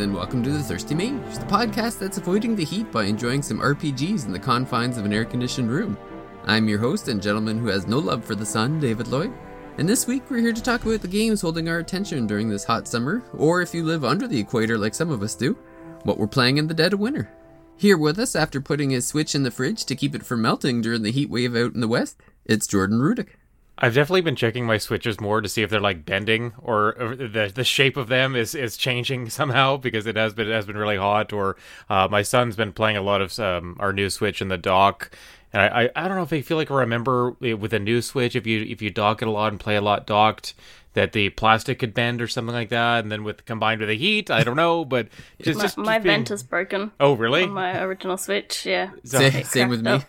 [0.00, 3.58] And welcome to The Thirsty Mage, the podcast that's avoiding the heat by enjoying some
[3.58, 5.98] RPGs in the confines of an air conditioned room.
[6.44, 9.32] I'm your host and gentleman who has no love for the sun, David Lloyd.
[9.76, 12.62] And this week we're here to talk about the games holding our attention during this
[12.62, 15.58] hot summer, or if you live under the equator like some of us do,
[16.04, 17.28] what we're playing in the dead of winter.
[17.76, 20.80] Here with us after putting his Switch in the fridge to keep it from melting
[20.80, 23.30] during the heat wave out in the west, it's Jordan Rudick.
[23.80, 27.14] I've definitely been checking my switches more to see if they're like bending or, or
[27.16, 30.66] the the shape of them is, is changing somehow because it has been it has
[30.66, 31.32] been really hot.
[31.32, 31.56] Or
[31.88, 35.10] uh, my son's been playing a lot of um, our new Switch in the dock,
[35.52, 38.02] and I, I, I don't know if I feel like I remember with a new
[38.02, 40.54] Switch if you if you dock it a lot and play a lot docked
[40.94, 43.96] that the plastic could bend or something like that, and then with combined with the
[43.96, 45.06] heat, I don't know, but
[45.40, 46.90] just my, just, my being- vent is broken.
[46.98, 47.44] Oh really?
[47.44, 48.90] On my original Switch, yeah.
[49.04, 49.90] So- Sa- same with me.
[49.92, 50.06] cracked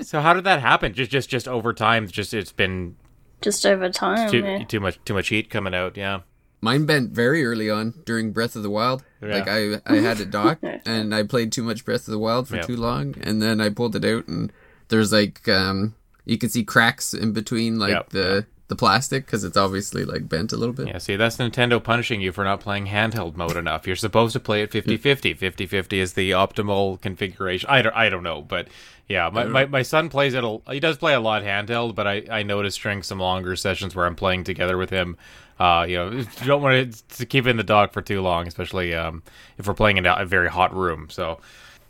[0.00, 0.92] So how did that happen?
[0.94, 2.96] Just just just over time, just it's been
[3.40, 4.64] Just over time, too yeah.
[4.64, 5.96] too much too much heat coming out.
[5.96, 6.20] Yeah.
[6.60, 9.04] Mine bent very early on during Breath of the Wild.
[9.22, 9.28] Yeah.
[9.34, 12.48] Like I, I had it docked and I played too much Breath of the Wild
[12.48, 12.62] for Yeah.
[12.62, 14.52] too long, and then I pulled it out and
[14.88, 19.44] there's like um you can see cracks in between like Yep, the the plastic because
[19.44, 20.88] it's obviously like bent a little bit.
[20.88, 23.86] Yeah, see, that's Nintendo punishing you for not playing handheld mode enough.
[23.86, 25.38] You're supposed to play it 50-50.
[25.38, 27.68] 50-50 is the optimal configuration.
[27.68, 28.68] I don't, I don't know, but
[29.08, 30.44] yeah, my, my, my son plays it.
[30.44, 33.94] A, he does play a lot handheld, but I, I noticed during some longer sessions
[33.94, 35.16] where I'm playing together with him,
[35.58, 38.46] uh, you know, you don't want to, keep it in the dock for too long,
[38.46, 39.22] especially um,
[39.58, 41.08] if we're playing in a, a very hot room.
[41.10, 41.38] So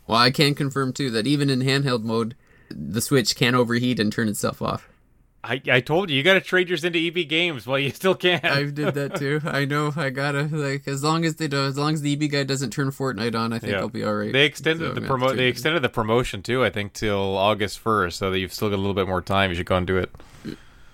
[0.07, 2.35] Well, I can confirm too that even in handheld mode,
[2.69, 4.89] the Switch can overheat and turn itself off.
[5.47, 7.67] I, I told you, you got to trade yours into EB games.
[7.67, 8.39] Well, you still can.
[8.43, 9.41] I did that too.
[9.45, 9.93] I know.
[9.95, 12.71] I gotta like as long as they do, as long as the EB guy doesn't
[12.71, 13.79] turn Fortnite on, I think Yeah.
[13.79, 14.33] I'll be all right.
[14.33, 15.35] They extended So the promo.
[15.35, 16.63] They extended the promotion too.
[16.63, 19.51] I think till August first, so that you've still got a little bit more time.
[19.51, 20.11] You should go and do it.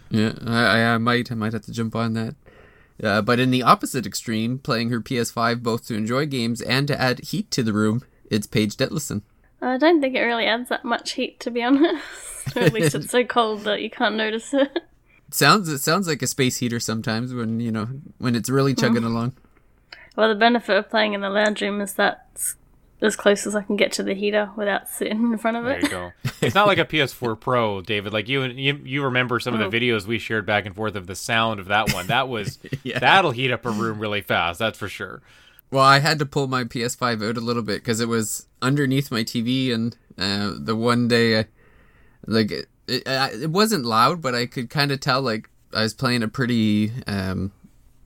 [0.10, 2.36] Yeah, I, I, I might, I might have to jump on that.
[3.02, 7.02] Uh, but in the opposite extreme, playing her PS5 both to enjoy games and to
[7.02, 9.22] add heat to the room, it's Paige Detlison.
[9.62, 12.04] I don't think it really adds that much heat, to be honest.
[12.56, 14.72] Or at least it's so cold that you can't notice it.
[15.28, 18.74] It sounds, it sounds like a space heater sometimes when you know when it's really
[18.74, 19.34] chugging along.
[20.16, 22.56] Well, the benefit of playing in the lounge room is that it's
[23.02, 25.82] as close as I can get to the heater without sitting in front of it.
[25.82, 26.12] There you go.
[26.42, 28.14] It's not like a PS4 Pro, David.
[28.14, 29.72] Like you, you, you remember some of the oh.
[29.72, 32.08] videos we shared back and forth of the sound of that one.
[32.08, 33.00] That was Yeah.
[33.00, 34.60] that'll heat up a room really fast.
[34.60, 35.22] That's for sure.
[35.72, 39.10] Well, I had to pull my PS5 out a little bit because it was underneath
[39.10, 41.44] my TV, and uh, the one day, uh,
[42.28, 45.94] like it, it, it wasn't loud, but I could kind of tell like I was
[45.94, 46.92] playing a pretty.
[47.08, 47.54] Um,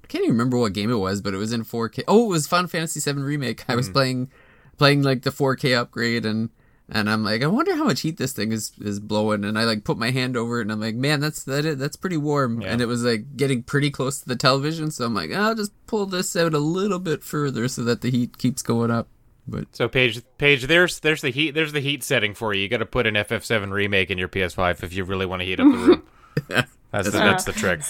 [0.03, 2.03] I can't even remember what game it was, but it was in 4K.
[2.07, 3.67] Oh, it was Final Fantasy VII Remake.
[3.67, 4.29] I was playing,
[4.77, 6.51] playing like the 4K upgrade, and
[6.90, 9.44] and I'm like, I wonder how much heat this thing is is blowing.
[9.44, 11.78] And I like put my hand over it, and I'm like, man, that's that is,
[11.78, 12.62] that's pretty warm.
[12.62, 12.69] Yeah.
[12.69, 15.72] And it was like getting pretty close to the television, so I'm like, I'll just
[15.88, 19.07] pull this out a little bit further so that the heat keeps going up.
[19.47, 22.62] But So Paige, Paige, there's there's the heat there's the heat setting for you.
[22.63, 25.45] You got to put an FF7 remake in your PS5 if you really want to
[25.45, 26.03] heat up the room.
[26.91, 27.81] That's the, that's the trick.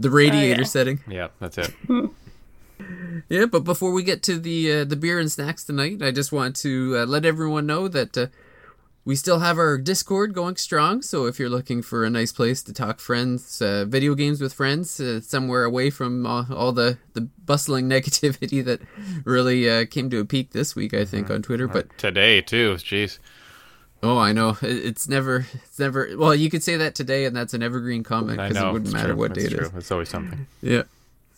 [0.00, 0.64] the radiator oh, Okay.
[0.64, 1.00] setting.
[1.06, 1.70] Yeah, that's it.
[3.28, 6.32] Yeah, but before we get to the uh, the beer and snacks tonight, I just
[6.32, 8.26] want to uh, let everyone know that uh,
[9.04, 11.02] we still have our Discord going strong.
[11.02, 14.52] So if you're looking for a nice place to talk friends, uh, video games with
[14.52, 18.80] friends, uh, somewhere away from all, all the the bustling negativity that
[19.24, 21.66] really uh, came to a peak this week, I think on Twitter.
[21.66, 22.74] But Today too.
[22.74, 23.18] Jeez.
[24.02, 26.10] oh, I know it's never it's never.
[26.16, 29.08] Well, you could say that today, and that's an evergreen comment because it wouldn't matter
[29.08, 29.16] true.
[29.16, 29.74] what day It's it is.
[29.74, 30.46] It's always something.
[30.60, 30.82] Yeah.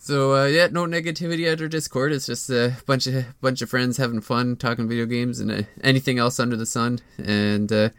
[0.05, 2.11] So uh, yeah, no negativity at our Discord.
[2.11, 5.63] It's just a bunch of bunch of friends having fun, talking video games and uh,
[5.81, 6.99] anything else under the sun.
[7.17, 7.89] And uh,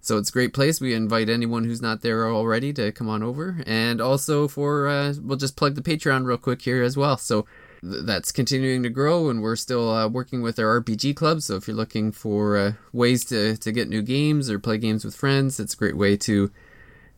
[0.00, 0.80] so it's a great place.
[0.80, 3.64] We invite anyone who's not there already to come on over.
[3.66, 7.16] And also for uh, we'll just plug the Patreon real quick here as well.
[7.16, 7.46] So
[7.80, 11.42] th- that's continuing to grow, and we're still uh, working with our RPG club.
[11.42, 15.04] So if you're looking for uh, ways to to get new games or play games
[15.04, 16.52] with friends, it's a great way to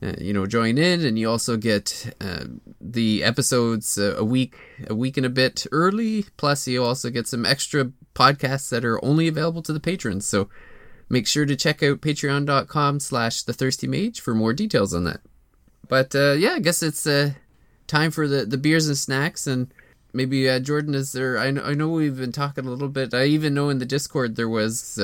[0.03, 2.45] uh, you know join in and you also get uh,
[2.81, 4.57] the episodes uh, a week
[4.87, 6.25] a week and a bit early.
[6.35, 10.25] Plus you also get some extra podcasts that are only available to the patrons.
[10.25, 10.49] So
[11.09, 15.21] make sure to check out patreon.com slash the thirsty mage for more details on that.
[15.87, 17.31] But uh, yeah i guess it's uh,
[17.87, 19.73] time for the, the beers and snacks and
[20.11, 23.13] maybe jordan is there I know, I know we've been talking a little bit.
[23.13, 24.99] I even know in the discord there was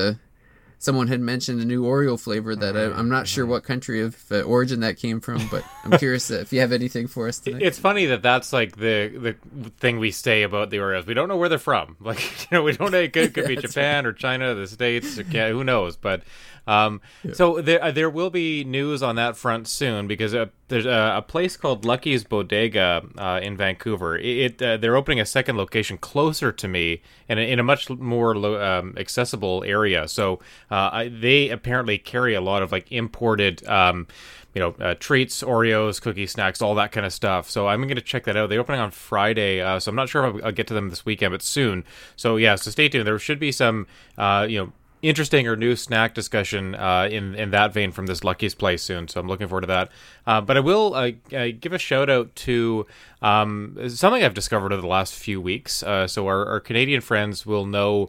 [0.80, 4.16] someone had mentioned a new Oreo flavor that I, I'm not sure what country of
[4.32, 7.62] uh, origin that came from, but I'm curious if you have anything for us tonight.
[7.62, 11.06] It's funny that that's like the the thing we say about the Oreos.
[11.06, 11.96] We don't know where they're from.
[12.10, 12.98] Like you know, we don't know.
[12.98, 15.96] It could, could be Japan or China, the States, or, Ca- who knows?
[15.96, 16.22] But
[16.66, 17.00] um,
[17.32, 21.14] so there uh, there will be news on that front soon because uh, there's a,
[21.16, 24.16] a place called Lucky's Bodega uh, in Vancouver.
[24.16, 27.90] It, it uh, they're opening a second location closer to me and in a much
[27.90, 30.08] more lo- um, accessible area.
[30.08, 30.40] So
[30.70, 33.66] uh, I, they apparently carry a lot of like imported.
[33.66, 34.06] Um,
[34.54, 37.48] you know, uh, treats, Oreos, cookie snacks, all that kind of stuff.
[37.48, 38.48] So I'm going to check that out.
[38.48, 40.90] They're opening on Friday, uh, so I'm not sure if I'll, I'll, get to them
[40.90, 41.84] this weekend, but soon.
[42.16, 43.06] So yeah, so stay tuned.
[43.06, 43.86] There should be some,
[44.18, 44.72] uh, you know,
[45.02, 49.08] interesting or new snack discussion uh, in in that vein from this Lucky's Place soon.
[49.08, 49.90] So I'm looking forward to that.
[50.26, 52.86] Uh, but I will uh, uh give a shout out to
[53.22, 55.82] um, something I've discovered over the last few weeks.
[55.82, 58.08] Uh, so our, our, Canadian friends will know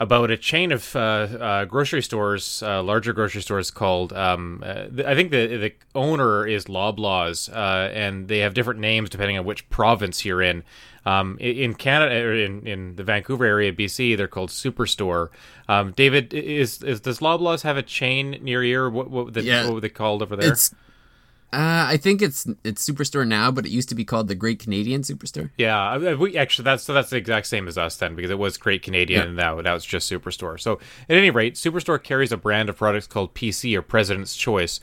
[0.00, 4.12] about a chain of uh, grocery stores, larger grocery stores called.
[4.12, 9.44] Um, I think the the owner is Loblaws, and they have different names depending on
[9.44, 10.64] which province you're in.
[11.06, 15.28] Um, in Canada, or in, in the Vancouver area, BC, they're called Superstore.
[15.66, 18.90] Um, David, is, is does Loblaws have a chain near here?
[18.90, 20.52] What what, the, yeah, what were they called over there?
[20.52, 20.74] It's,
[21.52, 24.60] uh, I think it's it's Superstore now, but it used to be called the Great
[24.60, 25.50] Canadian Superstore.
[25.58, 28.56] Yeah, we actually that's so that's the exact same as us then because it was
[28.56, 29.26] Great Canadian yeah.
[29.26, 30.60] and now now it's just Superstore.
[30.60, 30.74] So
[31.08, 34.78] at any rate, Superstore carries a brand of products called PC or President's Choice,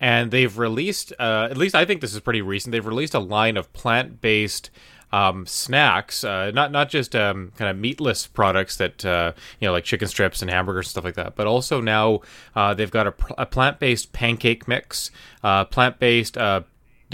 [0.00, 2.72] and they've released uh, at least I think this is pretty recent.
[2.72, 4.70] They've released a line of plant based
[5.12, 9.72] um, snacks, uh, not not just um, kind of meatless products that uh, you know
[9.72, 12.20] like chicken strips and hamburgers and stuff like that, but also now
[12.54, 15.10] uh, they've got a, a plant based pancake mix,
[15.42, 16.36] uh, plant based.
[16.36, 16.62] Uh,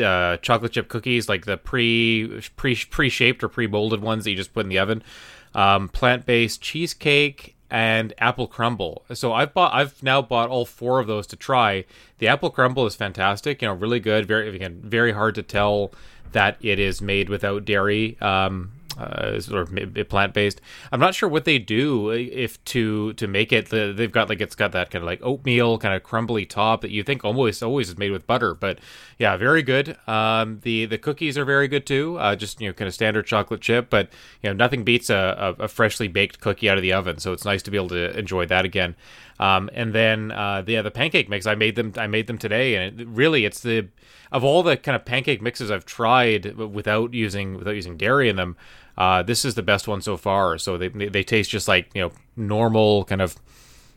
[0.03, 4.31] uh, chocolate chip cookies, like the pre pre pre shaped or pre molded ones that
[4.31, 5.05] you just put in the oven,
[5.55, 9.05] um, plant based cheesecake, and apple crumble.
[9.13, 11.85] So I've bought I've now bought all four of those to try.
[12.19, 15.93] The apple crumble is fantastic, you know, really good, very again, very hard to tell
[16.35, 18.21] that it is made without dairy.
[18.21, 20.61] Um, uh, sort of plant based.
[20.93, 23.69] I'm not sure what they do if to to make it.
[23.71, 26.91] They've got like it's got that kind of like oatmeal kind of crumbly top that
[26.91, 28.55] you think almost always is made with butter.
[28.55, 28.79] But
[29.19, 29.97] yeah, very good.
[30.07, 32.19] Um, the the cookies are very good too.
[32.19, 34.11] Uh, just you know kind of standard chocolate chip, but
[34.43, 37.19] you know nothing beats a, a, a freshly baked cookie out of the oven.
[37.19, 38.95] So it's nice to be able to enjoy that again.
[39.39, 42.39] Um, and then uh, the yeah, the pancake mix I made them I made them
[42.39, 43.89] today, and it, really it's the
[44.31, 48.37] of all the kind of pancake mixes I've tried without using without using dairy in
[48.37, 48.57] them.
[48.97, 50.57] Uh, this is the best one so far.
[50.59, 53.37] So they they taste just like you know normal kind of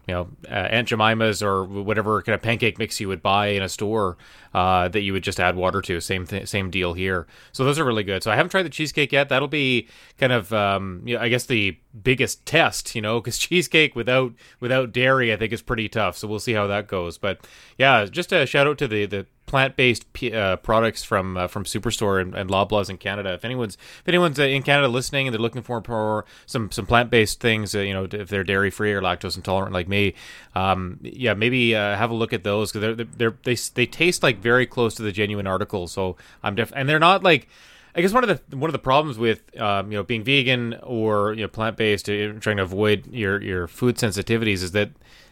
[0.07, 3.61] you know uh, Aunt Jemima's or whatever kind of pancake mix you would buy in
[3.61, 4.17] a store
[4.53, 5.99] uh, that you would just add water to.
[5.99, 7.27] Same th- same deal here.
[7.51, 8.23] So those are really good.
[8.23, 9.29] So I haven't tried the cheesecake yet.
[9.29, 9.87] That'll be
[10.17, 14.33] kind of um, you know, I guess the biggest test, you know, because cheesecake without
[14.59, 16.17] without dairy I think is pretty tough.
[16.17, 17.17] So we'll see how that goes.
[17.17, 17.45] But
[17.77, 22.21] yeah, just a shout out to the the plant-based uh, products from uh, from Superstore
[22.21, 23.33] and, and Loblaws in Canada.
[23.33, 26.85] If anyone's if anyone's uh, in Canada listening and they're looking for, for some some
[26.85, 30.13] plant-based things, uh, you know, if they're dairy-free or lactose intolerant like me,
[30.53, 34.21] um, yeah, maybe uh, have a look at those because they're, they're they they taste
[34.21, 35.87] like very close to the genuine article.
[35.87, 37.47] So I'm def and they're not like.
[37.95, 40.75] I guess one of the one of the problems with um, you know being vegan
[40.83, 44.91] or you know plant based, uh, trying to avoid your your food sensitivities, is that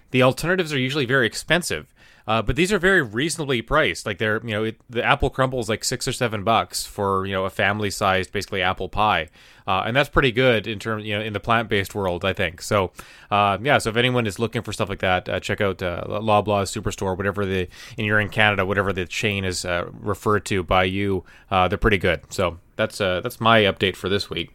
[0.09, 1.93] the alternatives are usually very expensive.
[2.27, 4.05] Uh, but these are very reasonably priced.
[4.05, 7.25] Like they're, you know, it, the apple crumble is like six or seven bucks for
[7.25, 9.29] you know a family sized, basically apple pie,
[9.67, 12.33] uh, and that's pretty good in terms, you know, in the plant based world, I
[12.33, 12.61] think.
[12.61, 12.91] So,
[13.29, 13.77] uh, yeah.
[13.77, 17.15] So if anyone is looking for stuff like that, uh, check out uh, Loblaws Superstore,
[17.15, 17.67] whatever the,
[17.97, 21.97] and you're in Canada, whatever the chain is uh, referred to by you, they're pretty
[21.97, 22.21] good.
[22.29, 24.51] So that's that's my update for this week.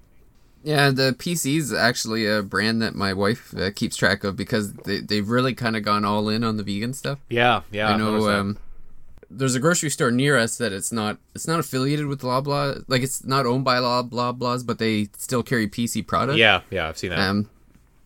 [0.62, 4.72] Yeah, the PC is actually a brand that my wife uh, keeps track of because
[4.74, 7.18] they they've really kind of gone all in on the vegan stuff.
[7.28, 7.88] Yeah, yeah.
[7.88, 8.28] I know.
[8.28, 8.58] Um,
[9.30, 13.02] there's a grocery store near us that it's not it's not affiliated with Loblaw, like
[13.02, 16.38] it's not owned by Loblaws, but they still carry PC products.
[16.38, 17.18] Yeah, yeah, I've seen that.
[17.20, 17.48] Um,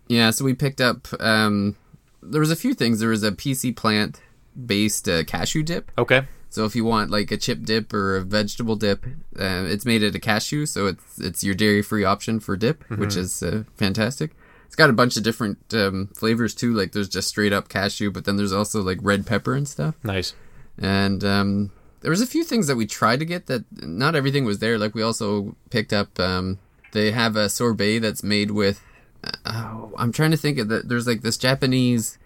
[0.06, 1.08] yeah, so we picked up.
[1.18, 1.76] Um,
[2.22, 3.00] there was a few things.
[3.00, 4.20] There was a PC plant
[4.54, 5.90] based uh, cashew dip.
[5.98, 6.22] Okay.
[6.54, 10.04] So if you want like a chip dip or a vegetable dip, uh, it's made
[10.04, 13.00] out of cashew, so it's it's your dairy free option for dip, mm-hmm.
[13.00, 14.30] which is uh, fantastic.
[14.66, 16.72] It's got a bunch of different um, flavors too.
[16.72, 19.96] Like there's just straight up cashew, but then there's also like red pepper and stuff.
[20.04, 20.32] Nice.
[20.78, 24.44] And um, there was a few things that we tried to get that not everything
[24.44, 24.78] was there.
[24.78, 26.20] Like we also picked up.
[26.20, 26.60] Um,
[26.92, 28.80] they have a sorbet that's made with.
[29.24, 30.88] Uh, oh, I'm trying to think of that.
[30.88, 32.16] There's like this Japanese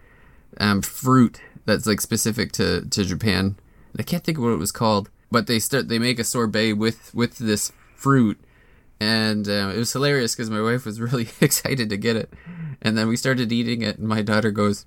[0.60, 3.56] um, fruit that's like specific to to Japan
[3.98, 6.72] I can't think of what it was called, but they start they make a sorbet
[6.72, 8.40] with with this fruit,
[9.00, 12.32] and uh, it was hilarious because my wife was really excited to get it,
[12.82, 14.86] and then we started eating it, and my daughter goes,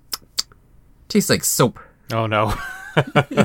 [1.07, 1.79] "Tastes like soap."
[2.11, 2.53] Oh no.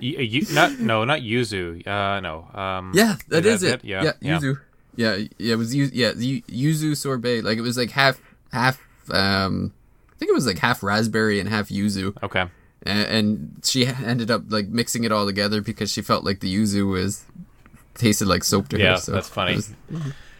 [0.00, 1.86] you, you, not no, not yuzu.
[1.86, 2.48] Uh, no.
[2.54, 3.84] Um, yeah, that is, that it.
[3.84, 4.60] Yeah, yeah, yeah, yuzu.
[4.96, 7.42] Yeah, yeah, it was yeah yuzu sorbet.
[7.42, 8.20] Like it was like half
[8.52, 8.80] half.
[9.10, 9.72] Um,
[10.12, 12.20] I think it was like half raspberry and half yuzu.
[12.22, 12.46] Okay
[12.84, 16.54] and, and she ended up like mixing it all together because she felt like the
[16.54, 17.24] yuzu was
[17.94, 18.96] tasted like soap to Yeah, her.
[18.98, 19.56] So that's funny.
[19.56, 19.72] was-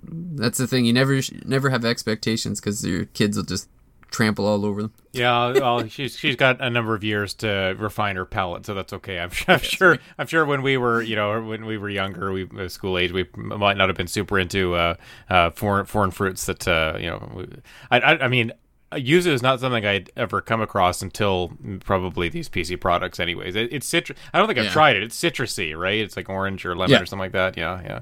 [0.03, 0.85] that's the thing.
[0.85, 3.69] You never never have expectations because your kids will just
[4.11, 4.93] trample all over them.
[5.13, 8.93] Yeah, well, she's she's got a number of years to refine her palate, so that's
[8.93, 9.19] okay.
[9.19, 9.55] I'm sure.
[9.55, 9.99] I'm sure.
[10.19, 13.11] I'm sure when we were, you know, when we were younger, we uh, school age,
[13.11, 14.95] we might not have been super into uh,
[15.29, 16.47] uh, foreign foreign fruits.
[16.47, 17.47] That uh, you know,
[17.91, 18.53] I, I I mean.
[18.93, 23.21] Yuzu is not something I'd ever come across until probably these PC products.
[23.21, 24.19] Anyways, it, it's citrus.
[24.33, 24.71] I don't think I've Yeah.
[24.71, 25.03] tried it.
[25.03, 25.99] It's citrusy, right?
[26.01, 27.01] It's like orange or lemon Yeah.
[27.03, 27.57] or something like that.
[27.59, 28.01] Yeah, yeah.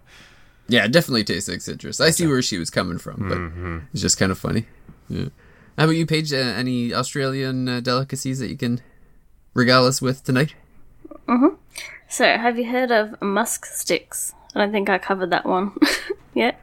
[0.69, 2.01] Yeah, it definitely tastes like citrus.
[2.01, 3.79] I see where she was coming from, but Mm-hmm.
[3.93, 4.67] it's just kind of funny.
[5.09, 5.27] Yeah.
[5.79, 6.33] How about you, Paige?
[6.33, 8.81] Uh, any Australian uh, delicacies that you can
[9.55, 10.55] regale us with tonight?
[12.09, 14.33] So, have you heard of musk sticks?
[14.55, 15.73] I don't think I covered that one
[16.35, 16.61] yet.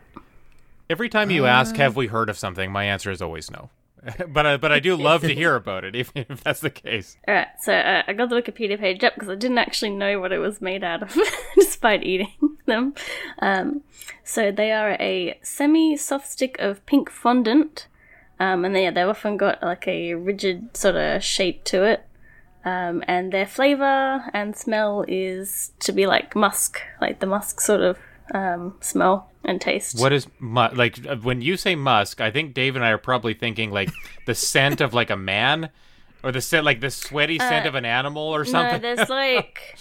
[0.90, 3.70] Every time you ask, "Have we heard of something?" my answer is always no.
[4.28, 7.18] but I, but I do love to hear about it, even if that's the case.
[7.28, 10.20] All right, so uh, I got the Wikipedia page up because I didn't actually know
[10.20, 11.18] what it was made out of,
[11.56, 12.94] despite eating them.
[13.40, 13.82] Um,
[14.24, 17.88] so they are a semi-soft stick of pink fondant,
[18.40, 22.06] um, and they they've often got like a rigid sort of shape to it.
[22.66, 27.82] Um, and their flavor and smell is to be like musk, like the musk sort
[27.82, 27.98] of
[28.34, 30.00] um, smell and taste.
[30.00, 32.22] What is mu- like uh, when you say musk?
[32.22, 33.90] I think Dave and I are probably thinking like
[34.26, 35.70] the scent of like a man,
[36.24, 38.82] or the scent like the sweaty scent of an animal or Uh, No, something.
[38.82, 39.78] there's like,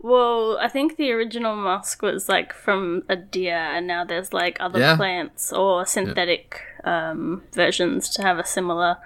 [0.00, 4.58] well, I think the original musk was like from a deer, and now there's like
[4.60, 4.96] other Yeah.
[4.96, 8.98] plants or synthetic um, versions to have a similar,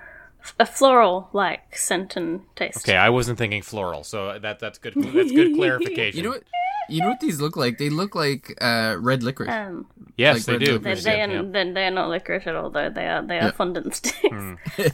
[0.59, 2.79] a floral like scent and taste.
[2.79, 4.95] okay, I wasn't thinking floral, so that that's good.
[4.97, 6.19] That's good clarification.
[6.19, 6.43] You know what?
[6.89, 7.79] You know what these look like?
[7.79, 9.51] They look like uh, red licorice.
[9.51, 10.73] Um, Yes, like they red do.
[10.79, 11.25] licorice, They, they, yeah.
[11.41, 11.73] are, yeah.
[11.73, 12.91] they are not licorice at all, though.
[12.91, 13.51] They are they are Yeah.
[13.53, 14.35] fondant sticks.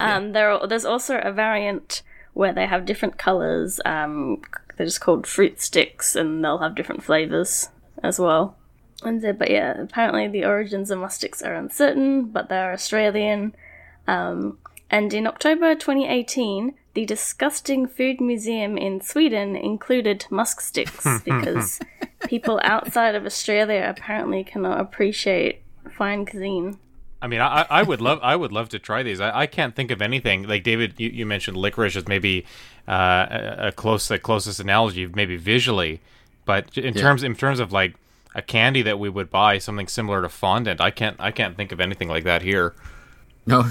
[0.00, 2.02] um, there are, there's also a variant
[2.34, 3.80] where they have different colors.
[3.84, 4.42] Um,
[4.76, 7.70] they're just called fruit sticks, and they'll have different flavors
[8.02, 8.56] as well.
[9.02, 13.54] And but yeah, apparently the origins of mustics are uncertain, but they are Australian.
[14.06, 14.58] Um,
[14.90, 21.78] and in October 2018, the Disgusting Food Museum in Sweden included musk sticks because
[22.26, 25.60] people outside of Australia apparently cannot appreciate
[25.90, 26.78] fine cuisine.
[27.20, 29.20] I mean, I, I would love, I would love to try these.
[29.20, 30.94] I, I can't think of anything like David.
[30.96, 32.46] You, you mentioned licorice as maybe
[32.88, 36.00] uh, a, a close, the closest analogy, maybe visually,
[36.46, 37.94] but in terms, in terms of like
[38.34, 41.72] a candy that we would buy, something similar to fondant, I can't, I can't think
[41.72, 42.74] of anything like that here.
[43.44, 43.70] No,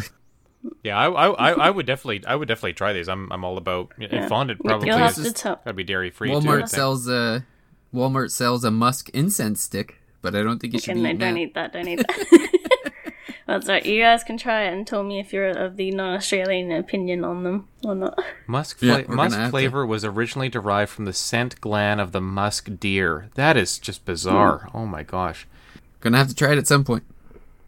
[0.83, 3.07] Yeah, I, I, I- I would definitely, I would definitely try these.
[3.09, 4.61] I'm, I'm all about and fondant.
[4.63, 5.55] Probably You'll have is- to tell.
[5.63, 6.29] gotta be dairy free.
[6.29, 6.69] Walmart think.
[6.69, 7.45] sells a
[7.93, 11.17] Walmart sells a musk incense stick, but I don't think you should And be they
[11.25, 12.49] don't eat that, don't eat that.
[13.47, 13.85] That's right.
[13.85, 17.43] You guys can try it and tell me if you're of the non-Australian opinion on
[17.43, 18.17] them or not.
[18.47, 19.51] Musk, fla- we're musk have to.
[19.51, 23.29] flavor was originally derived from the scent gland of the musk deer.
[23.35, 24.67] That is just bizarre.
[24.71, 24.77] Hmm.
[24.77, 25.45] Oh my gosh.
[25.99, 27.03] Gonna have to try it at some point.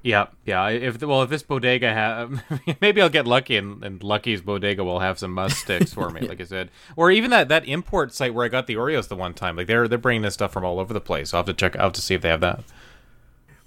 [0.07, 0.69] Yeah, yeah.
[0.69, 2.41] If well, if this bodega have,
[2.81, 6.21] maybe I'll get lucky, and, and Lucky's bodega will have some musk sticks for me,
[6.29, 9.17] like I said, or even that, that import site where I got the Oreos the
[9.17, 9.57] one time.
[9.57, 11.33] Like they're they're bringing this stuff from all over the place.
[11.33, 12.63] I'll have to check out to see if they have that.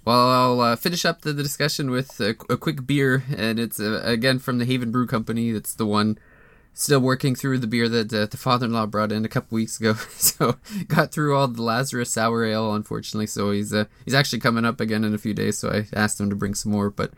[0.03, 3.79] Well, I'll uh, finish up the, the discussion with a, a quick beer, and it's
[3.79, 5.51] uh, again from the Haven Brew Company.
[5.51, 6.17] It's the one
[6.73, 9.93] still working through the beer that uh, the father-in-law brought in a couple weeks ago.
[10.17, 10.55] so
[10.87, 13.27] got through all the Lazarus sour ale, unfortunately.
[13.27, 15.57] So he's uh, he's actually coming up again in a few days.
[15.57, 16.89] So I asked him to bring some more.
[16.89, 17.11] But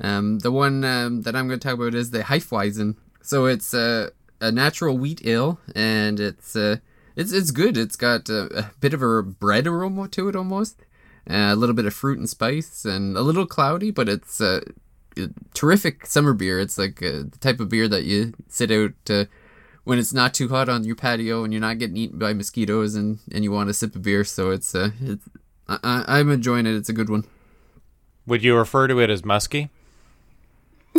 [0.00, 2.96] um, the one um, that I'm going to talk about is the Hefeweizen.
[3.22, 6.76] So it's uh, a natural wheat ale, and it's uh,
[7.16, 7.76] it's it's good.
[7.76, 10.80] It's got a, a bit of a bread aroma to it almost.
[11.28, 14.60] Uh, a little bit of fruit and spice, and a little cloudy, but it's uh,
[15.54, 16.58] terrific summer beer.
[16.60, 19.24] It's like uh, the type of beer that you sit out uh,
[19.84, 22.94] when it's not too hot on your patio and you're not getting eaten by mosquitoes,
[22.94, 24.24] and, and you want to sip a beer.
[24.24, 25.24] So it's uh, it's
[25.68, 26.74] I, I- I'm enjoying it.
[26.74, 27.24] It's a good one.
[28.26, 29.68] Would you refer to it as musky?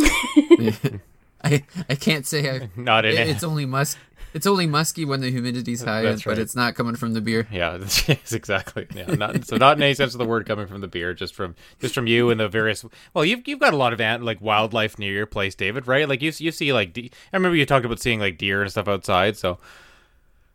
[1.44, 2.68] I I can't say I.
[2.76, 3.28] Not in it.
[3.28, 3.98] It's only musk.
[4.36, 7.48] It's only musky when the humidity's high, That's but it's not coming from the beer.
[7.56, 8.86] Yeah, yes, exactly.
[8.94, 11.34] Yeah, not, so not in any sense of the word coming from the beer, just
[11.34, 12.84] from just from you and the various.
[13.14, 16.06] Well, you've you've got a lot of ant, like wildlife near your place, David, right?
[16.06, 18.70] Like you you see like de- I remember you talked about seeing like deer and
[18.70, 19.38] stuff outside.
[19.38, 19.58] So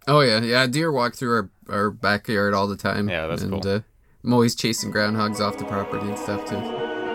[0.07, 0.67] Oh yeah, yeah.
[0.67, 3.09] Deer walk through our, our backyard all the time.
[3.09, 3.67] Yeah, that's and, cool.
[3.67, 3.79] Uh,
[4.23, 7.10] I'm always chasing groundhogs off the property and stuff too.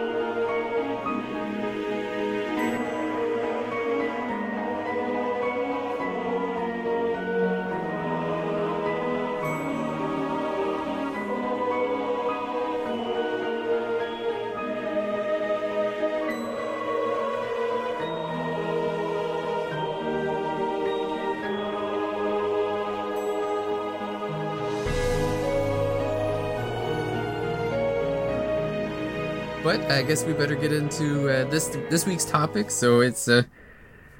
[29.88, 32.70] I guess we better get into uh, this this week's topic.
[32.70, 33.42] So it's uh,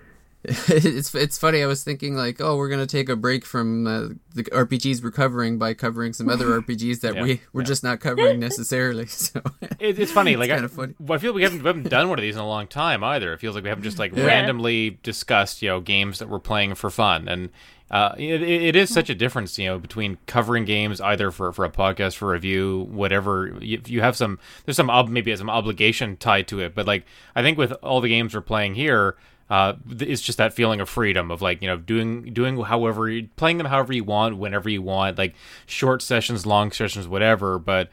[0.44, 1.62] it's it's funny.
[1.62, 4.00] I was thinking like, oh, we're gonna take a break from uh,
[4.35, 7.66] the RPGs we're covering by covering some other RPGs that Yeah, we we're yeah.
[7.66, 9.06] just not covering necessarily.
[9.16, 9.40] So
[9.80, 10.94] It, it's funny, like I, kinda funny.
[11.11, 13.32] I feel we haven't, we haven't done one of these in a long time either.
[13.32, 16.76] It feels like we haven't just like randomly discussed, you know, games that we're playing
[16.76, 17.50] for fun, and
[17.90, 21.64] uh, it, it is such a difference, you know, between covering games either for, for
[21.64, 23.56] a podcast, for review, whatever.
[23.60, 27.04] You, you have some, there's some ob- maybe some obligation tied to it, but like
[27.34, 29.16] I think with all the games we're playing here.
[29.48, 33.28] Uh, it's just that feeling of freedom of like you know doing doing however you
[33.36, 37.88] playing them however you want whenever you want like short sessions long sessions whatever but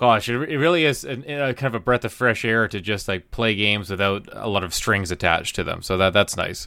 [0.00, 2.80] gosh, it, it really is a, a kind of a breath of fresh air to
[2.80, 5.82] just like play games without a lot of strings attached to them.
[5.82, 6.66] So that that's nice.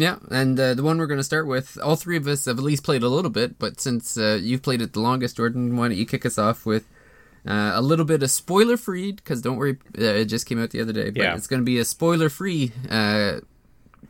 [0.00, 2.64] Yeah, and uh, the one we're gonna start with, all three of us have at
[2.64, 3.58] least played a little bit.
[3.58, 6.64] But since uh, you've played it the longest, Jordan, why don't you kick us off
[6.66, 6.84] with?
[7.46, 10.70] Uh, a little bit of spoiler free because don't worry, uh, it just came out
[10.70, 11.10] the other day.
[11.10, 11.34] But Yeah.
[11.36, 13.40] it's going to be a spoiler free uh,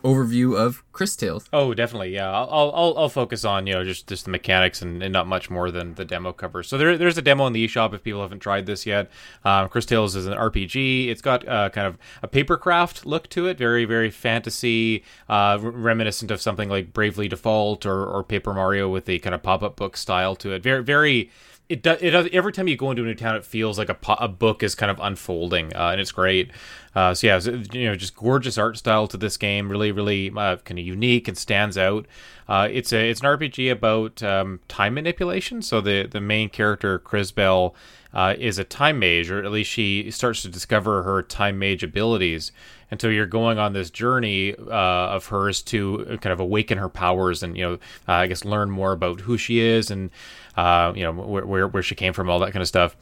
[0.02, 1.48] overview of Cris Tales.
[1.52, 2.30] Oh, definitely, yeah.
[2.30, 5.50] I'll I'll, I'll, focus on you know just, just the mechanics and, and not much
[5.50, 6.68] more than the demo covers.
[6.68, 9.10] So there, there's a demo in the eShop if people haven't tried this yet.
[9.44, 11.08] Um, Cris Tales is an RPG.
[11.08, 16.30] It's got uh, kind of a papercraft look to it, very very fantasy, uh, reminiscent
[16.30, 19.76] of something like Bravely Default or, or Paper Mario with the kind of pop up
[19.76, 20.62] book style to it.
[20.62, 21.30] Very very.
[21.68, 21.98] It does.
[22.00, 22.28] It does.
[22.32, 24.74] Every time you go into a new town, it feels like a, a book is
[24.74, 26.50] kind of unfolding, uh, and it's great.
[26.94, 29.70] Uh, so yeah, so, you know, just gorgeous art style to this game.
[29.70, 32.06] Really, really uh, kind of unique and stands out.
[32.48, 35.60] Uh, it's a it's an RPG about um, time manipulation.
[35.60, 37.76] So the the main character Crisbell
[38.14, 41.82] uh, is a time mage, or at least she starts to discover her time mage
[41.82, 42.50] abilities.
[42.90, 46.88] And so you're going on this journey uh, of hers to kind of awaken her
[46.88, 50.10] powers, and you know, I guess learn more about who she is, and
[50.58, 52.96] uh, you know where, where where she came from, all that kind of stuff.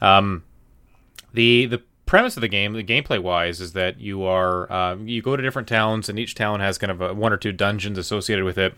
[0.00, 0.42] Um,
[1.32, 5.22] the the premise of the game, the gameplay wise, is that you are uh, you
[5.22, 7.96] go to different towns, and each town has kind of a, one or two dungeons
[7.96, 8.74] associated with it.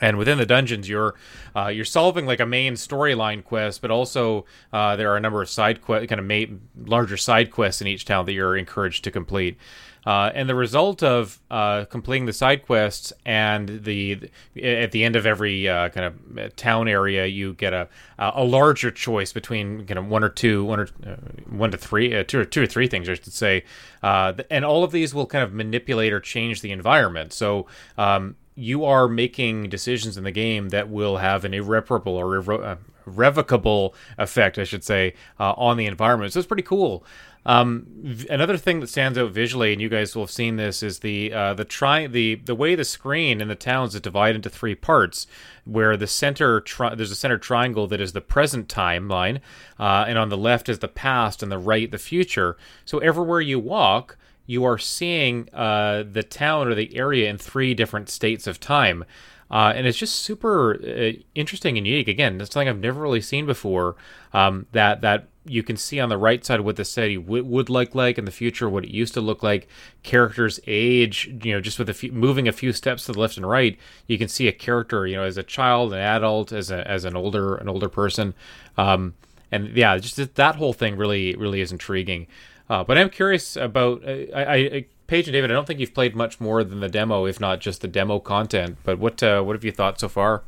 [0.00, 1.16] And within the dungeons, you're
[1.56, 5.42] uh, you're solving like a main storyline quest, but also uh, there are a number
[5.42, 6.56] of side quest, kind of ma-
[6.88, 9.58] larger side quests in each town that you're encouraged to complete.
[10.06, 14.30] Uh, and the result of uh, completing the side quests and the
[14.62, 16.06] at the end of every uh, kind
[16.38, 20.64] of town area, you get a a larger choice between kind of one or two,
[20.64, 21.16] one or uh,
[21.48, 23.64] one to three, uh, two or two or three things, I should say.
[24.02, 27.32] Uh, and all of these will kind of manipulate or change the environment.
[27.32, 27.66] So.
[27.98, 32.62] Um, you are making decisions in the game that will have an irreparable or irre-
[32.62, 36.32] uh, revocable effect, I should say, uh, on the environment.
[36.32, 37.04] So it's pretty cool.
[37.46, 40.82] Um, v- another thing that stands out visually, and you guys will have seen this,
[40.82, 44.36] is the uh, the tri- the the way the screen in the towns is divided
[44.36, 45.26] into three parts,
[45.64, 49.40] where the center tri- there's a center triangle that is the present timeline,
[49.78, 52.58] uh, and on the left is the past, and the right the future.
[52.84, 57.72] So everywhere you walk, you are seeing uh, the town or the area in three
[57.72, 59.04] different states of time.
[59.50, 62.06] Uh, and it's just super uh, interesting and unique.
[62.06, 63.96] Again, that's something I've never really seen before.
[64.32, 67.70] Um, that that you can see on the right side what the city w- would
[67.70, 69.68] look like in the future, what it used to look like,
[70.02, 71.30] characters' age.
[71.42, 73.78] You know, just with a few moving a few steps to the left and right,
[74.06, 75.06] you can see a character.
[75.06, 78.34] You know, as a child, an adult, as a as an older an older person.
[78.76, 79.14] Um,
[79.52, 82.26] and yeah, just that whole thing really really is intriguing.
[82.68, 85.50] Uh, but I'm curious about uh, I, I, Paige and David.
[85.50, 88.20] I don't think you've played much more than the demo, if not just the demo
[88.20, 88.76] content.
[88.84, 90.44] But what uh, what have you thought so far?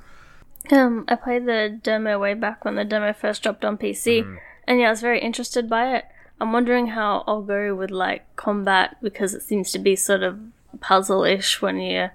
[0.71, 4.81] Um, I played the demo way back when the demo first dropped on PC, and
[4.81, 6.05] yeah, I was very interested by it.
[6.41, 10.39] I'm wondering how I'll go with like combat because it seems to be sort of
[10.81, 12.13] puzzle-ish when you're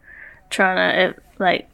[0.49, 1.69] trying to uh, like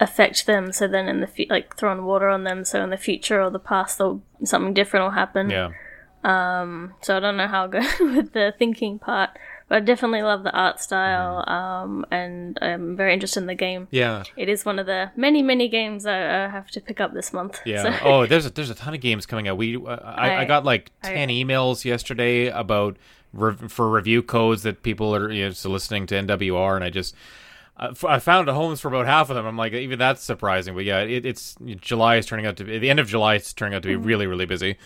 [0.00, 0.72] affect them.
[0.72, 3.50] So then in the fu- like throwing water on them, so in the future or
[3.50, 4.00] the past,
[4.44, 5.50] something different will happen.
[5.50, 5.68] Yeah,
[7.02, 9.30] So I don't know how I'll go with the thinking part,
[9.72, 13.88] but I definitely love the art style, um, and I'm very interested in the game.
[13.90, 17.14] yeah, It is one of the many, many games I, I have to pick up
[17.14, 17.58] this month.
[17.64, 17.82] yeah.
[17.98, 19.56] So- oh, there's a, there's a ton of games coming out.
[19.56, 22.98] We uh, I, I I- got like ten emails yesterday about
[23.32, 27.14] rev- for review codes that people are you know, soliciting to NWR, and I just.
[28.04, 29.44] I found homes for about half of them.
[29.46, 30.74] I'm like, even that's surprising.
[30.74, 33.36] But yeah, it, it's July is turning out to be the end of July.
[33.36, 34.76] is turning out to be really, really busy.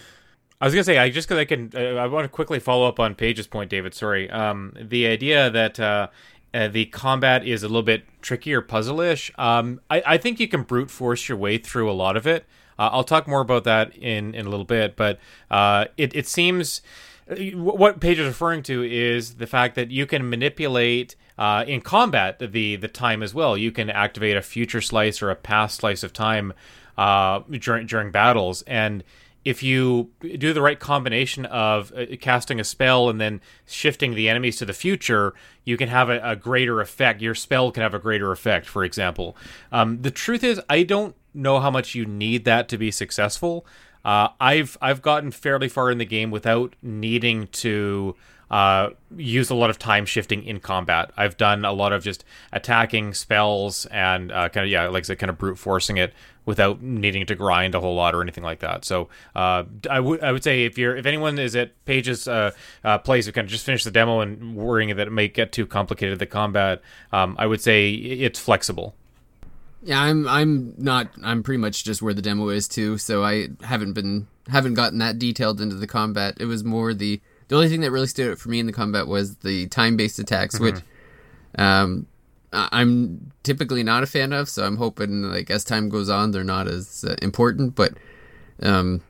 [0.61, 2.99] I was gonna say, I just because I can, I want to quickly follow up
[2.99, 3.95] on Paige's point, David.
[3.95, 6.09] Sorry, um, the idea that uh,
[6.55, 9.31] uh, the combat is a little bit trickier, puzzle-ish.
[9.37, 12.47] Um, I, I think you can brute force your way through a lot of it.
[12.79, 15.19] Uh, I'll talk more about that in in a little bit, but
[15.51, 16.81] uh, it it seems
[17.31, 21.81] uh, what Paige is referring to is the fact that you can manipulate uh, in
[21.83, 23.57] combat the the time as well.
[23.57, 26.55] You can activate a future slice or a past slice of time
[26.97, 29.05] uh, during during battles, and
[29.47, 34.29] if you do the right combination of uh, casting a spell and then shifting the
[34.29, 37.23] enemies to the future, you can have a, a greater effect.
[37.23, 39.37] Your spell can have a greater effect, for example.
[39.71, 43.65] Um, the truth is, I don't know how much you need that to be successful.
[44.05, 48.17] Uh, I've I've gotten fairly far in the game without needing to
[48.51, 51.11] uh, use a lot of time shifting in combat.
[51.17, 55.07] I've done a lot of just attacking spells and uh, kind of yeah, like I
[55.07, 56.13] said, kind of brute forcing it
[56.45, 58.85] without needing to grind a whole lot or anything like that.
[58.85, 62.53] So uh, I would I would say if you're if anyone is at Paige's uh,
[62.85, 65.53] uh, place who kind of just finished the demo and worrying that it may get
[65.53, 66.81] too complicated the combat,
[67.13, 68.95] um, I would say it's flexible.
[69.83, 73.49] Yeah, I'm I'm not I'm pretty much just where the demo is too, so I
[73.63, 76.37] haven't been haven't gotten that detailed into the combat.
[76.39, 78.73] It was more the the only thing that really stood out for me in the
[78.73, 80.65] combat was the time based attacks, mm-hmm.
[80.65, 80.83] which
[81.59, 82.07] um,
[82.53, 84.49] I'm typically not a fan of.
[84.49, 87.75] So I'm hoping like as time goes on, they're not as uh, important.
[87.75, 87.95] But
[88.63, 89.03] um,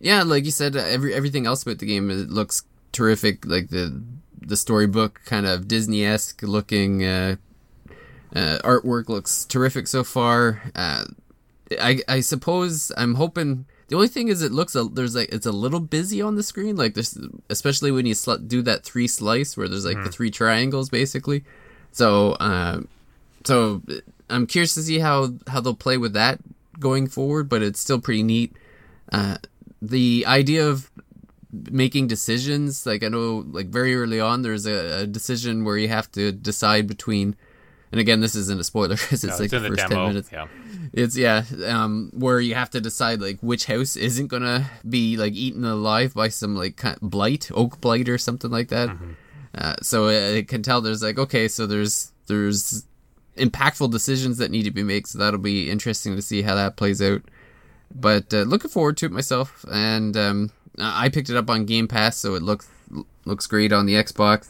[0.00, 2.62] yeah, like you said, every everything else about the game it looks
[2.92, 3.46] terrific.
[3.46, 4.02] Like the
[4.40, 7.36] the storybook kind of Disney esque looking uh,
[8.34, 10.62] uh, artwork looks terrific so far.
[10.74, 11.04] Uh,
[11.80, 15.46] I I suppose I'm hoping the only thing is, it looks a, there's like it's
[15.46, 19.08] a little busy on the screen, like this, especially when you sl- do that three
[19.08, 20.04] slice where there's like mm.
[20.04, 20.12] the hmm.
[20.12, 21.42] three triangles basically.
[21.90, 22.82] So, uh,
[23.44, 23.82] so
[24.30, 26.38] I'm curious to see how how they'll play with that
[26.78, 28.54] going forward, but it's still pretty neat.
[29.10, 29.38] Uh,
[29.82, 30.88] the idea of
[31.52, 35.88] making decisions, like I know, like very early on, there's a, a decision where you
[35.88, 37.34] have to decide between
[37.92, 40.30] and again, this isn't a spoiler because it's no, like it's the first ten minutes.
[40.32, 40.48] Yeah.
[40.92, 45.34] It's yeah, um, where you have to decide like which house isn't gonna be like
[45.34, 48.88] eaten alive by some like kind of blight, oak blight or something like that.
[48.88, 49.12] Mm-hmm.
[49.54, 52.86] Uh, so it, it, can tell there's like okay, so there's there's
[53.36, 55.06] impactful decisions that need to be made.
[55.06, 57.22] So that'll be interesting to see how that plays out.
[57.92, 61.88] But uh, looking forward to it myself, and um, I picked it up on Game
[61.88, 62.68] Pass, so it looks
[63.24, 64.48] looks great on the Xbox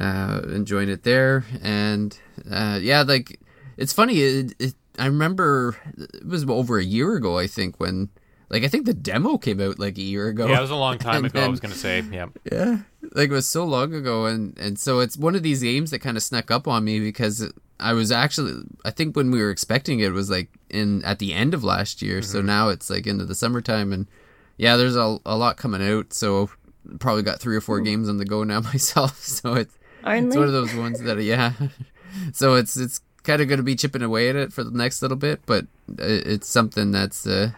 [0.00, 1.44] uh, enjoying it there.
[1.62, 2.16] And
[2.50, 3.38] uh, yeah, like
[3.76, 4.20] it's funny.
[4.20, 8.08] It, it, I remember it was over a year ago, I think, when
[8.48, 10.48] like I think the demo came out like a year ago.
[10.48, 11.38] Yeah, it was a long time ago.
[11.38, 12.78] Then, I was gonna say, yeah, yeah,
[13.12, 16.00] like it was so long ago, and and so it's one of these games that
[16.00, 19.50] kind of snuck up on me because I was actually I think when we were
[19.50, 22.30] expecting it, it was like in at the end of last year, mm-hmm.
[22.30, 24.08] so now it's like into the summertime, and
[24.56, 26.50] yeah, there's a a lot coming out, so
[26.98, 30.28] probably got three or four games on the go now myself, so it's only?
[30.28, 31.52] It's one of those ones that yeah.
[32.32, 35.02] so it's it's kind of going to be chipping away at it for the next
[35.02, 35.66] little bit, but
[35.98, 37.50] it's something that's uh,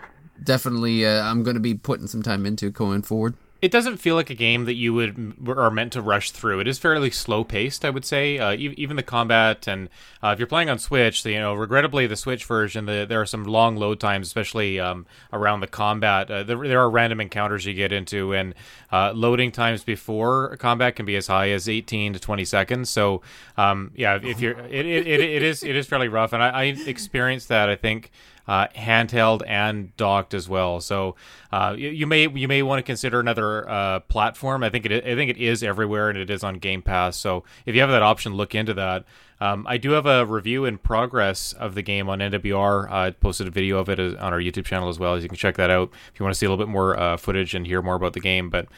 [0.42, 4.16] definitely uh, I'm going to be putting some time into going forward it doesn't feel
[4.16, 6.58] like a game that you would are meant to rush through.
[6.58, 8.36] It is fairly slow paced, I would say.
[8.36, 9.88] Uh, even the combat, and
[10.20, 13.26] uh, if you're playing on Switch, you know, regrettably, the Switch version, the, there are
[13.26, 16.28] some long load times, especially um, around the combat.
[16.28, 18.54] Uh, there, there, are random encounters you get into, and
[18.90, 22.90] uh, loading times before combat can be as high as 18 to 20 seconds.
[22.90, 23.22] So,
[23.56, 26.48] um, yeah, if you're, it, it, it, it is it is fairly rough, and I,
[26.48, 27.68] I experienced that.
[27.68, 28.10] I think
[28.46, 30.80] uh, handheld and docked as well.
[30.80, 31.16] So
[31.52, 34.62] uh, you, you, may you may want to consider another uh, platform.
[34.62, 37.16] I think it I think it is everywhere and it is on Game Pass.
[37.16, 39.04] So if you have that option, look into that.
[39.40, 42.88] Um, I do have a review in progress of the game on NWR.
[42.88, 45.14] Uh, I posted a video of it on our YouTube channel as well.
[45.14, 46.96] As you can check that out if you want to see a little bit more
[46.96, 48.50] uh, footage and hear more about the game.
[48.50, 48.68] But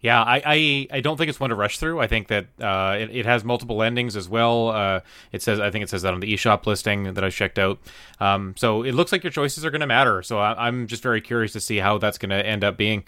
[0.00, 2.00] yeah, I, I, I don't think it's one to rush through.
[2.00, 4.68] I think that uh, it, it has multiple endings as well.
[4.68, 7.58] Uh, it says I think it says that on the eShop listing that I checked
[7.58, 7.78] out.
[8.18, 10.22] Um, so it looks like your choices are going to matter.
[10.22, 13.04] So I, I'm just very curious to see how that's going to end up being.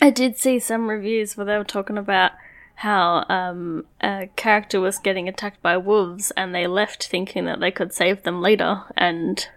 [0.00, 2.32] I did see some reviews where they were talking about
[2.76, 7.70] how um, a character was getting attacked by wolves and they left thinking that they
[7.70, 9.48] could save them later and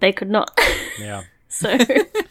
[0.00, 0.58] they could not.
[0.98, 1.22] Yeah.
[1.48, 1.78] so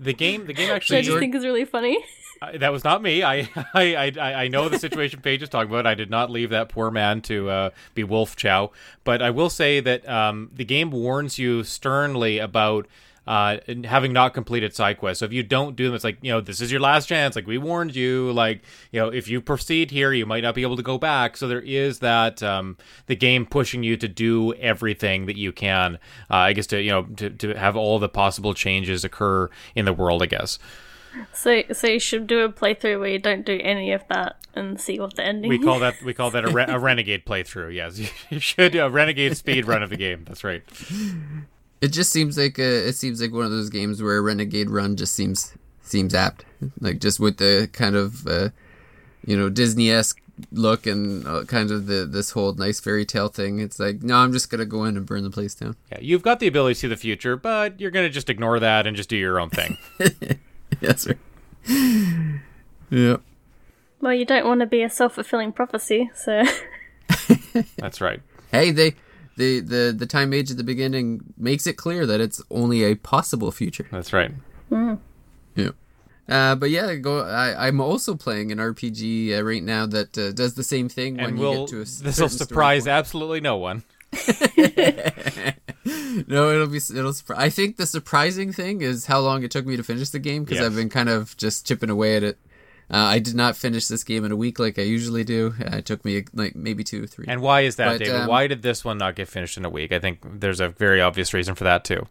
[0.00, 2.02] the game the game actually I just think is really funny.
[2.42, 3.22] Uh, that was not me.
[3.22, 5.86] I, I, I, I know the situation Paige is talking about.
[5.86, 8.70] I did not leave that poor man to uh, be Wolf Chow.
[9.04, 12.86] But I will say that um, the game warns you sternly about
[13.26, 15.20] uh, having not completed side quests.
[15.20, 17.36] So if you don't do them, it's like you know this is your last chance.
[17.36, 18.32] Like we warned you.
[18.32, 21.36] Like you know if you proceed here, you might not be able to go back.
[21.36, 25.96] So there is that um, the game pushing you to do everything that you can.
[26.30, 29.84] Uh, I guess to you know to to have all the possible changes occur in
[29.84, 30.22] the world.
[30.22, 30.58] I guess.
[31.32, 34.80] So, so you should do a playthrough where you don't do any of that and
[34.80, 35.48] see what the ending.
[35.48, 37.74] We call that we call that a, re- a renegade playthrough.
[37.74, 37.98] Yes,
[38.30, 40.24] you should do a renegade speed run of the game.
[40.26, 40.62] That's right.
[41.80, 44.70] It just seems like a, it seems like one of those games where a renegade
[44.70, 46.44] run just seems seems apt.
[46.80, 48.50] Like just with the kind of uh,
[49.24, 50.20] you know Disney esque
[50.52, 53.60] look and uh, kind of the this whole nice fairy tale thing.
[53.60, 55.76] It's like, no, I'm just gonna go in and burn the place down.
[55.90, 58.86] Yeah, you've got the ability to see the future, but you're gonna just ignore that
[58.86, 59.76] and just do your own thing.
[60.80, 61.16] yes, sir.
[62.90, 63.16] yeah.
[64.00, 66.44] Well, you don't want to be a self fulfilling prophecy, so.
[67.76, 68.20] That's right.
[68.50, 68.96] Hey, they.
[69.36, 72.94] The, the the time mage at the beginning makes it clear that it's only a
[72.94, 73.86] possible future.
[73.90, 74.32] That's right.
[74.70, 75.70] Yeah.
[76.28, 77.20] Uh, but yeah, go.
[77.22, 81.18] I, I'm also playing an RPG uh, right now that uh, does the same thing
[81.18, 83.82] And you we'll get to a this will certain story surprise absolutely no one.
[86.26, 87.12] No, it'll be it'll.
[87.12, 90.18] Surpri- I think the surprising thing is how long it took me to finish the
[90.18, 90.66] game because Yes.
[90.66, 92.38] I've been kind of just chipping away at it.
[92.92, 95.54] Uh, I did not finish this game in a week like I usually do.
[95.60, 97.26] Uh, it took me like maybe two, three.
[97.28, 98.14] And why is that, But, David?
[98.22, 99.92] um, why did this one not get finished in a week?
[99.92, 102.06] I think there's a very obvious reason for that too.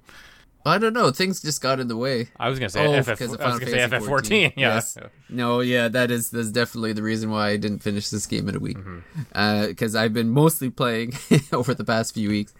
[0.65, 1.09] I don't know.
[1.11, 2.29] Things just got in the way.
[2.39, 3.07] I was gonna say Oh, FF.
[3.17, 4.41] because of I was gonna say FF 14.
[4.55, 4.75] Yeah.
[4.75, 4.97] Yes.
[5.29, 8.55] No, yeah, that is that's definitely the reason why I didn't finish this game in
[8.55, 8.77] a week.
[8.77, 9.67] Mm-hmm.
[9.67, 11.13] Because I've been mostly playing
[11.53, 12.53] over the past few weeks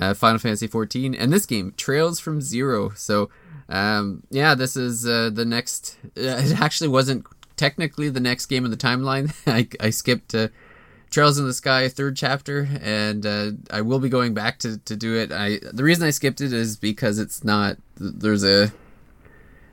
[0.00, 2.90] uh, Final Fantasy 14 and this game Trails from Zero.
[2.94, 3.30] So,
[3.68, 5.96] um, yeah, this is uh, the next.
[6.04, 7.26] Uh, it actually wasn't
[7.60, 9.34] technically the next game in the timeline.
[9.46, 10.34] I, I skipped.
[10.34, 10.48] Uh,
[11.10, 14.94] Trails in the Sky third chapter, and uh, I will be going back to, to
[14.94, 15.32] do it.
[15.32, 18.72] I the reason I skipped it is because it's not there's a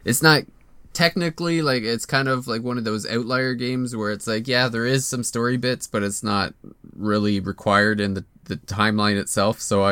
[0.04, 0.46] it's not
[0.94, 4.68] technically like it's kind of like one of those outlier games where it's like yeah
[4.68, 6.56] there is some story bits but it's not
[6.96, 9.92] really required in the, the timeline itself so i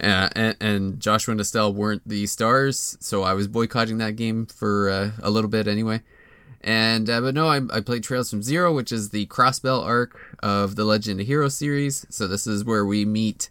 [0.00, 4.46] uh, and, and joshua and estelle weren't the stars so i was boycotting that game
[4.46, 6.00] for uh, a little bit anyway
[6.62, 10.18] and uh, but no I, I played trails from zero which is the crossbell arc
[10.42, 12.06] of the legend of heroes series.
[12.10, 13.48] So this is where we meet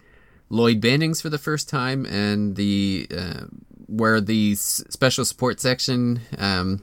[0.49, 3.45] lloyd bannings for the first time and the uh,
[3.87, 6.81] where the s- special support section um,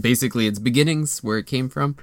[0.00, 1.96] basically its beginnings where it came from.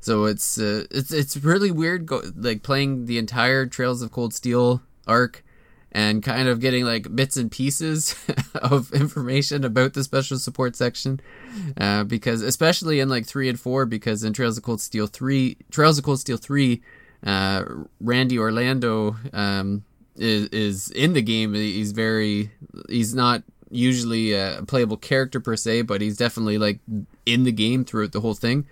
[0.00, 4.34] So it's uh, it's it's really weird go, like playing the entire trails of cold
[4.34, 5.43] steel arc
[5.94, 8.16] and kind of getting like bits and pieces
[8.56, 11.20] of information about the special support section
[11.78, 15.56] uh, because especially in like three and four because in trails of cold steel 3
[15.70, 16.82] trails of cold steel 3
[17.24, 17.64] uh,
[18.00, 19.84] randy orlando um,
[20.16, 21.54] is, is in the game.
[21.54, 22.50] He's very
[22.88, 26.80] he's not usually a playable character per se but he's definitely like
[27.26, 28.66] in the game throughout the whole thing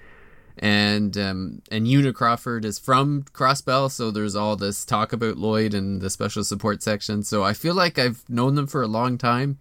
[0.59, 5.75] and um, and Juna Crawford is from Crossbell, so there's all this talk about Lloyd
[5.75, 7.23] and the special support section.
[7.23, 9.59] So I feel like I've known them for a long time,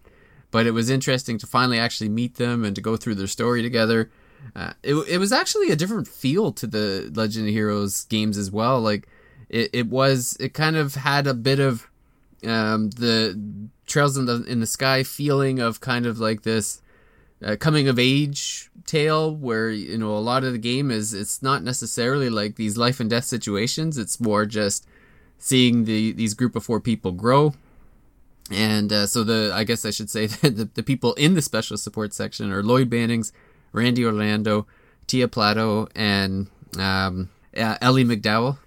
[0.51, 3.61] but it was interesting to finally actually meet them and to go through their story
[3.61, 4.11] together.
[4.55, 8.51] Uh, it it was actually a different feel to the Legend of Heroes games as
[8.51, 8.81] well.
[8.81, 9.07] Like
[9.49, 11.87] it, it was it kind of had a bit of
[12.45, 13.39] um, the
[13.85, 16.80] Trails in the in the Sky feeling of kind of like this
[17.43, 21.41] uh, coming of age tale where you know a lot of the game is it's
[21.41, 23.97] not necessarily like these life and death situations.
[23.97, 24.85] It's more just
[25.37, 27.53] seeing the these group of four people grow.
[28.51, 31.41] And uh, so the i guess i should say that the, the people in the
[31.41, 33.31] special support section are lloyd bannings
[33.71, 34.67] randy orlando
[35.07, 38.57] tia plato and um, uh, ellie mcdowell.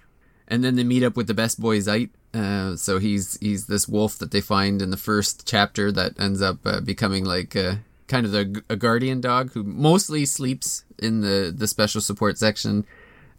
[0.47, 2.09] And then they meet up with the best boy Zeit.
[2.33, 6.41] Uh, so he's he's this wolf that they find in the first chapter that ends
[6.41, 7.75] up uh, becoming like uh,
[8.07, 12.85] kind of the, a guardian dog who mostly sleeps in the the special support section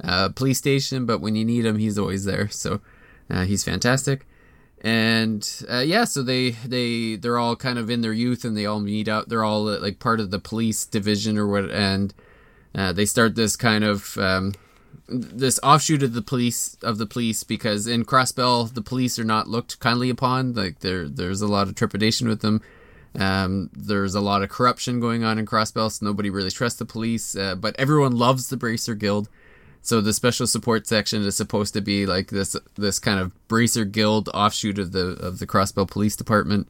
[0.03, 2.49] uh, police station, but when you need him, he's always there.
[2.49, 2.81] So
[3.31, 4.27] uh, he's fantastic.
[4.83, 8.67] And uh, yeah, so they they they're all kind of in their youth, and they
[8.67, 9.29] all meet up.
[9.29, 12.13] They're all uh, like part of the police division or what, and
[12.75, 14.53] uh, they start this kind of um,
[15.09, 19.49] this offshoot of the police of the police because in Crossbell the police are not
[19.49, 20.53] looked kindly upon.
[20.53, 22.61] Like there there's a lot of trepidation with them.
[23.19, 26.85] Um, there's a lot of corruption going on in Crossbell, so nobody really trusts the
[26.85, 27.35] police.
[27.37, 29.29] Uh, but everyone loves the Bracer Guild.
[29.81, 33.85] So the special support section is supposed to be like this this kind of Bracer
[33.85, 36.69] Guild offshoot of the of the Crossbell Police Department.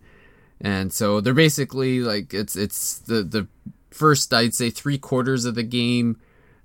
[0.60, 3.48] And so they're basically like it's it's the the
[3.90, 6.18] first I'd say three quarters of the game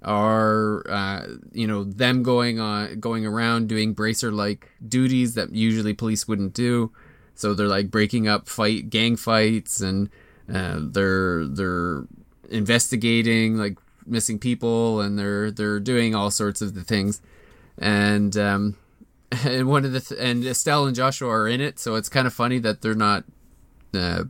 [0.04, 5.94] are uh, you know them going on going around doing bracer like duties that usually
[5.94, 6.92] police wouldn't do
[7.42, 10.10] so they're like breaking up fight gang fights and
[10.54, 12.04] uh, they're they're
[12.50, 17.22] investigating like missing people and they're they're doing all sorts of the things.
[17.78, 18.78] And um
[19.44, 22.28] and one of the th- and Estelle and Joshua are in it so it's kind
[22.28, 23.24] of funny that they're not
[23.94, 24.26] uh,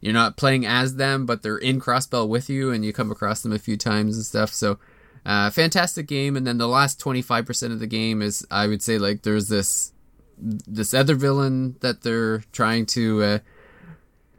[0.00, 3.42] you're not playing as them but they're in Crossbell with you and you come across
[3.42, 4.50] them a few times and stuff.
[4.50, 4.78] So
[5.26, 8.98] uh, fantastic game and then the last 25% of the game is i would say
[8.98, 9.93] like there's this
[10.38, 13.38] this other villain that they're trying to uh,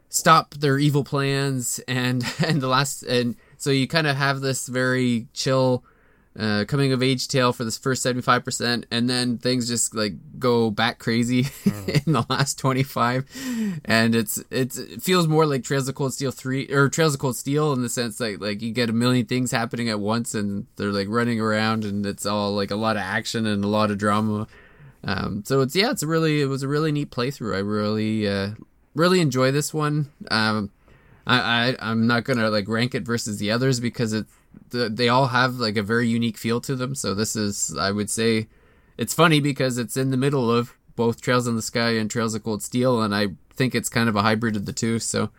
[0.08, 4.66] stop their evil plans and and the last and so you kind of have this
[4.66, 5.84] very chill
[6.38, 10.70] uh, coming of age tale for this first 75% and then things just like go
[10.70, 11.88] back crazy mm.
[12.06, 16.30] in the last 25 and it's it's it feels more like trails of cold steel
[16.30, 19.24] 3 or trails of cold steel in the sense that like you get a million
[19.24, 22.96] things happening at once and they're like running around and it's all like a lot
[22.96, 24.46] of action and a lot of drama
[25.06, 28.28] um, so it's yeah it's a really it was a really neat playthrough i really
[28.28, 28.50] uh,
[28.94, 30.70] really enjoy this one um,
[31.26, 34.12] I, I i'm not gonna like rank it versus the others because
[34.70, 36.94] the, they all have like a very unique feel to them.
[36.94, 38.48] So this is, I would say,
[38.96, 42.34] it's funny because it's in the middle of both Trails in the Sky and Trails
[42.34, 44.98] of Cold Steel, and I think it's kind of a hybrid of the two.
[44.98, 45.30] So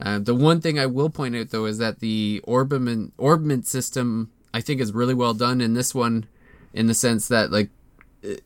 [0.00, 4.30] uh, the one thing I will point out though is that the orbiment orbment system
[4.52, 6.26] I think is really well done in this one,
[6.72, 7.70] in the sense that like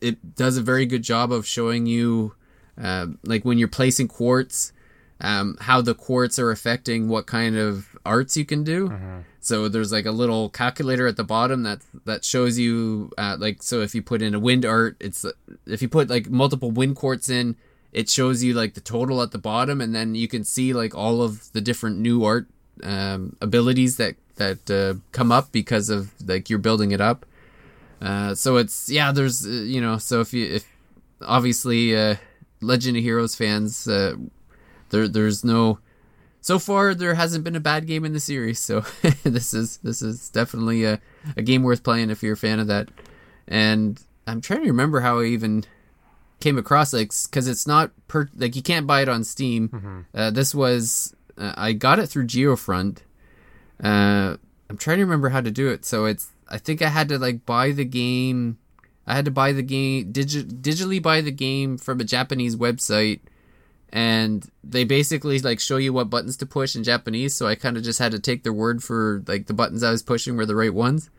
[0.01, 2.35] it, does a very good job of showing you,
[2.81, 4.73] uh, like when you're placing quartz.
[5.21, 8.87] Um, how the quartz are affecting what kind of arts you can do.
[8.87, 9.19] Mm-hmm.
[9.41, 13.61] So there's like a little calculator at the bottom that that shows you uh, like
[13.61, 15.25] so if you put in a wind art, it's
[15.65, 17.57] if you put like multiple wind quartz in,
[17.91, 20.95] it shows you like the total at the bottom, and then you can see like
[20.95, 22.47] all of the different new art
[22.83, 27.25] um, abilities that that uh, come up because of like you're building it up.
[28.01, 30.65] Uh, so it's yeah, there's uh, you know so if you if
[31.21, 32.15] obviously uh,
[32.61, 34.15] Legend of Heroes fans, uh,
[34.89, 35.79] there there's no
[36.41, 38.81] so far there hasn't been a bad game in the series, so
[39.23, 41.01] this is this is definitely a,
[41.35, 42.89] a game worth playing if you're a fan of that.
[43.47, 45.65] And I'm trying to remember how I even
[46.39, 49.69] came across like because it's not per like you can't buy it on Steam.
[49.69, 49.99] Mm-hmm.
[50.13, 52.99] Uh, this was uh, I got it through Geofront.
[53.83, 54.37] Uh,
[54.69, 55.83] I'm trying to remember how to do it.
[55.83, 58.57] So it's I think I had to like buy the game.
[59.07, 63.21] I had to buy the game digi- digitally buy the game from a Japanese website
[63.91, 67.35] and they basically like show you what buttons to push in Japanese.
[67.35, 69.91] So I kind of just had to take their word for like the buttons I
[69.91, 71.09] was pushing were the right ones.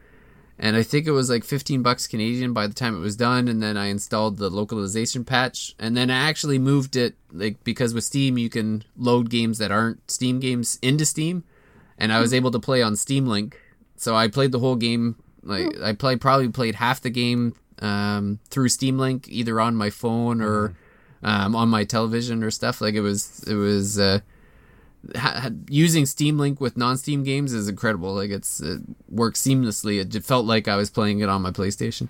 [0.59, 3.49] And I think it was like 15 bucks Canadian by the time it was done.
[3.49, 5.75] And then I installed the localization patch.
[5.79, 9.73] And then I actually moved it like because with Steam you can load games that
[9.73, 11.45] aren't Steam games into Steam.
[11.99, 12.37] And I was hmm.
[12.37, 13.59] able to play on Steam Link.
[14.01, 15.17] So I played the whole game.
[15.43, 19.91] Like I played probably played half the game um, through Steam Link, either on my
[19.91, 20.69] phone or.
[20.69, 20.77] Mm-hmm
[21.23, 22.81] um, on my television or stuff.
[22.81, 24.21] Like it was, it was uh,
[25.17, 28.15] ha- using Steam Link with non-Steam games is incredible.
[28.15, 30.15] Like it's it works seamlessly.
[30.15, 32.09] It felt like I was playing it on my PlayStation.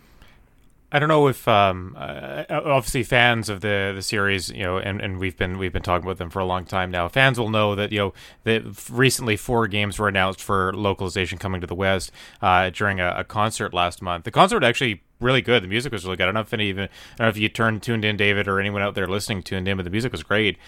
[0.93, 5.01] I don't know if um, uh, obviously fans of the the series, you know, and,
[5.01, 7.09] and we've been we've been talking about them for a long time now.
[7.09, 11.61] Fans will know that you know that recently four games were announced for localization coming
[11.61, 12.11] to the West
[12.43, 14.25] uh, during a, a, concert last month.
[14.25, 15.63] The concert was actually really good.
[15.63, 16.25] The music was really good.
[16.25, 18.49] I don't know if any even I don't know if you turned tuned in, David,
[18.49, 20.59] or anyone out there listening tuned in, but the music was great.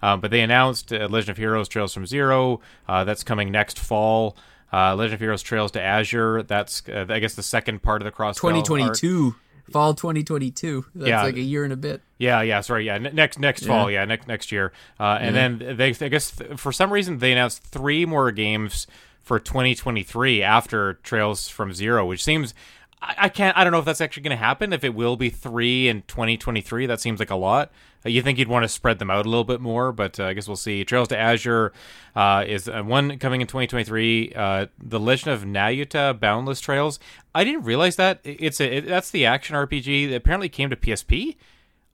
[0.00, 2.60] Um, but they announced uh, Legend of Heroes Trails from Zero.
[2.88, 4.36] Uh, that's coming next fall.
[4.72, 6.44] Uh, Legend of Heroes Trails to Azure.
[6.44, 8.36] That's uh, I guess the second part of the cross.
[8.36, 9.34] 2022.
[9.72, 10.84] Fall 2022.
[10.94, 11.22] That's yeah.
[11.22, 12.02] like a year and a bit.
[12.18, 13.68] Yeah, yeah, sorry, yeah, next next yeah.
[13.68, 15.48] fall, yeah, next next year, uh, and yeah.
[15.66, 18.86] then they, I guess, for some reason, they announced three more games
[19.22, 22.54] for 2023 after Trails from Zero, which seems
[23.02, 23.56] I, can't.
[23.56, 24.72] I don't know if that's actually going to happen.
[24.72, 27.72] If it will be three in 2023, that seems like a lot.
[28.04, 30.24] Uh, you think you'd want to spread them out a little bit more, but uh,
[30.24, 30.84] I guess we'll see.
[30.84, 31.72] Trails to Azure
[32.14, 34.32] uh, is uh, one coming in 2023.
[34.34, 37.00] Uh, the Legend of Nayuta Boundless Trails.
[37.34, 40.76] I didn't realize that it's a it, that's the action RPG that apparently came to
[40.76, 41.36] PSP.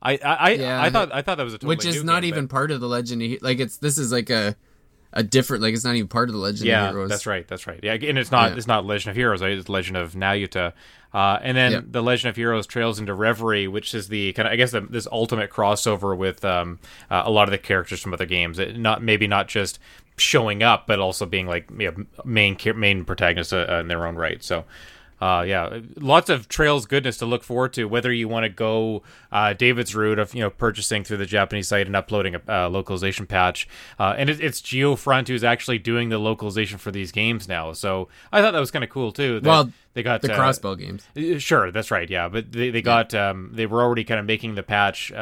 [0.03, 2.29] I I, yeah, I thought I thought that was a totally which is not game,
[2.29, 2.55] even but...
[2.55, 3.39] part of the Legend.
[3.41, 4.57] Like it's this is like a
[5.13, 7.11] a different like it's not even part of the Legend yeah, of Heroes.
[7.11, 7.81] that's right, that's right.
[7.83, 8.57] Yeah, and it's not yeah.
[8.57, 9.41] it's not Legend of Heroes.
[9.43, 10.73] It's Legend of Nayuta.
[11.15, 11.85] Uh, and then yep.
[11.89, 14.83] the Legend of Heroes Trails into Reverie, which is the kind of I guess the,
[14.83, 16.79] this ultimate crossover with um,
[17.11, 18.59] uh, a lot of the characters from other games.
[18.59, 19.79] It not maybe not just
[20.19, 24.17] showing up, but also being like you know, main main protagonists uh, in their own
[24.17, 24.43] right.
[24.43, 24.65] So
[25.21, 27.87] uh, yeah, lots of Trails goodness to look forward to.
[27.87, 29.03] Whether you want to go
[29.33, 32.69] uh, David's route of you know purchasing through the Japanese site and uploading a uh,
[32.69, 33.69] localization patch,
[33.99, 37.73] uh, and it, it's GeoFront who's actually doing the localization for these games now.
[37.73, 39.41] So I thought that was kind of cool too.
[39.43, 41.05] well, they got the uh, Crossbell games.
[41.17, 42.09] Uh, sure, that's right.
[42.09, 43.31] Yeah, but they they got yeah.
[43.31, 45.13] um, they were already kind of making the patch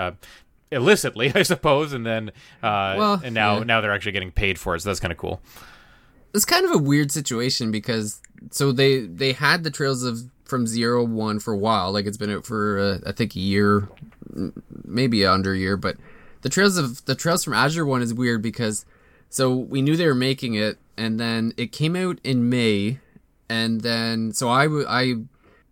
[0.71, 3.65] illicitly, I suppose, and then well, and now yeah.
[3.65, 4.81] now they're actually getting paid for it.
[4.81, 5.41] So that's kind of cool.
[6.35, 10.67] It's kind of a weird situation because so they they had the trails of from
[10.67, 11.93] zero one for a while.
[11.93, 13.89] Like it's been out for uh, I think a year,
[14.85, 15.77] maybe under a year.
[15.77, 15.97] But
[16.43, 18.87] the trails of the trails from Azure one is weird because
[19.29, 22.99] so we knew they were making it, and then it came out in May,
[23.49, 25.17] and then so I I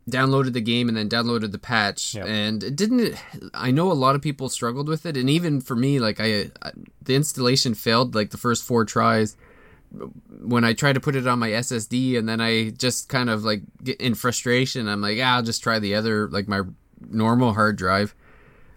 [0.09, 2.27] downloaded the game and then downloaded the patch yep.
[2.27, 3.17] and it didn't
[3.55, 6.51] i know a lot of people struggled with it and even for me like I,
[6.61, 9.35] I, the installation failed like the first four tries
[10.41, 13.45] when I try to put it on my SSD and then I just kind of
[13.45, 16.63] like get in frustration, I'm like, ah, I'll just try the other like my
[17.01, 18.15] normal hard drive,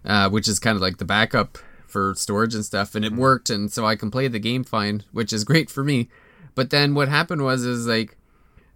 [0.04, 3.50] uh, which is kind of like the backup for storage and stuff, and it worked,
[3.50, 6.08] and so I can play the game fine, which is great for me.
[6.54, 8.16] But then what happened was is like.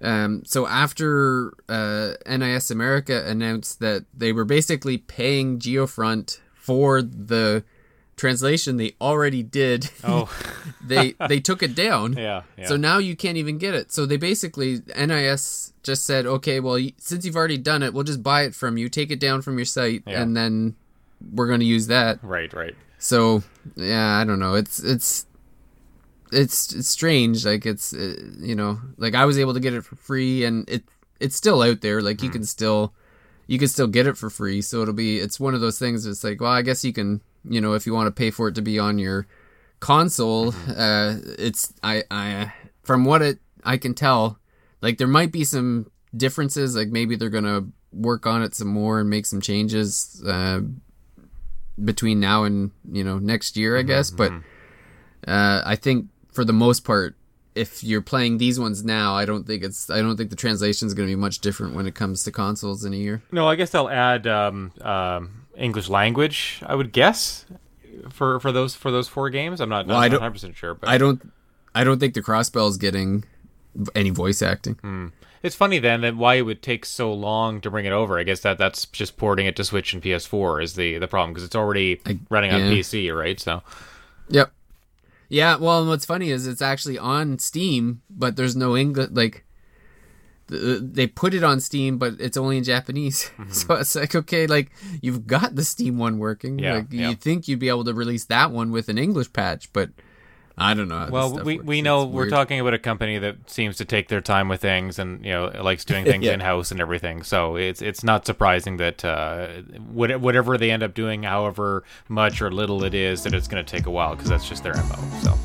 [0.05, 7.62] Um, so after uh, NIS America announced that they were basically paying Geofront for the
[8.16, 10.30] translation they already did, Oh,
[10.84, 12.12] they they took it down.
[12.16, 12.66] yeah, yeah.
[12.66, 13.92] So now you can't even get it.
[13.92, 18.22] So they basically NIS just said, okay, well, since you've already done it, we'll just
[18.22, 20.22] buy it from you, take it down from your site, Yeah.
[20.22, 20.76] and then
[21.32, 22.18] we're going to use that.
[22.22, 22.74] right, right.
[22.98, 23.42] So
[23.76, 24.54] yeah, I don't know.
[24.54, 25.26] It's it's
[26.30, 27.44] it's it's strange.
[27.44, 30.68] Like it's uh, you know, like I was able to get it for free, and
[30.68, 30.84] it
[31.20, 32.00] it's still out there.
[32.00, 32.92] Like you can still
[33.48, 34.62] you can still get it for free.
[34.62, 36.06] So it'll be it's one of those things.
[36.06, 38.49] It's like well, I guess you can you know if you want to pay for
[38.49, 39.26] it to be on your
[39.80, 40.55] console.
[40.68, 44.38] Uh, it's I I from what it I can tell,
[44.80, 46.76] like there might be some differences.
[46.76, 50.22] Like maybe they're gonna work on it some more and make some changes.
[50.26, 50.61] Uh,
[51.82, 54.11] between now and you know next year, I guess.
[54.11, 54.32] But
[55.26, 57.16] uh, I think for the most part,
[57.55, 60.86] if you're playing these ones now, I don't think it's I don't think the translation
[60.86, 63.22] is going to be much different when it comes to consoles in a year.
[63.30, 66.60] No, I guess they'll add um, um, English language.
[66.66, 67.46] I would guess
[68.10, 69.60] for for those for those four games.
[69.60, 71.32] I'm not Well, I not don't- 100 percent sure, but I don't
[71.74, 73.24] I don't think the crossbell is getting
[73.94, 74.74] any voice acting.
[74.82, 75.06] Hmm.
[75.42, 78.18] it's funny then that why it would take so long to bring it over.
[78.18, 81.32] I guess that that's just porting it to Switch and PS4 is the the problem
[81.32, 82.70] because it's already running on yeah.
[82.72, 83.40] PC, right?
[83.40, 83.62] So
[84.28, 84.52] Yep.
[85.28, 89.08] Yeah, well, and what's funny is it's actually on Steam, but there's no English.
[89.12, 89.44] Like,
[90.49, 93.30] they put it on Steam, but it's only in Japanese.
[93.51, 94.70] So it's like, okay, like
[95.01, 96.59] you've got the Steam one working.
[96.59, 97.11] Yeah, like yeah.
[97.11, 99.90] you think you'd be able to release that one with an English patch, but
[100.57, 101.09] I don't know.
[101.11, 101.66] Well, we, works.
[101.66, 104.61] we It's know we're talking about a company that seems to take their time with
[104.61, 106.34] things and you know likes doing things Yeah.
[106.34, 107.22] in house and everything.
[107.22, 109.49] So it's it's not surprising that uh,
[109.93, 113.70] whatever they end up doing, however much or little it is, that it's going to
[113.76, 114.97] take a while because that's just their mo.
[115.22, 115.38] So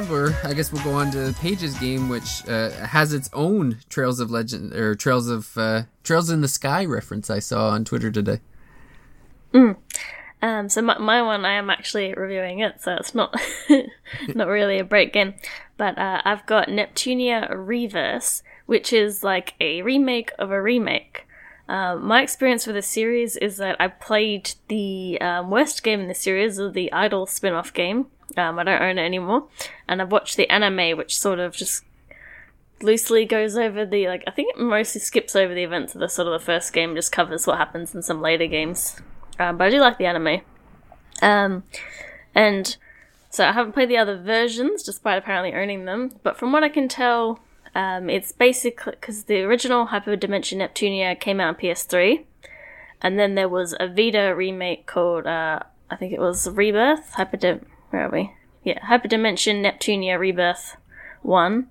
[0.00, 4.20] But I guess we'll go on to Page's game, which uh, has its own Trails
[4.20, 8.10] of Legend or Trails of uh, Trails in the Sky reference I saw on Twitter
[8.10, 8.40] today.
[10.40, 13.38] Um, so my, my one, I am actually reviewing it, so it's not
[14.34, 15.34] not really a break game.
[15.76, 21.26] But uh, I've got Neptunia Reverse, which is like a remake of a remake.
[21.68, 26.08] Uh, my experience with the series is that I played the um, worst game in
[26.08, 28.06] the series, of the Idol spin-off game.
[28.36, 29.48] Um, I don't own it anymore,
[29.88, 31.84] and I've watched the anime, which sort of just
[32.80, 34.24] loosely goes over the like.
[34.26, 36.94] I think it mostly skips over the events of the sort of the first game,
[36.94, 39.00] just covers what happens in some later games.
[39.38, 40.40] Um, but I do like the anime.
[41.20, 41.64] Um,
[42.34, 42.76] and
[43.30, 46.10] so I haven't played the other versions, despite apparently owning them.
[46.22, 47.40] But from what I can tell,
[47.74, 52.24] um, it's basically because the original Hyperdimension Neptunia came out on PS3,
[53.00, 55.60] and then there was a Vita remake called uh,
[55.92, 57.12] I think it was Rebirth.
[57.16, 57.66] Hyperdim.
[57.92, 58.32] Where are we?
[58.64, 60.78] Yeah, Hyperdimension Neptunia Rebirth
[61.20, 61.70] one.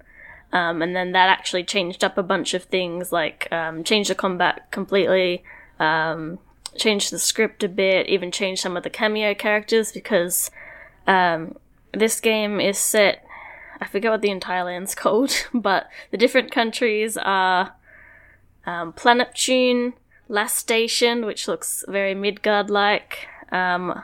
[0.53, 4.15] Um, and then that actually changed up a bunch of things, like um, changed the
[4.15, 5.43] combat completely,
[5.80, 6.38] um,
[6.78, 10.51] changed the script a bit, even changed some of the cameo characters because
[11.07, 11.55] um,
[11.91, 13.26] this game is set.
[13.80, 17.74] I forget what the entire land's called, but the different countries are
[18.67, 19.93] um, Planeptune,
[20.30, 24.03] Lastation, which looks very Midgard like, um,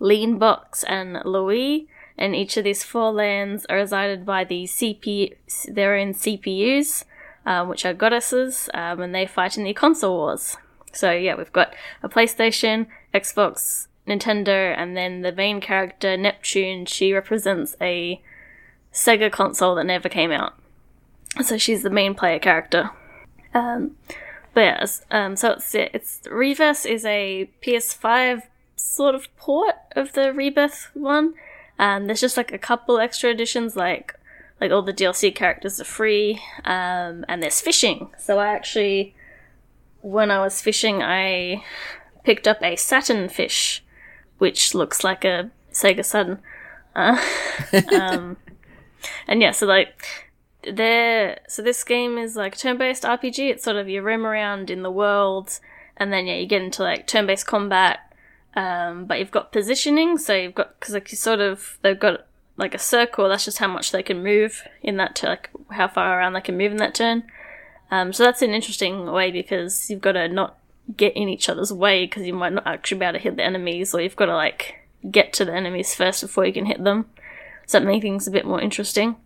[0.00, 1.86] Leanbox, and Lowee.
[2.16, 5.34] And each of these four lands are resided by the CPU,
[5.68, 7.04] their own CPUs,
[7.44, 10.56] um, which are goddesses, um, and they fight in the console wars.
[10.92, 16.86] So yeah, we've got a PlayStation, Xbox, Nintendo, and then the main character Neptune.
[16.86, 18.22] She represents a
[18.92, 20.54] Sega console that never came out.
[21.42, 22.90] So she's the main player character.
[23.52, 23.96] Um,
[24.52, 28.42] but yeah, um, so it's it's Reverse is a PS5
[28.84, 31.34] sort of port of the Rebirth one.
[31.78, 34.14] Um, there's just like a couple extra additions, like
[34.60, 38.10] like all the DLC characters are free, um, and there's fishing.
[38.18, 39.14] So I actually,
[40.00, 41.64] when I was fishing, I
[42.22, 43.82] picked up a Saturn fish,
[44.38, 46.40] which looks like a Sega Saturn.
[46.94, 47.20] Uh,
[48.00, 48.36] um,
[49.26, 50.30] and yeah, so like
[50.62, 53.50] there, so this game is like turn-based RPG.
[53.50, 55.58] It's sort of you roam around in the world,
[55.96, 57.98] and then yeah, you get into like turn-based combat.
[58.56, 62.26] Um, but you've got positioning, so you've got because like you sort of they've got
[62.56, 63.28] like a circle.
[63.28, 66.40] That's just how much they can move in that turn, like how far around they
[66.40, 67.24] can move in that turn.
[67.90, 70.58] Um, so that's an interesting way because you've got to not
[70.96, 73.44] get in each other's way because you might not actually be able to hit the
[73.44, 74.76] enemies, or you've got to like
[75.10, 77.06] get to the enemies first before you can hit them.
[77.66, 79.16] So that makes things a bit more interesting.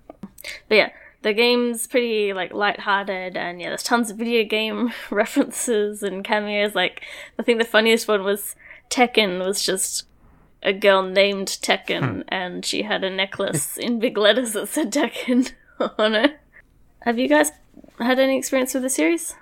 [0.69, 0.91] But yeah,
[1.23, 6.75] the game's pretty like light-hearted and yeah, there's tons of video game references and cameos.
[6.75, 7.03] Like
[7.39, 8.55] I think the funniest one was
[8.91, 10.07] Tekken was just
[10.63, 12.21] a girl named Tekken hmm.
[12.29, 15.53] and she had a necklace in big letters that said Tekken
[15.99, 16.39] on it.
[17.01, 17.53] Have you guys
[17.99, 19.35] had any experience with the series?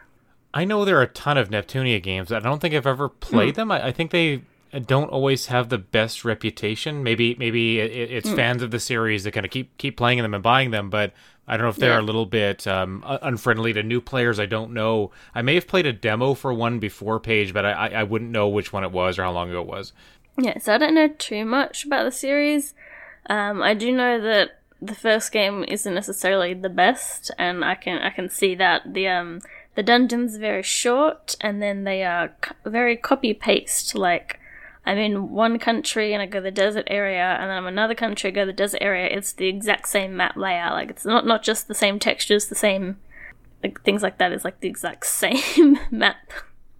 [0.52, 2.32] I know there are a ton of Neptunia games.
[2.32, 3.56] I don't think I've ever played mm.
[3.56, 3.72] them.
[3.72, 4.42] I, I, think they
[4.78, 7.02] don't always have the best reputation.
[7.02, 8.36] Maybe maybe it, it's mm.
[8.36, 11.12] fans of the series that kind of keep keep playing them and buying them, but
[11.48, 12.00] I don't know if they're yeah.
[12.00, 14.40] a little bit um, unfriendly to new players.
[14.40, 15.12] I don't know.
[15.34, 18.48] I may have played a demo for one before Paige, but I, I wouldn't know
[18.48, 19.92] which one it was or how long ago it was.
[20.38, 22.74] Yeah, so I don't know too much about the series.
[23.30, 28.02] Um, I do know that the first game isn't necessarily the best, and I can
[28.02, 29.40] I can see that the um
[29.76, 33.94] the dungeons are very short, and then they are very copy paste.
[33.94, 34.40] Like
[34.86, 38.30] I'm in one country and I go the desert area, and then I'm another country,
[38.30, 39.08] I go the desert area.
[39.10, 40.74] It's the exact same map layout.
[40.74, 42.98] Like it's not not just the same textures, the same
[43.64, 44.30] like things like that.
[44.30, 46.30] It's like the exact same map,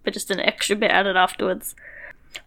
[0.03, 1.75] but just an extra bit added afterwards.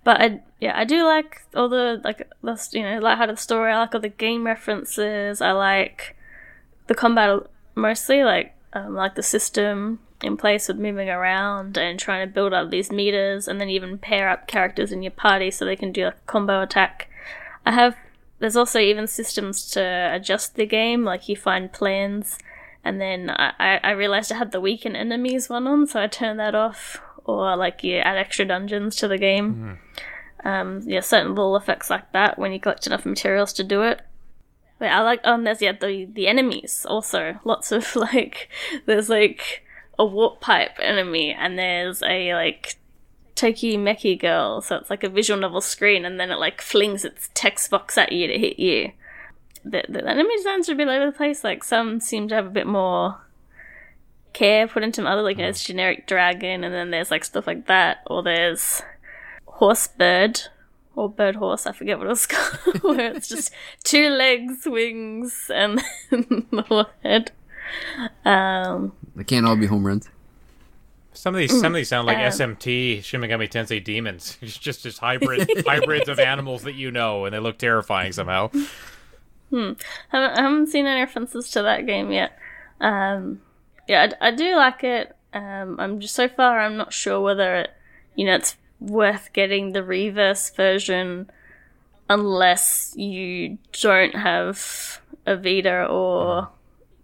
[0.02, 3.70] But I yeah I do like all the like the you know lighthearted story.
[3.70, 5.42] I like all the game references.
[5.42, 6.16] I like
[6.86, 8.24] the combat mostly.
[8.24, 12.70] Like um, like the system in place with moving around and trying to build up
[12.70, 16.04] these meters, and then even pair up characters in your party so they can do
[16.04, 17.08] like a combo attack.
[17.64, 17.96] I have
[18.38, 21.04] there's also even systems to adjust the game.
[21.04, 22.38] Like you find plans
[22.84, 26.40] and then I, I realized I had the weaken enemies one on, so I turned
[26.40, 29.78] that off or like you add extra dungeons to the game.
[30.44, 30.46] Mm.
[30.46, 34.00] Um, yeah, certain little effects like that when you collect enough materials to do it.
[34.78, 38.48] But I like um there's yeah the the enemies also lots of like
[38.86, 39.62] there's like
[40.00, 42.76] a warp pipe enemy and there's a like
[43.36, 47.28] Tokimeki girl so it's like a visual novel screen and then it like flings its
[47.34, 48.92] text box at you to hit you.
[49.62, 51.44] The, the enemy designs are a bit all over the place.
[51.44, 53.20] Like some seem to have a bit more
[54.32, 55.06] care put into them.
[55.06, 58.80] other like there's generic dragon and then there's like stuff like that or there's
[59.44, 60.40] horse bird
[60.94, 63.52] or bird horse i forget what it was called where it's just
[63.84, 67.32] two legs wings and the whole head
[68.24, 70.08] um they can't all be home runs
[71.12, 74.38] some of these, some of these sound like um, SMT Shin Megami Tensei demons.
[74.42, 78.48] It's just just hybrid hybrids of animals that you know, and they look terrifying somehow.
[79.50, 79.72] Hmm.
[80.12, 82.38] I haven't, seen any references to that game yet.
[82.80, 83.40] Um,
[83.88, 85.16] yeah, I, I do like it.
[85.34, 87.70] Um, I'm just so far I'm not sure whether it,
[88.14, 91.30] you know, it's worth getting the reverse version
[92.08, 96.48] unless you don't have a Vita or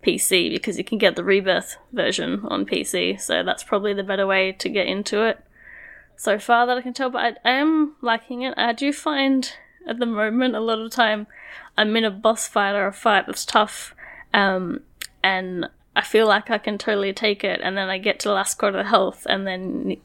[0.07, 3.21] PC because you can get the rebirth version on PC.
[3.21, 5.41] So that's probably the better way to get into it
[6.17, 7.11] so far that I can tell.
[7.11, 8.55] But I, am liking it.
[8.57, 9.51] I do find
[9.87, 11.27] at the moment a lot of time
[11.77, 13.95] I'm in a boss fight or a fight that's tough,
[14.33, 14.81] um,
[15.23, 18.35] and I feel like I can totally take it, and then I get to the
[18.35, 19.97] last quarter of health, and then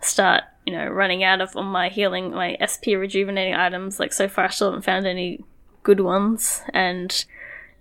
[0.00, 4.00] start, you know, running out of all my healing, my SP rejuvenating items.
[4.00, 5.44] Like so far, I still haven't found any
[5.84, 7.24] good ones, and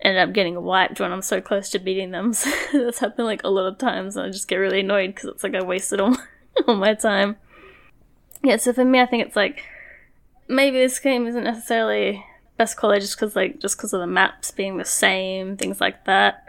[0.01, 2.33] ended up getting wiped when I'm so close to beating them.
[2.71, 5.29] So that's happened like a lot of times, and I just get really annoyed because
[5.29, 6.23] it's like I wasted all my,
[6.67, 7.35] all my time.
[8.43, 9.63] Yeah, so for me, I think it's like
[10.47, 12.25] maybe this game isn't necessarily
[12.57, 16.05] best quality just because like just because of the maps being the same, things like
[16.05, 16.47] that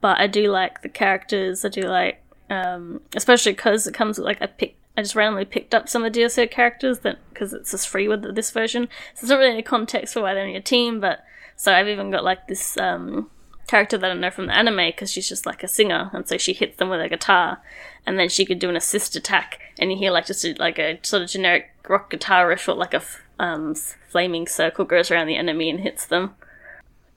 [0.00, 1.64] but I do like the characters.
[1.64, 4.76] I do like, um, especially because it comes with like I pick.
[4.96, 8.08] I just randomly picked up some of the DLC characters that because it's just free
[8.08, 8.88] with this version.
[9.14, 11.24] So there's not really any context for why they're in your team, but
[11.60, 13.28] so I've even got like this um,
[13.66, 16.38] character that I know from the anime because she's just like a singer, and so
[16.38, 17.60] she hits them with a guitar,
[18.06, 20.78] and then she could do an assist attack, and you hear like just a, like
[20.78, 23.02] a sort of generic rock guitar riff, or like a
[23.38, 23.74] um,
[24.08, 26.34] flaming circle goes around the enemy and hits them.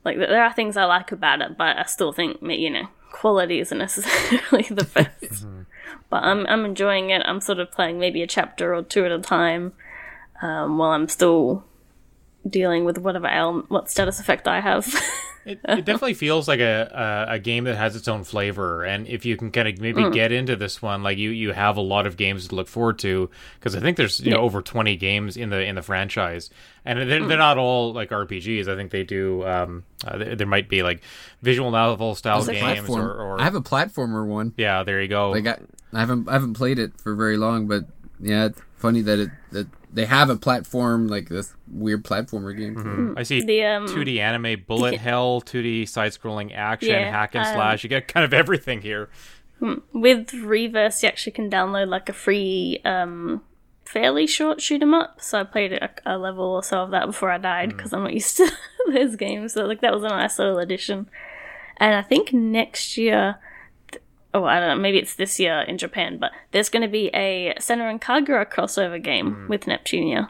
[0.04, 3.60] Like there are things I like about it, but I still think you know quality
[3.60, 5.22] isn't necessarily the best.
[5.22, 5.62] Mm-hmm.
[6.10, 7.22] but I'm I'm enjoying it.
[7.24, 9.72] I'm sort of playing maybe a chapter or two at a time,
[10.42, 11.64] um, while I'm still
[12.48, 14.86] dealing with whatever ail- what status effect I have.
[15.46, 19.06] It, it definitely feels like a, a a game that has its own flavor, and
[19.06, 21.82] if you can kind of maybe get into this one, like you you have a
[21.82, 23.28] lot of games to look forward to
[23.58, 26.48] because I think there's you know over twenty games in the in the franchise,
[26.86, 28.68] and they're, they're not all like RPGs.
[28.68, 29.46] I think they do.
[29.46, 31.02] Um, uh, there, there might be like
[31.42, 34.54] visual novel style games, or, or I have a platformer one.
[34.56, 35.32] yeah, there you go.
[35.32, 35.58] Like I,
[35.92, 37.84] I haven't I haven't played it for very long, but
[38.18, 42.74] yeah, it's funny that it that they have a platform like this weird platformer game.
[42.74, 43.18] for it.
[43.18, 47.54] I see The, um, 2D anime, bullet hell, 2D side-scrolling action, Yeah, hack and um,
[47.54, 47.82] slash.
[47.84, 49.08] You get kind of everything here.
[49.92, 53.42] With Reverse, you actually can download like a free, um,
[53.86, 55.20] fairly short shoot 'em up.
[55.20, 58.02] So I played a, a level or so of that before I died because I'm
[58.02, 58.50] not used to
[58.92, 59.52] those games.
[59.54, 61.08] So like that was a nice little addition.
[61.78, 63.44] And I think next year, th-
[64.34, 67.06] oh I don't know, maybe it's this year in Japan, but there's going to be
[67.14, 70.28] a Senran Kagura crossover game with Neptunia.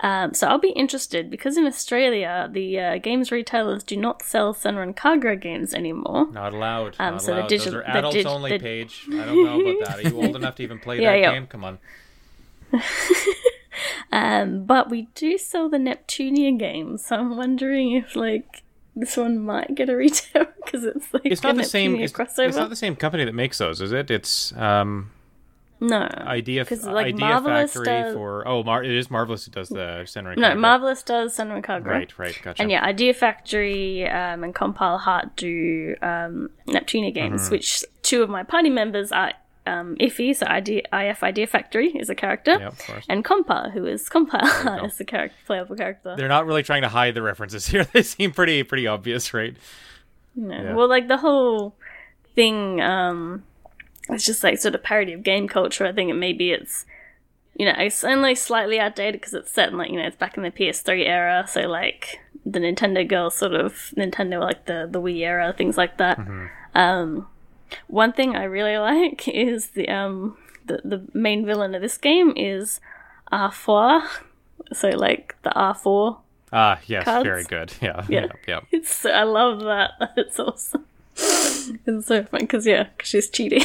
[0.00, 4.52] Um, so I'll be interested because in Australia the uh, games retailers do not sell
[4.52, 6.30] Senran Kagura games anymore.
[6.32, 6.96] Not allowed.
[6.98, 7.50] Um, not so allowed.
[7.50, 9.06] digi- Those are adults dig- only the- page.
[9.12, 9.98] I don't know about that.
[10.04, 11.32] Are you old enough to even play Yeah, that yeah.
[11.32, 11.46] game?
[11.46, 11.78] Come on.
[14.12, 18.62] Um, but we do sell the Neptunia games, so I'm wondering if like
[18.96, 21.96] this one might get a retail because it's like It's a not the same.
[21.96, 22.48] It's, crossover.
[22.48, 24.10] it's not the same company that makes those, is it?
[24.10, 25.10] It's um,
[25.78, 28.48] no, Idea 'Cause, like, Idea Marvelous Factory does- for.
[28.48, 30.34] Oh, Mar- it is Marvelous who does the center.
[30.34, 30.54] no.
[30.54, 31.84] Marvelous does Senran Kagura.
[31.84, 32.62] Right, right, gotcha.
[32.62, 37.50] And yeah, Idea Factory um, and Compile Heart do um, Neptunia games, Mm-hmm.
[37.52, 39.32] which two of my party members are
[39.66, 44.08] um, Iffy, so Idea, IF Idea Factory is a character, Yeah, and Compa, who is
[44.08, 44.84] Compile go.
[44.86, 46.14] is a character, playable character.
[46.16, 47.84] They're not really trying to hide the references here.
[47.84, 49.56] They seem pretty pretty obvious, right?
[50.34, 50.54] No.
[50.54, 50.74] Yeah.
[50.74, 51.74] Well, like the whole
[52.34, 53.42] thing, um,
[54.10, 55.86] it's just like sort of parody of game culture.
[55.86, 56.84] I think it maybe it's,
[57.56, 60.36] you know, it's only slightly outdated because it's set in like you know it's back
[60.36, 65.00] in the PS3 era, so like the Nintendo girls sort of Nintendo like the the
[65.00, 66.20] Wii era, things like that.
[66.74, 67.26] Um,
[67.88, 70.36] one thing I really like is the um
[70.66, 72.80] the the main villain of this game is
[73.32, 74.06] R4,
[74.72, 76.18] so like the R4
[76.52, 77.24] Ah, yes, Cards?
[77.24, 77.72] very good.
[77.82, 78.20] Yeah, Yeah.
[78.20, 78.60] yeah, yeah.
[78.72, 80.12] It's I love that.
[80.16, 80.84] It's awesome.
[81.16, 83.64] it's so fun because yeah, 'cause she's cheating.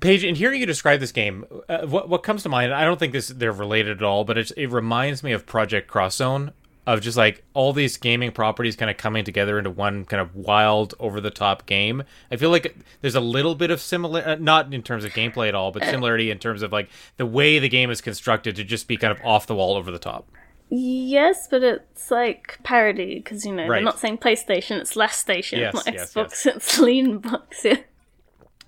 [0.00, 2.72] Paige, in hearing you describe this game, uh, what what comes to mind?
[2.74, 5.88] I don't think this they're related at all, but it's, it reminds me of Project
[5.88, 6.52] Cross Zone
[6.86, 10.34] of just like all these gaming properties kind of coming together into one kind of
[10.34, 12.02] wild, over the top game.
[12.30, 15.48] I feel like there's a little bit of similar, uh, not in terms of gameplay
[15.48, 18.64] at all, but similarity in terms of like the way the game is constructed to
[18.64, 20.28] just be kind of off the wall, over the top.
[20.70, 23.76] yes, but it's like parody because you know Right.
[23.76, 24.78] they're not saying PlayStation.
[24.80, 25.58] It's Lastation.
[25.60, 26.46] Yes, not yes, Xbox.
[26.46, 27.82] It's Leanbox.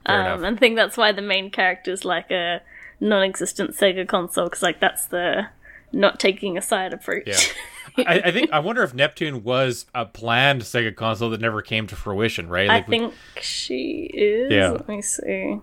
[0.09, 0.35] Yeah.
[0.35, 2.63] Um, and I think that's why the main character is like a
[3.01, 5.49] non-existent Sega console because like that's the
[5.93, 7.25] not taking a side approach.
[7.27, 7.37] Yeah.
[7.99, 11.87] I, I think I wonder if Neptune was a planned Sega console that never came
[11.89, 12.69] to fruition, right?
[12.69, 14.53] I Like, we- think she is.
[14.53, 14.71] Yeah.
[14.71, 15.59] Let me see.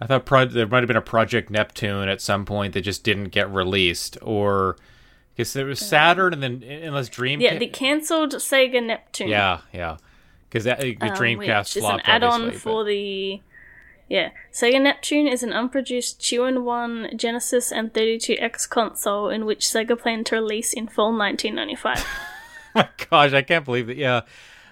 [0.00, 3.02] I thought pro- there might have been a Project Neptune at some point that just
[3.02, 4.76] didn't get released, or
[5.34, 7.40] because there was Saturn and then unless Dream.
[7.40, 9.28] Yeah, the cancelled Sega Neptune.
[9.28, 9.96] yeah, yeah,
[10.48, 13.40] because that the um, Dreamcast which is an add-on for but- the
[14.08, 20.26] yeah Sega Neptune is an unproduced 2-in-1 Genesis and 32X console in which Sega planned
[20.26, 22.06] to release in fall 1995.
[22.74, 23.96] my gosh, I can't believe that.
[23.96, 24.22] Yeah.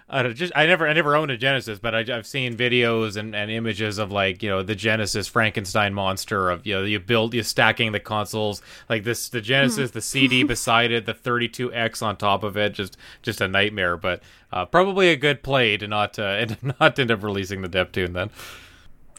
[0.06, 3.34] I just I never I never owned a Genesis, but I, I've seen videos and,
[3.34, 7.32] and images of like you know the Genesis Frankenstein monster of you know you build
[7.32, 8.60] you stacking the consoles
[8.90, 12.98] like this the Genesis the CD beside it the 32X on top of it just
[13.22, 14.22] just a nightmare, but
[14.52, 18.12] uh, probably a good play to not uh, and not end up releasing the Neptune
[18.12, 18.28] then.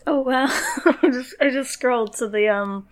[0.08, 0.46] Oh wow!
[1.02, 2.88] I just I just scrolled to the um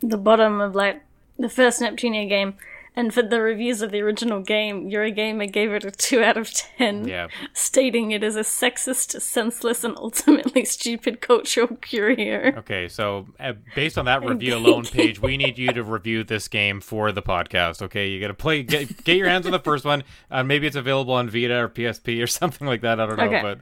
[0.00, 1.02] the bottom of like
[1.38, 2.54] the first Neptunia game.
[2.96, 6.52] And for the reviews of the original game, Eurogamer gave it a 2 out of
[6.52, 7.06] 10.
[7.06, 7.28] Yeah.
[7.52, 12.56] stating it is a sexist, senseless, and ultimately stupid cultural curio.
[12.58, 16.48] Okay, so uh, based on that review alone, Paige, we need you to review this
[16.48, 17.82] game for the podcast.
[17.82, 20.02] Okay, you got to play, get, get your hands on the first one.
[20.28, 22.98] Uh, maybe it's available on Vita or PSP or something like that.
[22.98, 23.42] I don't know, Okay.
[23.42, 23.60] but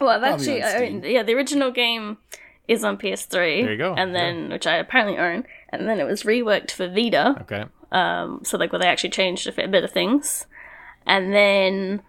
[0.00, 2.18] Well, I've Probably actually, on I own, yeah, the original game
[2.68, 3.30] is on PS3.
[3.32, 6.88] There you go, And then, which I apparently own, and then it was reworked for
[6.88, 7.36] Vita.
[7.42, 7.64] okay.
[7.90, 10.46] Um, so like where they actually changed a fair bit of things,
[11.06, 12.02] and then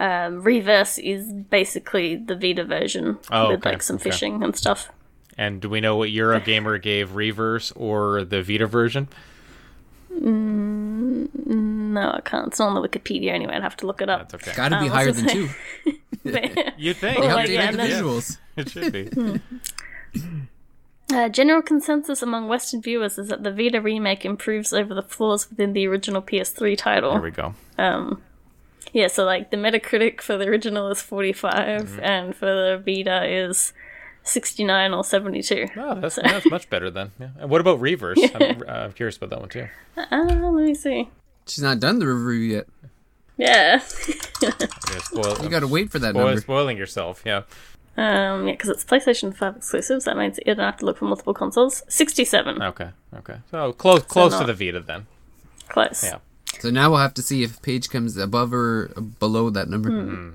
[0.00, 4.10] um, Reverse is basically the Vita version Oh, with okay, like some okay.
[4.10, 4.90] fishing and stuff.
[5.38, 9.08] And do we know what Eurogamer gave Reverse or the Vita version?
[10.20, 12.48] No, I can't.
[12.48, 13.54] It's not on the Wikipedia anyway.
[13.54, 14.30] I'd have to look it up.
[14.30, 14.56] That's okay.
[14.56, 15.48] Got to be Um, higher than it two.
[16.78, 17.18] You'd think?
[17.18, 18.38] Well, They like, yeah, the then- visuals.
[18.56, 19.40] It should be.
[21.12, 25.50] Uh, general consensus among Western viewers is that the Vita remake improves over the flaws
[25.50, 27.12] within the original PS3 title.
[27.12, 27.54] There we go.
[28.94, 33.74] Yeah, so like the Metacritic for the original is 45, and for the Vita is
[34.24, 35.66] 69 or 72.
[35.76, 37.12] Oh, that's, that's much better then.
[37.18, 37.28] Yeah.
[37.40, 38.18] And what about Reverse?
[38.34, 39.68] I'm, uh, I'm curious about that one too.
[39.96, 41.08] Uh, let me see.
[41.46, 42.66] She's not done the review yet.
[43.36, 43.80] Yeah.
[44.42, 44.50] Yeah,
[45.02, 46.40] spoil, You gotta wait for that spoil, number.
[46.40, 47.22] spoiling yourself.
[47.24, 47.42] Yeah.
[47.96, 50.04] um, yeah, because it's PlayStation 5 exclusives.
[50.04, 51.82] That means you don't have to look for multiple consoles.
[51.88, 52.62] 67.
[52.62, 52.90] Okay.
[53.18, 53.36] Okay.
[53.50, 55.06] So close, close to the Vita then.
[55.68, 56.04] Close.
[56.04, 56.18] Yeah.
[56.60, 59.90] So now we'll have to see if Paige comes above or below that number.
[59.90, 60.30] Hmm.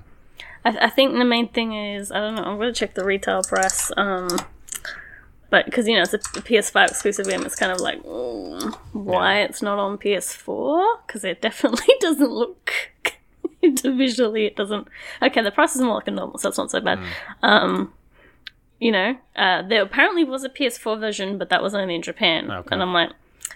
[0.64, 2.42] I, I think the main thing is I don't know.
[2.42, 3.90] I'm going to check the retail price.
[3.96, 4.28] Um,
[5.50, 9.40] but because you know it's a PS5 exclusive game, it's kind of like mm, why
[9.40, 12.72] it's not on PS4 because it definitely doesn't look
[13.62, 14.46] visually.
[14.46, 14.88] It doesn't.
[15.22, 16.98] Okay, the price is more like a normal, so it's not so bad.
[17.42, 17.92] Um,
[18.78, 22.50] you know, uh, there apparently was a PS4 version, but that was only in Japan,
[22.50, 22.68] Okay.
[22.70, 23.10] and I'm like,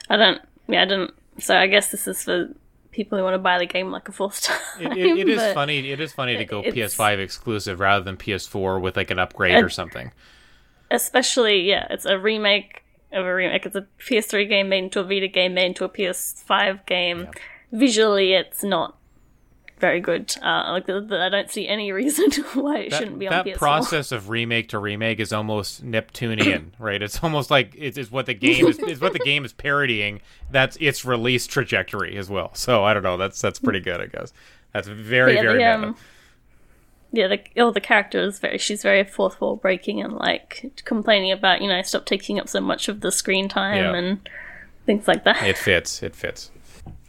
[0.08, 0.40] I don't.
[0.68, 1.12] Yeah, I didn't.
[1.38, 2.48] So I guess this is for
[2.92, 4.58] people who want to buy the game like a fourth time.
[4.78, 5.90] It, it, it is funny.
[5.90, 9.68] It is funny to go PS5 exclusive rather than PS4 with like an upgrade or
[9.68, 10.12] something.
[10.90, 12.82] especially yeah, it's a remake
[13.12, 13.66] of a remake.
[13.66, 17.28] It's a PS3 game made into a Vita game made into a PS5 game.
[17.72, 18.96] Visually, it's not
[19.82, 20.34] very good.
[20.40, 23.32] Uh, like the, the, I don't see any reason why it That, shouldn't be on
[23.32, 23.58] that PS4.
[23.58, 27.02] process of remake to remake is almost Neptunian, right?
[27.02, 28.78] It's almost like it's, it's what the game is.
[28.78, 30.20] It's what the game is parodying.
[30.50, 32.54] That's its release trajectory as well.
[32.54, 33.16] So I don't know.
[33.16, 34.32] That's that's pretty good, I guess.
[34.72, 35.96] That's very yeah, very the, um,
[37.14, 38.56] yeah, the, oh, the character is very.
[38.58, 42.60] She's very fourth wall breaking and like complaining about you know stop taking up so
[42.60, 43.94] much of the screen time Yeah.
[43.94, 44.28] and
[44.86, 45.42] things like that.
[45.42, 46.02] It fits.
[46.02, 46.50] It fits.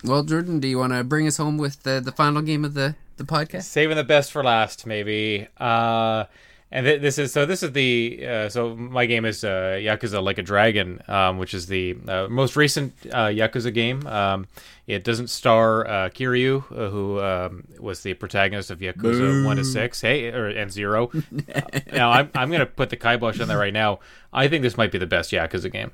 [0.03, 2.73] Well, Jordan, do you want to bring us home with the, the final game of
[2.73, 3.63] the, the podcast?
[3.63, 5.47] Saving the best for last, maybe.
[5.57, 6.25] Uh,
[6.73, 7.45] and th- this is so.
[7.45, 11.53] This is the uh, so my game is uh, Yakuza Like a Dragon, um, which
[11.53, 14.05] is the uh, most recent uh, Yakuza game.
[14.07, 14.47] Um,
[14.87, 19.63] it doesn't star uh, Kiryu, uh, who um, was the protagonist of Yakuza One to
[19.63, 21.11] Six, hey, or and Zero.
[21.53, 21.61] Uh,
[21.93, 23.99] now I'm I'm gonna put the kibosh on that right now.
[24.33, 25.91] I think this might be the best Yakuza game.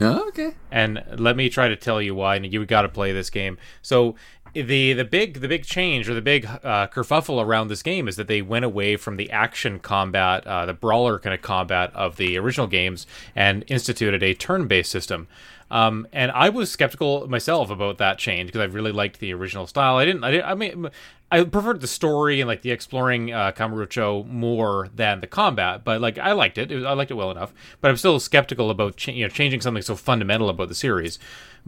[0.00, 0.52] Oh, okay.
[0.70, 2.36] and let me try to tell you why.
[2.36, 3.56] And you got to play this game.
[3.80, 4.14] So
[4.62, 8.16] the the big the big change or the big uh, kerfuffle around this game is
[8.16, 12.16] that they went away from the action combat, uh, the brawler kind of combat of
[12.16, 15.28] the original games, and instituted a turn based system.
[15.70, 19.66] Um, and I was skeptical myself about that change because I really liked the original
[19.66, 19.96] style.
[19.96, 20.22] I didn't.
[20.22, 20.88] I, didn't, I mean,
[21.30, 25.82] I preferred the story and like the exploring uh, Kamurocho more than the combat.
[25.82, 26.70] But like, I liked it.
[26.70, 27.52] it was, I liked it well enough.
[27.80, 31.18] But I'm still skeptical about cha- you know changing something so fundamental about the series.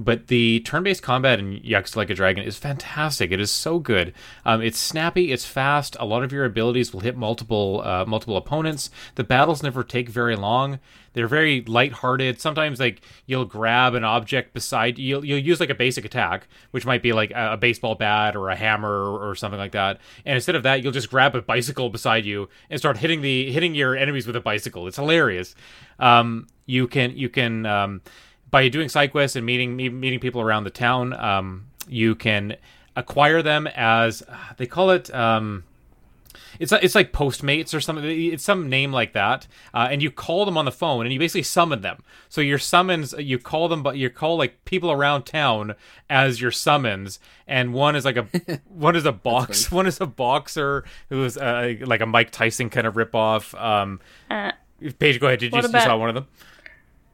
[0.00, 3.32] But the turn-based combat in Yakuza Like a Dragon is fantastic.
[3.32, 4.14] It is so good.
[4.44, 5.32] Um, it's snappy.
[5.32, 5.96] It's fast.
[5.98, 8.90] A lot of your abilities will hit multiple uh, multiple opponents.
[9.16, 10.78] The battles never take very long.
[11.14, 12.40] They're very light-hearted.
[12.40, 16.86] Sometimes like you'll grab an object beside you'll you'll use like a basic attack, which
[16.86, 19.98] might be like a, baseball bat or a hammer or, or something like that.
[20.24, 23.50] And instead of that, you'll just grab a bicycle beside you and start hitting the
[23.50, 24.86] hitting your enemies with a bicycle.
[24.86, 25.56] It's hilarious.
[25.98, 28.00] Um, you can you can um,
[28.50, 32.56] by doing side quests and meeting meeting people around the town, um, you can
[32.96, 34.22] acquire them as
[34.56, 35.12] they call it.
[35.14, 35.64] Um,
[36.58, 38.04] it's it's like Postmates or something.
[38.04, 41.18] It's some name like that, uh, and you call them on the phone, and you
[41.18, 42.02] basically summon them.
[42.28, 45.74] So your summons, you call them, but you call like people around town
[46.10, 48.22] as your summons, and one is like a
[48.68, 52.86] one is a box, one is a boxer who's uh, like a Mike Tyson kind
[52.86, 53.58] of ripoff.
[53.60, 54.52] Um, Uh,
[54.98, 55.40] Paige, go ahead.
[55.40, 56.26] Did you, what you saw one of them?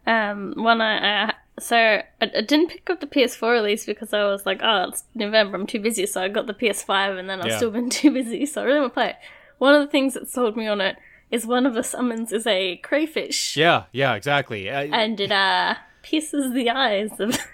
[0.07, 4.25] Um, one I, I so I, I didn't pick up the PS4 release because I
[4.25, 6.05] was like, oh, it's November, I'm too busy.
[6.07, 7.57] So I got the PS5, and then I've Yeah.
[7.59, 9.17] still been too busy, so I really want to play it.
[9.59, 10.97] One of the things that sold me on it
[11.31, 14.69] is one of the summons is a crayfish, Yeah, yeah, exactly.
[14.69, 17.37] Uh, and it uh pierces the eyes of.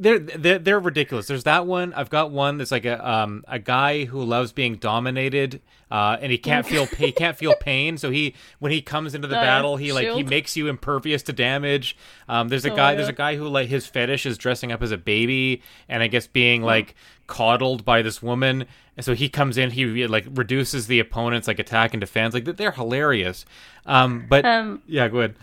[0.00, 1.26] they're, they're they're ridiculous.
[1.26, 1.92] There's that one.
[1.94, 6.32] I've got one that's like a um a guy who loves being dominated, uh, and
[6.32, 7.98] he can't feel he can't feel pain.
[7.98, 11.22] So he when he comes into the Uh, battle, he like he makes you impervious
[11.24, 11.96] to damage.
[12.28, 12.96] Um, there's a Oh, guy yeah.
[12.96, 16.06] there's a guy who like his fetish is dressing up as a baby, and I
[16.08, 16.32] guess Hmm.
[16.32, 16.94] being like
[17.26, 18.64] coddled by this woman.
[18.96, 22.34] And so he comes in, he like reduces the opponent's like attack and defense.
[22.34, 23.44] Like they're hilarious.
[23.86, 25.36] Um, but Um, yeah, go ahead.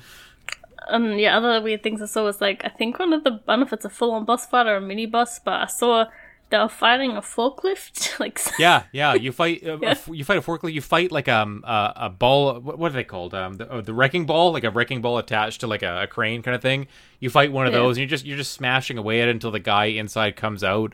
[0.89, 3.53] And yeah, other weird things I saw was like I think one of the I
[3.53, 5.65] don't know if it's a full on boss fight or a mini boss, but I
[5.67, 6.05] saw
[6.49, 8.19] they were fighting a forklift.
[8.21, 9.13] like Yeah, yeah.
[9.13, 9.63] You fight.
[9.67, 10.73] Uh, a f- you fight a forklift.
[10.73, 12.59] You fight like um uh, a ball.
[12.59, 13.33] What, what are they called?
[13.33, 16.07] Um, the, oh, the wrecking ball, like a wrecking ball attached to like a, a
[16.07, 16.87] crane kind of thing.
[17.19, 17.79] You fight one of Yeah.
[17.79, 20.63] those, and you're just you're just smashing away at it until the guy inside comes
[20.63, 20.93] out.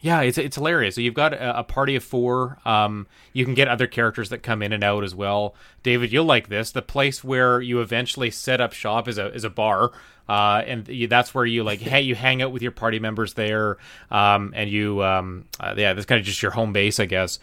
[0.00, 0.94] Yeah, it's it's hilarious.
[0.94, 2.58] So you've got a, a party of four.
[2.64, 5.54] Um, you can get other characters that come in and out as well.
[5.82, 6.72] David, you'll like this.
[6.72, 9.92] The place where you eventually set up shop is a is a bar.
[10.28, 13.34] Uh, and you, that's where you like hey you hang out with your party members
[13.34, 13.78] there
[14.12, 17.40] um, and you um, uh, yeah that's kind of just your home base i guess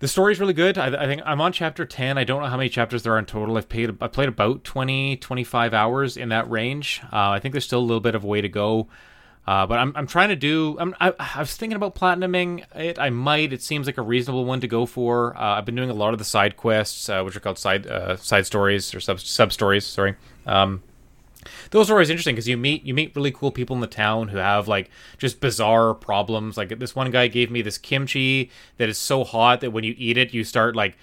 [0.00, 2.56] the story's really good I, I, think i'm on chapter 10 i don't know how
[2.56, 6.30] many chapters there are in total i've paid i played about 20 25 hours in
[6.30, 8.88] that range uh, i think there's still a little bit of a way to go
[9.48, 10.76] uh, but I'm, I'm trying to do.
[10.78, 12.98] I'm, I, I, was thinking about platinuming it.
[12.98, 13.50] I might.
[13.50, 15.34] It seems like a reasonable one to go for.
[15.38, 17.86] Uh, I've been doing a lot of the side quests, uh, which are called side
[17.86, 19.86] uh, side stories or sub sub stories.
[19.86, 20.16] Sorry.
[20.44, 20.82] Um,
[21.70, 24.28] those are always interesting because you meet you meet really cool people in the town
[24.28, 26.58] who have like just bizarre problems.
[26.58, 29.94] Like this one guy gave me this kimchi that is so hot that when you
[29.96, 30.94] eat it, you start like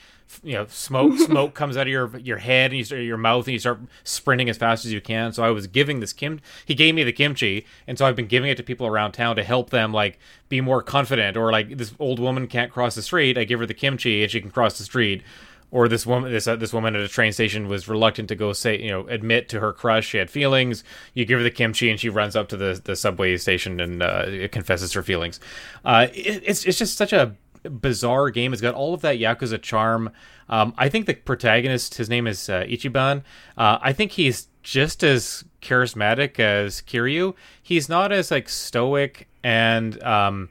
[0.43, 3.45] you know smoke smoke comes out of your your head and you start your mouth
[3.45, 5.31] and you start sprinting as fast as you can.
[5.33, 8.27] So i was giving this kim he gave me the kimchi and so i've been
[8.27, 10.19] giving it to people around town to help them like
[10.49, 13.37] be more confident or like this old woman can't cross the street.
[13.37, 15.23] I give her the kimchi and she can cross the street.
[15.71, 18.53] Or this woman this uh, this woman at a train station was reluctant to go
[18.53, 20.83] say you know admit to her crush she had feelings.
[21.13, 24.01] You give her the kimchi and she runs up to the the subway station and
[24.01, 25.39] uh, confesses her feelings.
[25.83, 27.35] Uh, it, it's it's just such a
[27.69, 28.53] bizarre game.
[28.53, 30.11] It's got all of that Yakuza charm.
[30.49, 33.23] Um, I think the protagonist, his name is uh, Ichiban.
[33.57, 37.35] Uh, I think he's just as charismatic as Kiryu.
[37.61, 40.49] He's not as like stoic and um,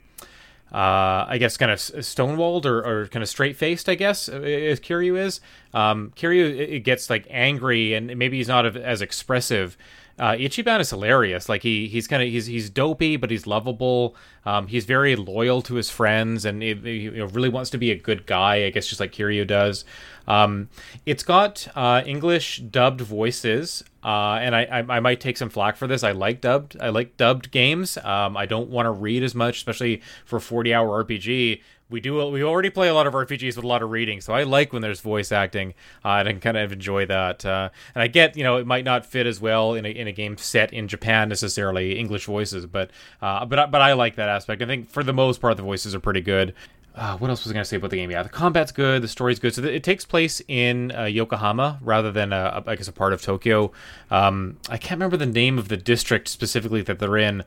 [0.72, 3.88] uh, I guess kind of stonewalled or, or kind of straight faced.
[3.88, 5.40] I guess uh, as Kiryu is.
[5.72, 9.76] Um, Kiryu it gets like angry and maybe he's not as expressive
[10.18, 11.48] uh, Ichiban is hilarious.
[11.48, 14.14] Like he he's kind of he's he's dopey, but he's lovable.
[14.46, 17.96] Um, he's very loyal to his friends, and he, he really wants to be a
[17.96, 18.64] good guy.
[18.64, 19.84] I guess just like Kiryu does.
[20.28, 20.68] Um,
[21.04, 25.76] it's got uh, English dubbed voices, uh, and I, I, I might take some flack
[25.76, 26.04] for this.
[26.04, 26.76] I like dubbed.
[26.80, 27.98] I like dubbed games.
[27.98, 31.60] Um, I don't want to read as much, especially for forty hour RPG
[31.90, 34.32] we do we already play a lot of RPGs with a lot of reading, so
[34.32, 35.74] I like when there's voice acting
[36.04, 37.44] uh, and I can kind of enjoy that.
[37.44, 40.08] Uh, and I get you know it might not fit as well in a, in
[40.08, 44.28] a game set in Japan necessarily English voices, but uh, but but I like that
[44.28, 44.62] aspect.
[44.62, 46.54] I think for the most part the voices are pretty good.
[46.96, 48.10] Uh, what else was I going to say about the game?
[48.10, 49.52] Yeah, the combat's good, the story's good.
[49.52, 53.12] So th- it takes place in uh, Yokohama rather than, uh, I guess, a part
[53.12, 53.72] of Tokyo.
[54.12, 57.42] Um, I can't remember the name of the district specifically that they're in,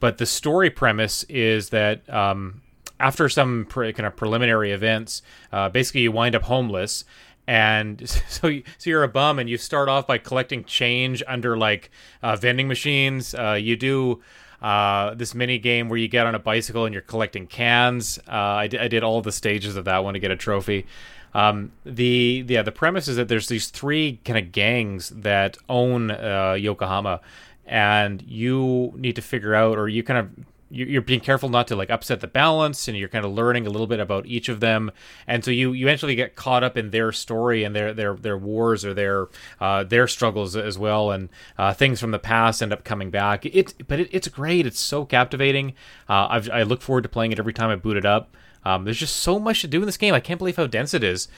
[0.00, 2.60] but the story premise is that um,
[3.00, 5.22] after some pre- kind of preliminary events,
[5.52, 7.04] uh, basically you wind up homeless.
[7.46, 11.56] And so, you, so you're a bum, and you start off by collecting change under
[11.56, 11.90] like
[12.22, 13.34] uh, vending machines.
[13.34, 14.20] Uh, you do
[14.62, 18.18] uh, this mini game where you get on a bicycle and you're collecting cans.
[18.28, 20.86] Uh, I, d- I did all the stages of that one to get a trophy.
[21.32, 26.08] Um, the yeah, the premise is that there's these three kind of gangs that own
[26.08, 27.20] Yokohama,
[27.64, 31.76] and you need to figure out, or you kind of you're being careful not to
[31.76, 34.60] like upset the balance and you're kind of learning a little bit about each of
[34.60, 34.90] them.
[35.26, 38.38] And so you you eventually get caught up in their story and their their their
[38.38, 39.28] wars or their
[39.60, 43.44] uh, their struggles as well and uh, things from the past end up coming back.
[43.44, 44.64] It but it, it's great.
[44.64, 45.74] It's so captivating.
[46.08, 48.36] Uh, I've, i look forward to playing it every time i boot it up.
[48.64, 50.14] Um, there's just so much to do in this game.
[50.14, 51.28] I can't believe how dense it is.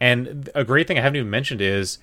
[0.00, 1.98] And a great thing i haven't even mentioned is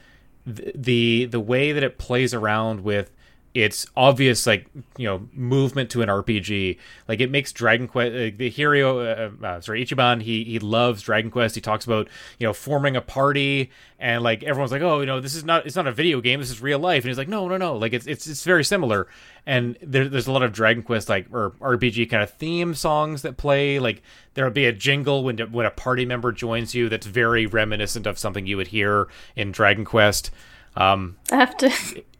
[0.46, 3.12] the the, the way that it plays around with
[3.58, 6.78] it's obvious like you know movement to an RPG.
[7.08, 11.02] Like it makes Dragon Quest uh, the hero uh, uh, sorry Ichiban he he loves
[11.02, 11.56] Dragon Quest.
[11.56, 15.20] He talks about you know forming a party and like everyone's like oh you know
[15.20, 17.28] this is not it's not a video game this is real life and he's like
[17.28, 19.08] no no no like it's it's it's very similar
[19.48, 23.24] and there, there's a lot of Dragon Quest like or RPG kind of theme songs
[23.24, 24.04] that play like
[24.36, 28.20] there'll be a jingle when when a party member joins you that's very reminiscent of
[28.20, 30.30] something you would hear in Dragon Quest.
[30.78, 31.72] Um, I have to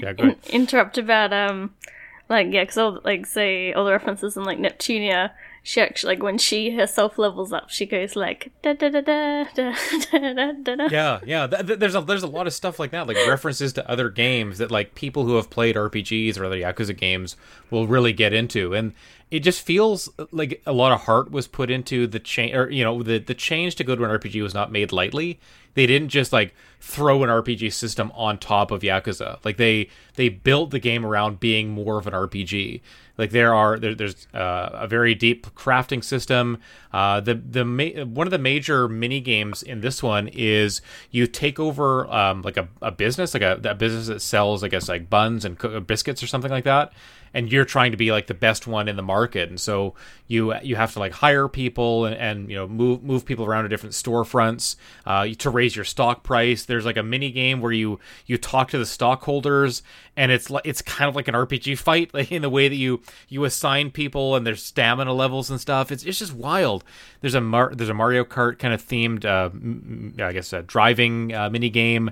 [0.00, 1.74] yeah, in- interrupt about um,
[2.28, 5.32] like yeah, because all like say all the references in like Neptunia,
[5.64, 9.44] she actually like when she herself levels up, she goes like da da da da
[9.54, 9.72] da
[10.12, 10.88] da da da.
[10.88, 11.48] Yeah, yeah.
[11.48, 14.08] Th- th- there's a there's a lot of stuff like that, like references to other
[14.08, 17.36] games that like people who have played RPGs or other Yakuza games
[17.70, 18.92] will really get into, and
[19.32, 22.84] it just feels like a lot of heart was put into the change, or you
[22.84, 25.40] know, the the change to go to an RPG was not made lightly
[25.76, 26.54] they didn't just like
[26.86, 29.44] throw an RPG system on top of Yakuza.
[29.44, 32.80] Like they they built the game around being more of an RPG.
[33.18, 36.58] Like there are there, there's uh, a very deep crafting system.
[36.92, 40.80] Uh, the the ma- one of the major mini games in this one is
[41.10, 44.68] you take over um, like a, a business, like a, a business that sells, I
[44.68, 46.92] guess, like buns and co- biscuits or something like that
[47.36, 49.94] and you're trying to be like the best one in the market, and so
[50.26, 53.64] you you have to like hire people and, and you know move move people around
[53.64, 56.64] to different storefronts uh, to raise your stock price.
[56.84, 59.82] Like a mini game where you you talk to the stockholders,
[60.16, 62.76] and it's like it's kind of like an RPG fight, like in the way that
[62.76, 65.90] you you assign people and their stamina levels and stuff.
[65.90, 66.84] It's it's just wild.
[67.20, 71.32] There's a Mar- there's a Mario Kart kind of themed, uh, I guess, a driving
[71.32, 72.10] uh, mini game.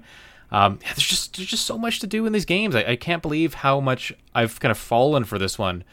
[0.51, 2.75] Um, yeah, there's just there's just so much to do in these games.
[2.75, 5.85] I, I can't believe how much I've kind of fallen for this one.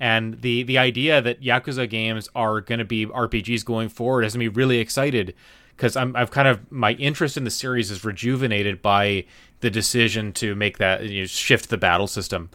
[0.00, 4.36] And the the idea that Yakuza games are going to be RPGs going forward has
[4.36, 5.34] me really excited
[5.76, 9.24] because I'm I've kind of my interest in the series is rejuvenated by
[9.60, 12.50] the decision to make that you know, shift the battle system.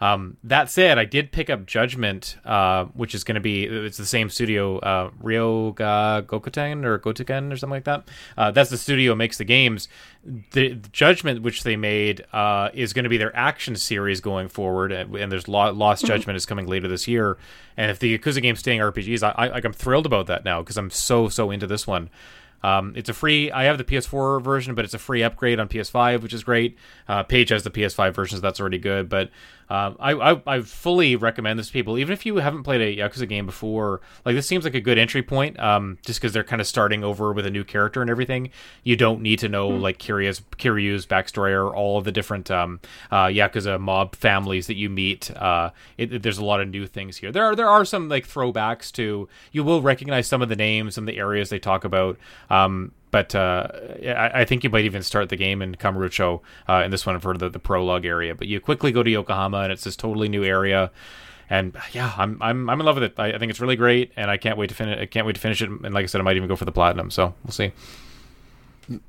[0.00, 3.96] Um, that said, I did pick up Judgment, uh, which is going to be it's
[3.96, 8.08] the same studio, uh, Ryoga Gokoten or Gotoken or something like that.
[8.36, 9.88] Uh, that's the studio makes the games.
[10.24, 14.48] The, the Judgment, which they made, uh, is going to be their action series going
[14.48, 16.12] forward, and, and there's Lo- Lost mm-hmm.
[16.12, 17.38] Judgment is coming later this year.
[17.76, 20.76] And if the Yakuza game's staying RPGs, I, I, I'm thrilled about that now because
[20.76, 22.10] I'm so so into this one.
[22.64, 23.52] Um, it's a free.
[23.52, 26.78] I have the PS4 version, but it's a free upgrade on PS5, which is great.
[27.06, 29.10] Uh, Paige has the PS5 version, so that's already good.
[29.10, 29.28] But
[29.70, 32.96] uh, I, I, I fully recommend this to people, even if you haven't played a
[32.96, 34.00] Yakuza game before.
[34.24, 37.02] Like this seems like a good entry point, um, just because they're kind of starting
[37.02, 38.50] over with a new character and everything.
[38.82, 39.82] You don't need to know mm-hmm.
[39.82, 44.76] like Kiryu's Kiryu's backstory or all of the different um, uh, Yakuza mob families that
[44.76, 45.30] you meet.
[45.30, 47.32] Uh, it, there's a lot of new things here.
[47.32, 49.28] There are there are some like throwbacks to.
[49.52, 52.18] You will recognize some of the names and the areas they talk about.
[52.50, 53.68] Um, but uh,
[54.04, 57.20] I, I, think you might even start the game in Kamurocho uh, in this one
[57.20, 58.34] for the, the prologue area.
[58.34, 60.90] But you quickly go to Yokohama, and it's this totally new area.
[61.48, 63.14] And yeah, I'm I'm I'm in love with it.
[63.16, 64.98] I, I think it's really great, and I can't wait to finish.
[64.98, 65.70] I can't wait to finish it.
[65.70, 67.12] And like I said, I might even go for the platinum.
[67.12, 67.70] So we'll see.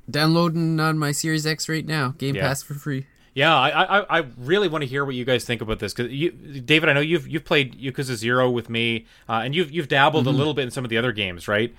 [0.08, 2.10] Downloading on my Series X right now.
[2.16, 2.46] Game yeah.
[2.46, 3.08] Pass for free.
[3.34, 6.12] Yeah, I, I, I really want to hear what you guys think about this because
[6.12, 9.88] you, David, I know you've you've played Yakuza Zero with me, uh, and you've you've
[9.88, 10.34] dabbled mm-hmm.
[10.36, 11.74] a little bit in some of the other games, right?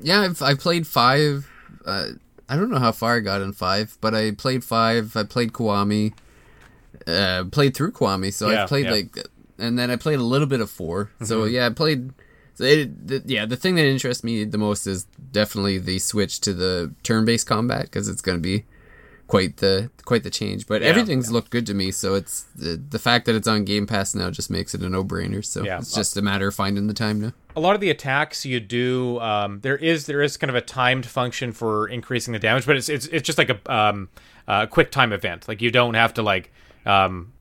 [0.00, 1.48] Yeah, I've I played five.
[1.84, 2.10] Uh,
[2.48, 5.16] I don't know how far I got in five, but I played five.
[5.16, 6.12] I played Kiwami.
[7.06, 8.92] Uh, played through Kiwami, so yeah, I played yeah.
[8.92, 9.28] like,
[9.58, 11.24] and then I played a little bit of 4 mm-hmm.
[11.24, 12.12] So yeah, I played.
[12.54, 16.40] So it, the, yeah, the thing that interests me the most is definitely the switch
[16.42, 18.64] to the turn-based combat because it's going to be
[19.26, 20.66] quite the quite the change.
[20.66, 21.34] But yeah, everything's yeah.
[21.34, 24.30] looked good to me, so it's the, the fact that it's on Game Pass now
[24.30, 25.44] just makes it a no brainer.
[25.44, 27.32] So yeah, it's just a matter of finding the time now.
[27.56, 30.60] A lot of the attacks you do, um, there is there is kind of a
[30.60, 34.08] timed function for increasing the damage, but it's it's it's just like a um,
[34.46, 35.48] a quick time event.
[35.48, 36.52] Like you don't have to like
[36.86, 37.32] um,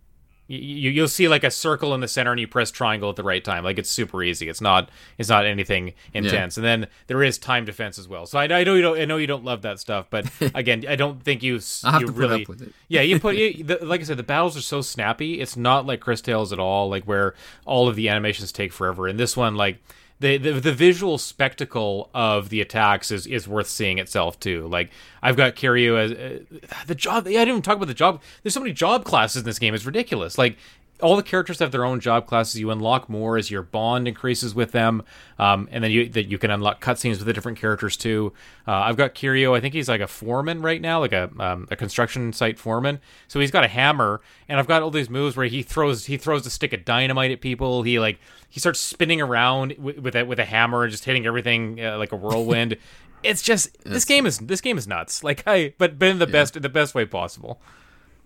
[0.52, 3.24] you you'll see like a circle in the center and you press triangle at the
[3.24, 3.64] right time.
[3.64, 4.50] Like it's super easy.
[4.50, 6.58] It's not it's not anything intense.
[6.58, 6.62] Yeah.
[6.62, 8.26] and then there is time defense as well.
[8.26, 10.86] So I, I know you don't I know you don't love that stuff but again
[10.88, 11.60] I don't think you
[12.00, 12.46] you really
[12.88, 15.40] yeah you put you, the, like I said the battles are so snappy.
[15.40, 17.34] It's not like Cris Tales at all like where
[17.66, 19.08] all of the animations take forever.
[19.08, 19.82] In this one like
[20.22, 24.68] the, the, visual spectacle of the attacks is, is worth seeing itself too.
[24.68, 24.92] Like
[25.22, 27.28] I've got Kiryu as uh, the job.
[27.28, 28.22] Yeah, I didn't even talk about the job.
[28.44, 29.74] There's so many job classes in this game.
[29.74, 30.38] It's ridiculous.
[30.38, 30.58] Like
[31.02, 32.60] all the characters have their own job classes.
[32.60, 35.04] You unlock more as your bond increases with them,
[35.40, 38.34] um, and then you that you can unlock cutscenes with the different characters too.
[38.68, 39.56] Uh, I've got Kiryu.
[39.56, 43.00] I think he's like a foreman right now, like a um, a construction site foreman.
[43.28, 46.18] So he's got a hammer, and I've got all these moves where he throws he
[46.18, 47.84] throws a stick of dynamite at people.
[47.84, 51.26] He like he starts spinning around with, with a with a hammer and just hitting
[51.26, 52.78] everything uh, like a whirlwind.
[53.24, 55.24] it's just this game is this game is nuts.
[55.24, 56.32] Like I, but but in the yeah.
[56.32, 57.62] best the best way possible.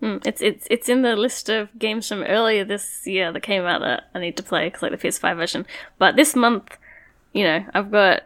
[0.01, 3.63] Mm, it's it's it's in the list of games from earlier this year that came
[3.63, 5.65] out that I need to play because like the PS5 version.
[5.97, 6.77] But this month,
[7.33, 8.23] you know, I've got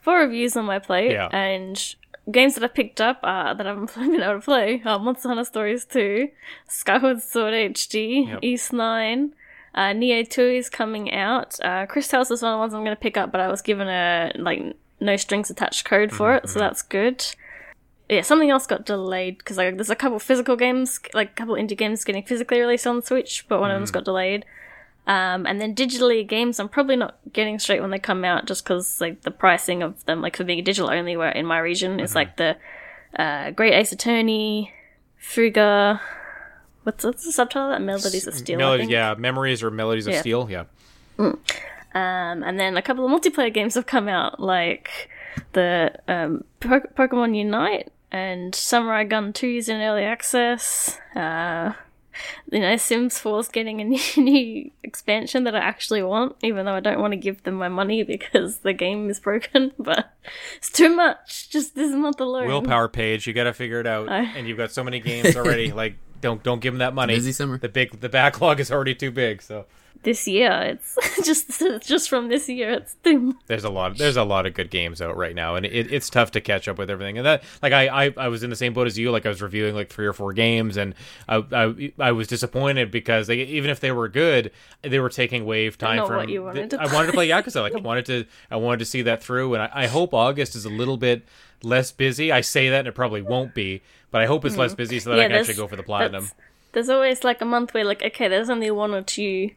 [0.00, 1.28] four reviews on my plate yeah.
[1.28, 1.94] and
[2.30, 5.28] games that I picked up uh, that I haven't been able to play are Monster
[5.28, 6.28] Hunter Stories 2,
[6.68, 8.38] Skyward Sword HD, yep.
[8.42, 9.34] Ys 9.
[9.74, 11.58] Uh, Nioh 2 is coming out.
[11.64, 13.48] Uh, Cris Tales is one of the ones I'm going to pick up, but I
[13.48, 16.44] was given a like no strings attached code for mm-hmm.
[16.44, 17.24] it, so that's good
[18.08, 21.54] yeah, something else got delayed because like there's a couple physical games, like a couple
[21.54, 23.74] indie games getting physically released on Switch, but one mm.
[23.74, 24.44] of them's got delayed.
[25.06, 28.64] Um, and then digitally games, I'm probably not getting straight when they come out, just
[28.64, 31.58] because like the pricing of them, like for being a digital only, where in my
[31.58, 32.04] region mm-hmm.
[32.04, 32.56] is like the
[33.16, 34.72] uh, Great Ace Attorney,
[35.16, 36.00] Fuga.
[36.84, 37.70] What's, what's the subtitle?
[37.70, 38.58] That Melodies of Steel.
[38.58, 40.20] Melodies, yeah, Memories or Melodies of yeah.
[40.20, 40.64] Steel, yeah.
[41.18, 41.38] Mm.
[41.94, 45.10] Um, and then a couple of multiplayer games have come out, like
[45.52, 50.98] the um, po- Pokemon Unite and Samurai Gunn 2 is in early access.
[51.16, 51.72] Uh,
[52.50, 56.66] you know, Sims 4 is getting a new, new, expansion that I actually want, even
[56.66, 59.72] though I don't want to give them my money because the game is broken.
[59.82, 60.12] But
[60.56, 62.46] it's too much just this month alone.
[62.46, 64.08] Willpower Paige, you got to figure it out.
[64.08, 64.22] I...
[64.36, 65.72] And you've got so many games already.
[65.72, 67.14] like, don't don't give them that money.
[67.14, 67.58] Busy summer.
[67.58, 69.42] The big the backlog is already too big.
[69.42, 69.66] So
[70.02, 70.96] This year, it's
[71.26, 74.70] just just from this year, it's the there's a lot there's a lot of good
[74.70, 77.18] games out right now, and it, it's tough to catch up with everything.
[77.18, 79.10] And that like I, I I was in the same boat as you.
[79.10, 80.94] Like I was reviewing like three or four games, and
[81.28, 84.50] I I, I was disappointed because they, even if they were good,
[84.82, 86.16] they were taking wave time from.
[86.16, 87.60] what you wanted to I wanted to play Yakuza.
[87.60, 90.56] Like I wanted to I wanted to see that through, and I, I hope August
[90.56, 91.26] is a little bit
[91.64, 92.30] less busy.
[92.32, 95.10] I say that, and it probably won't be, but I hope it's less busy so
[95.10, 96.30] that I can actually go for the platinum.
[96.72, 99.50] There's always like a month where like okay, there's only one or two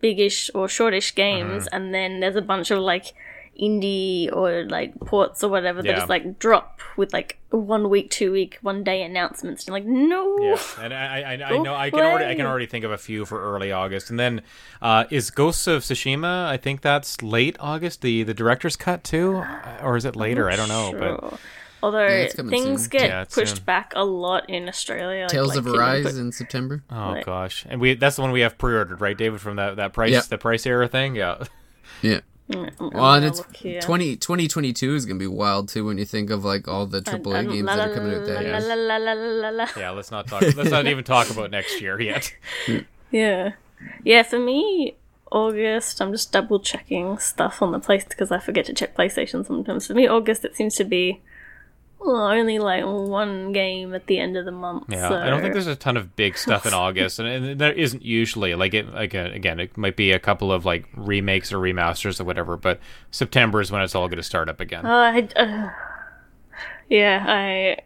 [0.00, 1.74] biggish or shortish games, Mm-hmm.
[1.76, 3.14] and then there's a bunch of like
[3.62, 5.96] indie or like ports or whatever that Yeah.
[5.96, 9.66] just like drop with like one week, two week, one day announcements.
[9.66, 12.44] And you're like, no, Yeah, and I, I, I know I can already I can
[12.46, 14.42] already think of a few for early August, and then
[14.82, 16.46] uh, is Ghosts of Tsushima?
[16.46, 18.02] I think that's late August.
[18.02, 19.42] The the director's cut too,
[19.82, 20.50] or is it later?
[20.50, 21.38] I don't know, but
[21.84, 22.90] Although it's coming things soon.
[22.90, 23.64] get Yeah, pushed soon.
[23.64, 25.22] back a lot in Australia.
[25.22, 26.82] like- Tales like, of you know, Arise but- in September.
[26.90, 27.24] oh Right.
[27.26, 29.40] gosh, and we that's the one we have pre-ordered, right, David?
[29.40, 30.20] From that that price Yeah.
[30.28, 31.42] the price era thing, yeah.
[32.00, 32.20] Yeah.
[32.50, 36.30] I'm Well, and it's look 20, 2022 is gonna be wild too when you think
[36.30, 39.66] of like all the AAA And- games la- that are coming out la.
[39.76, 40.42] Yeah, let's not talk.
[40.56, 42.34] let's not even talk about next year yet.
[43.10, 43.52] Yeah.
[44.04, 44.94] Yeah, for me,
[45.30, 49.44] August, I'm just double checking stuff on the place because I forget to check PlayStation
[49.46, 49.86] sometimes.
[49.86, 51.20] For me, August, it seems to be
[52.04, 54.84] well, only like one game at the end of the month.
[54.88, 55.18] Yeah, so...
[55.18, 58.02] I don't think there's a ton of big stuff in August, and, and there isn't
[58.02, 58.54] usually.
[58.54, 62.20] Like it, like uh, again, it might be a couple of like remakes or remasters
[62.20, 62.56] or whatever.
[62.56, 62.80] But
[63.10, 64.84] September is when it's all going to start up again.
[64.84, 65.70] Uh, I, uh,
[66.88, 67.76] yeah, I.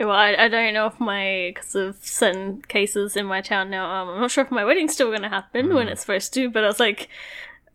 [0.00, 3.88] Well, I, I don't know if my because of certain cases in my town now.
[4.02, 5.74] Um, I'm not sure if my wedding's still going to happen Mm.
[5.74, 6.50] when it's supposed to.
[6.50, 7.08] But I was like,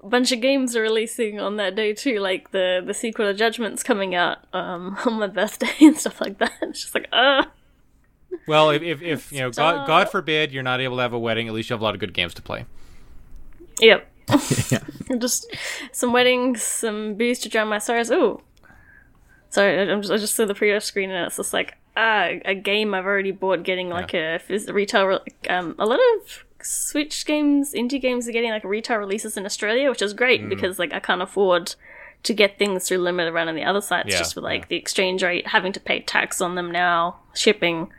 [0.04, 2.20] bunch of games are releasing on that day too.
[2.20, 6.38] Like the the sequel to Judgment's coming out um on my birthday and stuff like
[6.40, 6.54] that.
[6.62, 7.44] It's just like, uh
[8.48, 11.20] Well, if, if, if you know, God, God forbid you're not able to have a
[11.20, 12.66] wedding, at least you have a lot of good games to play.
[13.82, 14.08] yep.
[14.70, 14.80] yeah.
[15.18, 15.48] just
[15.92, 18.12] some weddings, some booze to drown my sorrows.
[18.12, 18.42] Ooh.
[19.50, 22.30] Sorry, I- I'm just, I just saw the pre-order screen and it's just like ah,
[22.46, 25.06] a game I've already bought getting like a phys- retail.
[25.06, 25.20] Re-
[25.50, 29.90] um, a lot of Switch games, indie games are getting like retail releases in Australia,
[29.90, 30.50] which is great Mm.
[30.50, 31.76] because like I can't afford
[32.24, 34.68] to get things through limited run on the other sites Yeah, just with like yeah.
[34.70, 37.92] the exchange rate, having to pay tax on them now, shipping.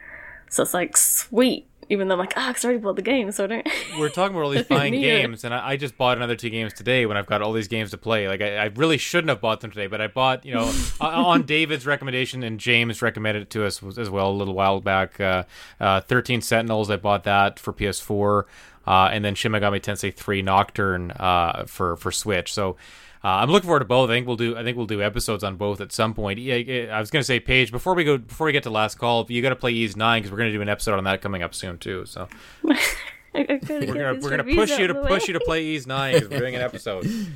[0.51, 3.31] So it's like sweet, even though I'm like ah, 'cause I already bought the game,
[3.33, 3.69] so I don't.
[3.99, 6.73] We're talking about all these fine games, and I, I just bought another two games
[6.73, 8.27] today when I've got all these games to play.
[8.29, 11.43] Like I, I really shouldn't have bought them today, but I bought, you know, on
[11.43, 15.21] David's recommendation, and James recommended it to us as well a little while back.
[15.21, 15.43] Uh,
[15.79, 18.45] uh, Thirteen Sentinels, I bought that for PS4,
[18.87, 22.53] uh, and then Shin Megami Tensei 3 Nocturne uh, for for Switch.
[22.53, 22.77] So.
[23.23, 24.09] Uh, I'm looking forward to both.
[24.09, 24.57] I think we'll do.
[24.57, 26.39] I think we'll do episodes on both at some point.
[26.39, 28.71] Yeah, yeah, I was going to say, Paige, before we go, before we get to
[28.71, 30.97] last call, you got to play Ys Nine because we're going to do an episode
[30.97, 32.07] on that coming up soon too.
[32.07, 32.29] So
[32.63, 32.79] we're
[33.35, 36.39] we're gonna we're gonna push you to push you to play Ys Nine because we're
[36.39, 37.07] doing an episode.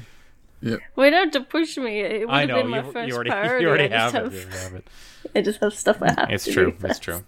[0.97, 2.01] We don't to push me.
[2.01, 3.63] It would I have know been my you, first you already priority.
[3.63, 4.39] you already I just have, have, it.
[4.39, 4.89] You have it.
[5.35, 6.31] I just have stuff I have.
[6.31, 6.73] It's to true.
[6.73, 7.23] do It's true.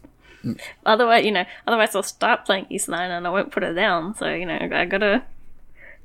[0.85, 4.15] Otherwise, you know, otherwise I'll start playing Ys Nine and I won't put it down.
[4.17, 5.25] So you know, I gotta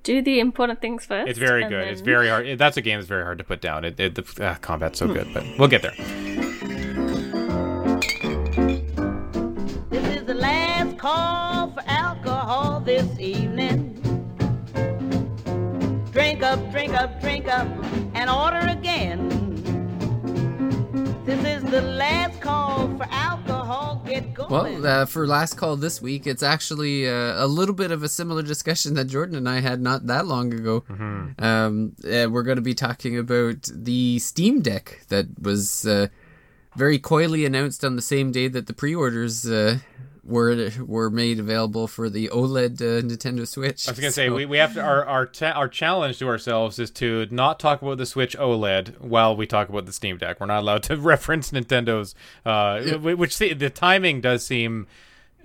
[0.04, 1.30] do the important things first.
[1.30, 1.88] It's very and good.
[1.88, 2.58] It's very hard.
[2.58, 3.86] That's a game that's very hard to put down.
[3.86, 5.94] It, it the uh, combat's so good, but we'll get there.
[9.89, 13.98] This is the last call for alcohol this evening.
[16.12, 17.68] Drink up, drink up, drink up,
[18.16, 19.31] and order again.
[21.24, 24.02] This is the last call for alcohol.
[24.08, 24.50] Get going.
[24.50, 28.10] Well, uh, for last call this week, it's actually uh, a little bit of a
[28.10, 30.84] similar discussion that Jordan and I had not that long ago.
[31.38, 36.08] Um, uh, we're going to be talking about the Steam Deck that was uh,
[36.76, 39.78] very coyly announced on the same day that the pre-orders uh,
[40.24, 43.88] were were made available for the OLED uh, Nintendo Switch.
[43.88, 46.78] I was gonna say we, we have to our our ta- our challenge to ourselves
[46.80, 50.40] is to not talk about the Switch OLED while we talk about the Steam Deck.
[50.40, 52.14] We're not allowed to reference Nintendo's,
[52.46, 54.88] uh, wh- which the, the timing does seem.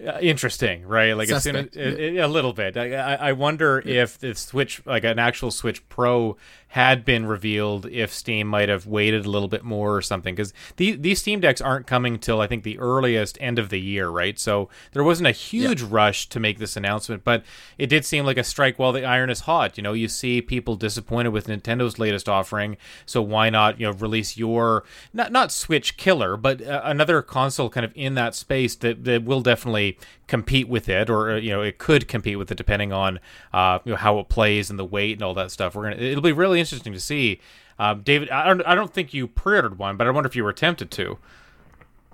[0.04, 1.16] Uh, interesting, right?
[1.16, 2.76] Like as soon as, Suspect, it- it- a little bit.
[2.76, 6.36] I, I, wonder if the Switch, like an actual Switch Pro,
[6.68, 10.34] had been revealed, if Steam might have waited a little bit more or something.
[10.34, 13.80] Because these these Steam Decks aren't coming till I think the earliest end of the
[13.80, 14.38] year, right?
[14.38, 17.44] So there wasn't a huge rush to make this announcement, but
[17.78, 19.78] it did seem like a strike while the iron is hot.
[19.78, 23.92] You know, you see people disappointed with Nintendo's latest offering, so why not you know
[23.92, 28.74] release your not not Switch killer, but uh, another console kind of in that space
[28.76, 29.85] that that will definitely
[30.26, 33.20] compete with it, or you know it could compete with it depending on
[33.52, 35.74] uh, you know how it plays and the weight and all that stuff.
[35.74, 37.40] We're gonna it'll be really interesting to see.
[37.78, 40.44] Um, David, I don't, I don't think you pre-ordered one, but I wonder if you
[40.44, 41.18] were tempted to.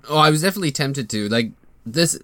[0.09, 1.29] Oh, I was definitely tempted to.
[1.29, 1.51] Like
[1.85, 2.19] this,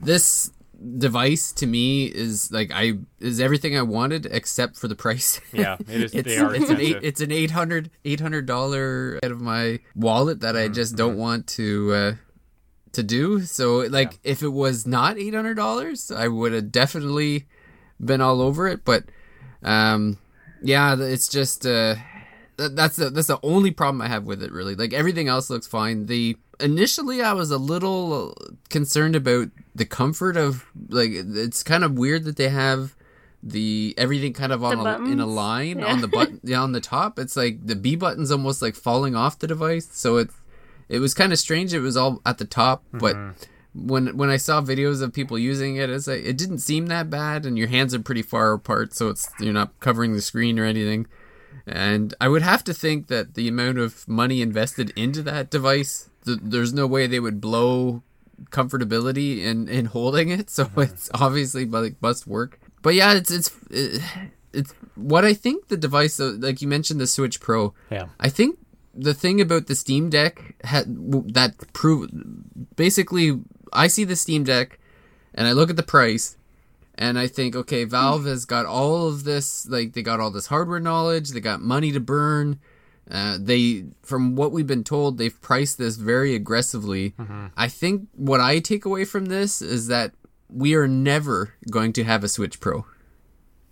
[0.00, 0.50] this
[0.98, 5.40] device to me is like I is everything I wanted except for the price.
[5.52, 6.14] Yeah, it is.
[6.14, 10.40] it's they are it's an eight, it's an 800 800 dollar out of my wallet
[10.40, 12.14] that I just don't want to uh
[12.94, 13.40] to do.
[13.42, 17.46] So like if it was not eight hundred dollars, I would have definitely
[18.04, 18.84] been all over it.
[18.84, 19.04] But
[19.62, 20.18] um,
[20.62, 21.96] yeah, it's just uh,
[22.56, 24.52] that's the that's the only problem I have with it.
[24.52, 26.06] Really, like everything else looks fine.
[26.06, 28.36] The initially I was a little
[28.70, 32.94] concerned about the comfort of like it's kind of weird that they have
[33.42, 35.86] the everything kind of on a, in a line Yeah.
[35.92, 37.18] on the button yeah, on the top.
[37.18, 40.34] It's like the B button's almost like falling off the device, so it's
[40.88, 41.72] it was kind of strange.
[41.72, 43.86] It was all at the top, but mm-hmm.
[43.86, 47.10] when when I saw videos of people using it, it's like it didn't seem that
[47.10, 50.58] bad, and your hands are pretty far apart, so it's you're not covering the screen
[50.58, 51.06] or anything.
[51.66, 56.10] And I would have to think that the amount of money invested into that device,
[56.24, 58.02] th- there's no way they would blow
[58.50, 60.50] comfortability in in holding it.
[60.50, 60.80] So mm-hmm.
[60.80, 62.60] it's obviously like must work.
[62.82, 63.50] But yeah, it's it's
[64.52, 67.74] it's what I think the device, like you mentioned, the Switch Pro.
[67.90, 68.06] Yeah.
[68.20, 68.58] I think
[68.96, 72.10] the thing about the Steam Deck ha- that prove
[72.76, 73.40] basically
[73.72, 74.78] I see the Steam Deck
[75.34, 76.36] and I look at the price
[76.94, 80.46] and I think okay Valve has got all of this like they got all this
[80.46, 82.60] hardware knowledge they got money to burn
[83.10, 87.14] uh, they from what we've been told they've priced this very aggressively.
[87.56, 90.12] I think what I take away from this is that
[90.48, 92.86] we are never going to have a Switch Pro.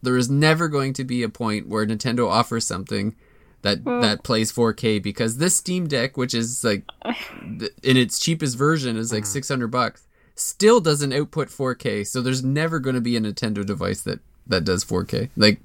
[0.02, 3.14] There is never going to be a point where Nintendo offers something
[3.62, 6.84] that that plays 4K because this Steam Deck, which is like
[7.58, 9.32] th- in its cheapest version, is like mm-hmm.
[9.32, 12.06] 600 bucks, still doesn't output 4K.
[12.06, 15.30] So there's never going to be a Nintendo device that that does 4K.
[15.36, 15.60] Like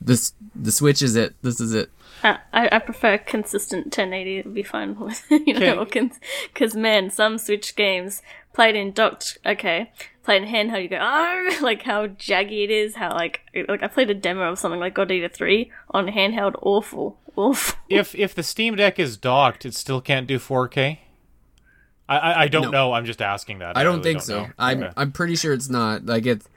[0.00, 1.34] this, the Switch is it.
[1.42, 1.90] This is it.
[2.22, 6.10] I, I I prefer consistent 1080 to be fine with, you know, Okay.
[6.52, 8.22] because man, some Switch games
[8.54, 12.94] played in docked, okay, played in handheld, you go, oh, like how jaggy it is,
[12.96, 16.54] how like, like I played a demo of something like God Eater 3 on handheld,
[16.62, 17.78] awful, awful.
[17.90, 20.98] If if the Steam Deck is docked, it still can't do 4K.
[22.08, 22.70] I I, I don't No.
[22.70, 22.92] know.
[22.92, 23.76] I'm just asking that.
[23.76, 24.42] I don't really think so.
[24.44, 24.50] know.
[24.58, 24.92] I'm Okay.
[24.96, 26.06] I'm pretty sure it's not.
[26.06, 26.48] Like it's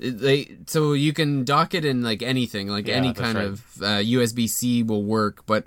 [0.00, 3.46] it, they so you can dock it in like anything, like Yeah, any kind right.
[3.46, 5.44] of uh, USB C will work.
[5.46, 5.66] But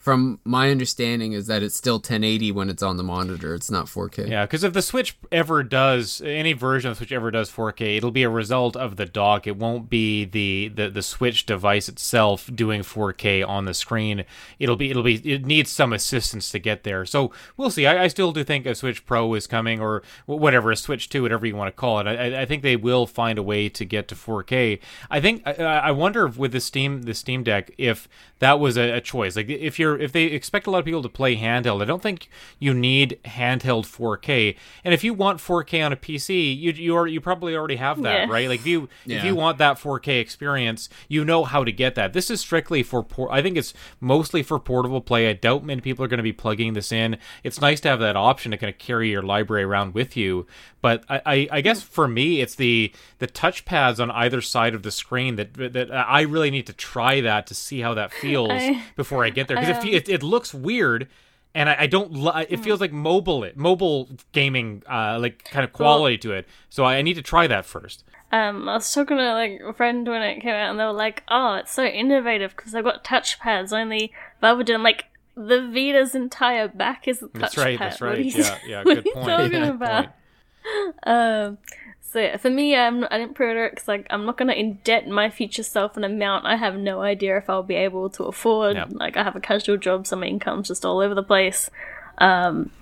[0.00, 3.54] from my understanding is that it's still 1080 when it's on the monitor.
[3.54, 4.30] It's not 4K.
[4.30, 7.98] Yeah, because if the Switch ever does any version of the Switch ever does 4K,
[7.98, 9.46] it'll be a result of the dock.
[9.46, 14.24] It won't be the, the, the Switch device itself doing 4K on the screen.
[14.58, 17.04] It'll be it'll be it needs some assistance to get there.
[17.04, 17.86] So we'll see.
[17.86, 21.22] I, I still do think a Switch Pro is coming, or whatever a Switch Two,
[21.22, 22.06] whatever you want to call it.
[22.06, 24.80] I, I- I think they will find a way to get to 4K.
[25.10, 28.08] I think I, I wonder if with the Steam the Steam Deck if
[28.38, 29.36] that was a, a choice.
[29.36, 32.02] Like if you're if they expect a lot of people to play handheld, I don't
[32.02, 34.56] think you need handheld 4K.
[34.84, 38.02] And if you want 4K on a PC, you you are, you probably already have
[38.02, 38.32] that, Yeah.
[38.32, 38.48] right?
[38.48, 42.12] Like if you if you want that 4K experience, you know how to get that.
[42.12, 45.28] This is strictly for por- I think it's mostly for portable play.
[45.28, 47.18] I doubt many people are going to be plugging this in.
[47.44, 50.46] It's nice to have that option to kind of carry your library around with you.
[50.82, 54.82] But I, I, I guess for me, it's the the touchpads on either side of
[54.82, 58.50] the screen that that I really need to try that to see how that feels
[58.50, 61.08] I- before I get there because it, it it looks weird.
[61.52, 62.12] And I, I don't.
[62.12, 66.46] Li- it feels like mobile, it mobile gaming, uh, like kind of quality to it.
[66.68, 68.04] So I, I need to try that first.
[68.30, 70.92] Um, I was talking to like a friend when it came out, and they were
[70.92, 76.14] like, "Oh, it's so innovative because they've got touchpads." Only Valve did like the Vita's
[76.14, 77.40] entire back is a touchpad.
[77.40, 77.78] That's right.
[77.80, 78.24] That's right.
[78.24, 78.58] Yeah.
[78.66, 78.84] Yeah.
[78.84, 79.26] Good point.
[79.26, 80.04] talking Good about?
[80.04, 80.96] point.
[81.02, 81.58] Um,
[82.12, 85.06] so yeah, for me, um, I didn't pre-order it because like I'm not gonna indebt
[85.06, 88.76] my future self an amount I have no idea if I'll be able to afford.
[88.76, 88.88] Yep.
[88.94, 91.70] Like I have a casual job, so my income's just all over the place.
[92.18, 92.72] Um,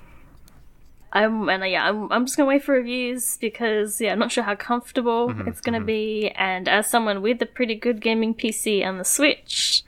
[1.13, 4.33] I'm and uh, yeah, I'm, I'm just gonna wait for reviews because yeah, I'm not
[4.33, 6.31] sure how comfortable Mm-hmm, it's gonna be.
[6.31, 9.83] And as someone with a pretty good gaming PC and the Switch,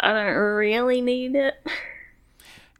[0.00, 1.64] I don't really need it.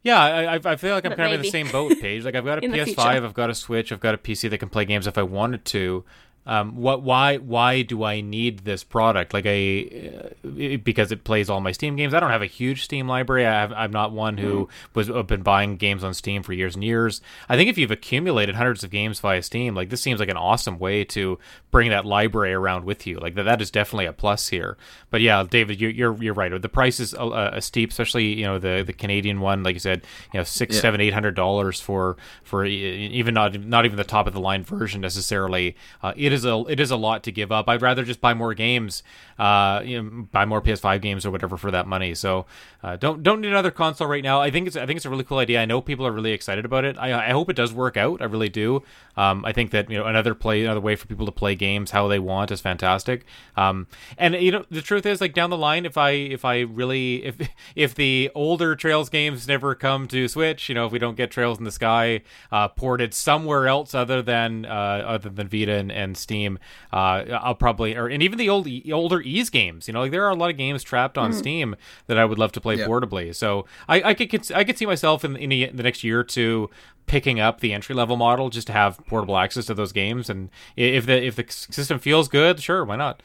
[0.03, 2.25] Yeah, I, I I feel like I'm But kind of in the same boat Paige.
[2.25, 2.97] Like I've got a PS5.
[2.99, 5.63] I've got a Switch, I've got a PC that can play games if I wanted
[5.65, 6.03] to.
[6.45, 7.03] Um, what?
[7.03, 7.37] Why?
[7.37, 9.33] Why do I need this product?
[9.33, 12.15] Like I, uh, because it plays all my Steam games.
[12.15, 13.45] I don't have a huge Steam library.
[13.45, 16.73] I have, I'm not one who was uh, been buying games on Steam for years
[16.73, 17.21] and years.
[17.47, 20.37] I think if you've accumulated hundreds of games via Steam, like this seems like an
[20.37, 21.37] awesome way to
[21.69, 23.19] bring that library around with you.
[23.19, 24.77] Like that, that is definitely a plus here.
[25.11, 26.59] But yeah, David, you're you're, you're right.
[26.59, 29.61] The price is uh, uh, steep, especially you know the the Canadian one.
[29.61, 30.01] Like you said,
[30.33, 30.81] you know six, Yeah.
[30.81, 34.63] seven, eight hundred dollars for for even not not even the top of the line
[34.63, 35.75] version necessarily.
[36.01, 37.67] Uh, it it is a it is a lot to give up.
[37.67, 39.03] I'd rather just buy more games,
[39.37, 42.15] uh, you know, buy more PS5 games or whatever for that money.
[42.15, 42.45] So
[42.83, 44.41] uh, don't don't need another console right now.
[44.41, 45.61] I think it's I think it's a really cool idea.
[45.61, 46.97] I know people are really excited about it.
[46.97, 48.21] I, I hope it does work out.
[48.21, 48.83] I really do.
[49.15, 51.91] Um, I think that you know another play another way for people to play games
[51.91, 53.25] how they want is fantastic.
[53.55, 53.87] Um,
[54.17, 57.23] and you know the truth is like down the line, if I if I really
[57.23, 57.35] if
[57.75, 61.29] if the older Trails games never come to Switch, you know if we don't get
[61.29, 62.21] Trails in the Sky
[62.51, 66.57] uh, ported somewhere else other than uh, other than Vita and, and Steam,
[66.91, 70.25] uh, I'll probably or and even the old older Ys games, you know like there
[70.25, 71.75] are a lot of games trapped on Steam
[72.07, 72.87] that I would love to play Yeah.
[72.87, 73.33] portably.
[73.35, 76.23] So I, I could I could see myself in, in the, the next year or
[76.23, 76.69] two
[77.07, 80.29] picking up the entry level model just to have portable access to those games.
[80.29, 83.21] And if the if the system feels good, sure, why not?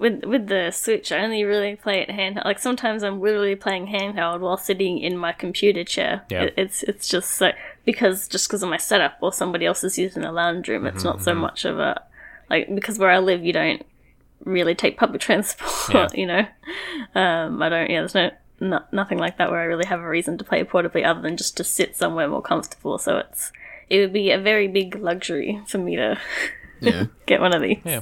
[0.00, 2.46] with with the Switch, I only really play it handheld.
[2.46, 6.22] Like sometimes I'm literally playing handheld while sitting in my computer chair.
[6.30, 6.44] Yeah.
[6.44, 7.52] It, it's it's just so
[7.84, 11.04] because just because of my setup or somebody else is using a lounge room, it's
[11.04, 12.02] not Mm-hmm, so much of a
[12.48, 13.84] like because where I live, you don't
[14.44, 16.16] really take public transport.
[16.16, 16.46] You know,
[17.14, 17.90] um, I don't.
[17.90, 18.30] Yeah, there's no.
[18.60, 21.36] No, nothing like that where I really have a reason to play portably other than
[21.36, 22.98] just to sit somewhere more comfortable.
[22.98, 23.52] So it's
[23.88, 26.18] it would be a very big luxury for me to
[26.80, 27.06] Yeah.
[27.26, 27.78] get one of these.
[27.84, 28.00] Yeah.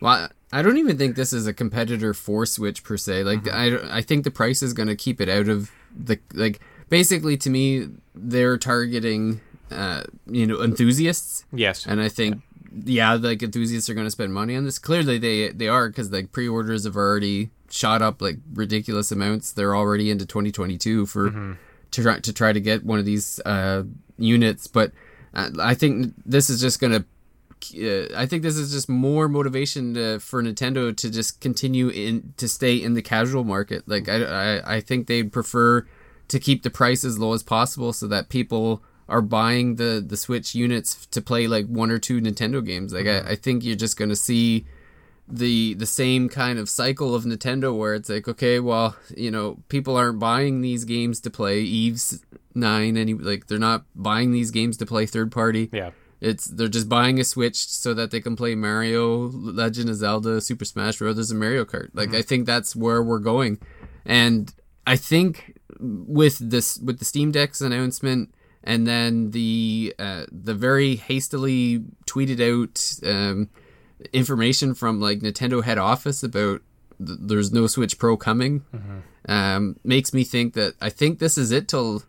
[0.00, 3.24] Well, I don't even think this is a competitor for Switch per se.
[3.24, 6.60] Like, I, I think the price is going to keep it out of the like.
[6.88, 11.84] Basically, to me, they're targeting, uh, you know, enthusiasts, Yes.
[11.84, 12.40] and I think,
[12.84, 14.78] yeah, like enthusiasts are going to spend money on this.
[14.78, 19.52] Clearly, they they are because like pre-orders have already shot up like ridiculous amounts.
[19.52, 21.30] They're already into 2022 for
[21.90, 23.84] to try to try to get one of these uh,
[24.18, 24.92] units, but
[25.34, 27.04] uh, I think this is just to
[27.74, 32.34] uh, I think this is just more motivation uh, for Nintendo to just continue in
[32.36, 33.82] to stay in the casual market.
[33.86, 34.22] Like I,
[34.58, 35.86] I, I think they'd prefer
[36.28, 40.16] to keep the price as low as possible so that people are buying the the
[40.16, 42.92] Switch units to play like one or two Nintendo games.
[42.92, 44.66] Like I, I think you're just gonna see
[45.30, 49.58] the the same kind of cycle of Nintendo where it's like okay, well, you know,
[49.68, 52.24] people aren't buying these games to play Eve's
[52.54, 55.68] nine any like they're not buying these games to play third party.
[55.72, 55.90] Yeah.
[56.20, 60.40] It's they're just buying a Switch so that they can play Mario, Legend of Zelda,
[60.40, 61.30] Super Smash Bros.
[61.30, 61.90] and Mario Kart.
[61.92, 63.58] Like I think that's where we're going,
[64.04, 64.52] and
[64.84, 68.34] I think with this with the Steam Deck's announcement
[68.64, 73.48] and then the uh, the very hastily tweeted out um,
[74.12, 76.62] information from like Nintendo head office about
[77.04, 78.64] th- there's no Switch Pro coming
[79.28, 82.02] um, makes me think that I think this is it till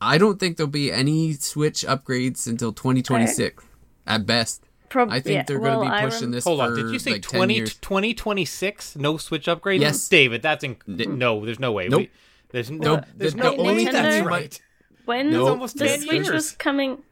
[0.00, 3.64] I don't think there'll be any Switch upgrades until 2026
[4.06, 4.62] at best.
[4.88, 6.74] Prob- I think yeah, they're well, going to be pushing rem- this Hold for on.
[6.76, 8.96] Did you say like 20, 2026?
[8.96, 9.80] No Switch upgrade?
[9.80, 10.08] Yes.
[10.08, 11.44] David, that's in- no.
[11.44, 11.88] There's no way.
[11.88, 12.00] Nope.
[12.02, 12.10] We,
[12.50, 12.80] there's Nope.
[12.82, 13.04] no.
[13.16, 14.60] There's The- no the only thing that's right.
[15.04, 16.30] when No, almost the 10 Switch years.
[16.30, 17.02] was coming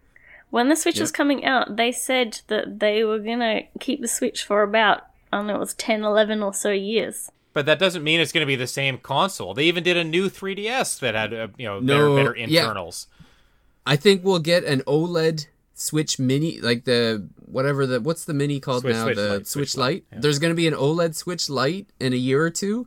[0.51, 4.45] when the Switch was coming out, they said that they were gonna keep the Switch
[4.45, 5.03] for about
[5.33, 7.31] I don't know, it was 10, 11 or so years.
[7.53, 9.55] But that doesn't mean it's going to be the same console.
[9.55, 12.61] They even did a new 3DS that had uh, you know No, better, better yeah.
[12.65, 13.07] internals.
[13.87, 18.61] I think we'll get an OLED Switch Mini, like the whatever the what's the mini
[18.61, 19.05] called Switch- now?
[19.05, 19.85] Switch the Lite, Switch, Switch Lite.
[19.95, 20.19] Lite, yeah.
[20.21, 22.87] There's going to be an OLED Switch Lite in a year or two,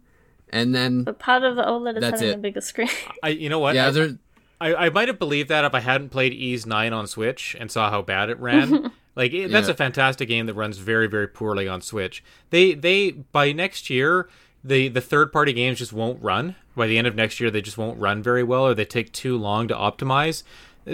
[0.49, 2.35] and then But part of the OLED is having it.
[2.35, 2.89] a bigger screen.
[3.23, 3.75] I you know what?
[3.75, 4.17] yeah, I, they're
[4.61, 7.71] I, I might have believed that if I hadn't played Ys 9 on Switch and
[7.71, 8.91] saw how bad it ran.
[9.15, 9.73] like it, that's Yeah.
[9.73, 12.23] a fantastic game that runs very very poorly on Switch.
[12.49, 14.27] They they by next year
[14.63, 16.55] the the third party games just won't run.
[16.75, 19.11] By the end of next year they just won't run very well or they take
[19.13, 20.43] too long to optimize.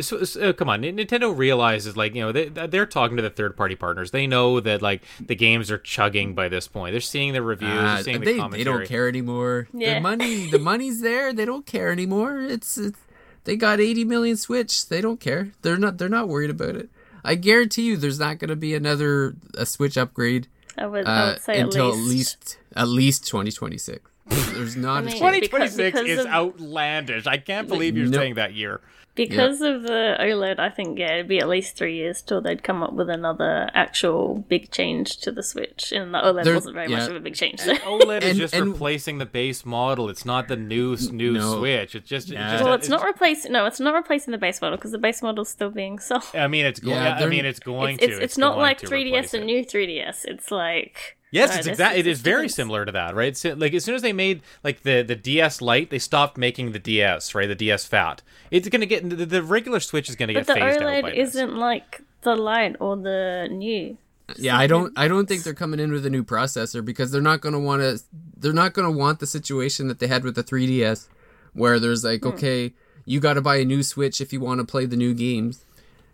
[0.02, 3.30] So, so, uh, come on, Nintendo realizes like you know they they're talking to the
[3.30, 4.12] third party partners.
[4.12, 6.92] They know that like the games are chugging by this point.
[6.94, 9.68] They're seeing the reviews, uh, they're the they, they don't care anymore.
[9.74, 9.96] Yeah.
[9.96, 11.32] The money, the money's there.
[11.34, 12.42] They don't care anymore.
[12.42, 13.00] It's, it's
[13.46, 14.88] they got 80 million Switch.
[14.88, 15.52] They don't care.
[15.62, 16.90] They're not they're not worried about it.
[17.24, 20.48] I guarantee you, there's not going to be another a Switch upgrade
[20.78, 22.58] I would, I uh, would say until at least.
[22.76, 24.12] at least 2026.
[24.54, 25.20] There's not a mean, chance.
[25.20, 27.28] 2026 because is of- outlandish.
[27.28, 28.20] I can't believe you're Nope.
[28.20, 28.82] saying that year.
[29.16, 32.62] Because of the OLED, I think yeah, it'd be at least three years till they'd
[32.64, 35.94] come up with another actual big change to the Switch.
[35.94, 37.60] And the OLED There- wasn't very much of a big change.
[37.62, 37.74] So.
[37.76, 40.10] OLED is And- just and- replacing the base model.
[40.10, 41.58] It's not the new new No.
[41.60, 41.96] Switch.
[41.96, 43.52] It's just, it's just Well, it's not replacing.
[43.54, 46.24] No, it's not replacing the base model because the base model's still being sold.
[46.34, 46.96] I mean, it's going.
[46.98, 48.24] Yeah, I mean, it's going It's, it's, to.
[48.24, 49.46] it's not like 3DS and it.
[49.46, 50.26] new 3DS.
[50.26, 52.00] It's like Yes, no, it's exactly.
[52.00, 53.36] It this is very similar to that, right?
[53.36, 56.72] So, like as soon as they made like the the DS Lite, they stopped making
[56.72, 57.48] the DS, right?
[57.48, 58.22] The DS Fat.
[58.52, 61.12] It's gonna get the, the regular Switch is gonna But get the phased out by
[61.12, 63.98] OLED isn't like the light or the new.
[64.38, 67.22] Yeah, I don't I don't think they're coming in with a new processor because they're
[67.22, 68.02] not going to want to
[68.38, 71.08] they're not going to want the situation that they had with the 3DS
[71.54, 72.30] where there's like, Hmm.
[72.30, 72.74] okay,
[73.06, 75.65] you got to buy a new Switch if you want to play the new games.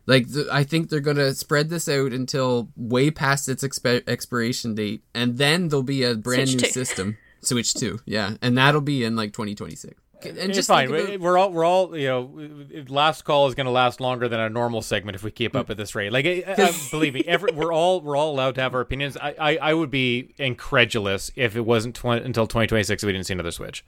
[0.08, 4.76] Like th- I think they're gonna spread this out until way past its expi- expiration
[4.76, 6.74] date, and then there'll be a brand Switch new two.
[6.86, 9.94] system, Switch Two, yeah, and that'll be in like 2026.
[10.24, 10.92] And it's just fine.
[10.92, 12.84] We- about- We're all we're all you know.
[12.90, 15.70] Last call is going to last longer than a normal segment if we keep up
[15.72, 16.12] at this rate.
[16.12, 19.18] Like, I, I, believe me, every, we're all we're all allowed to have our opinions.
[19.18, 23.26] I, I, I would be incredulous if it wasn't tw- until 2026 if we didn't
[23.26, 23.84] see another Switch.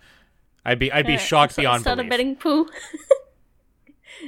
[0.65, 2.09] I'd be I'd be Yeah, shocked so- beyond Start a belief.
[2.09, 2.65] betting pool.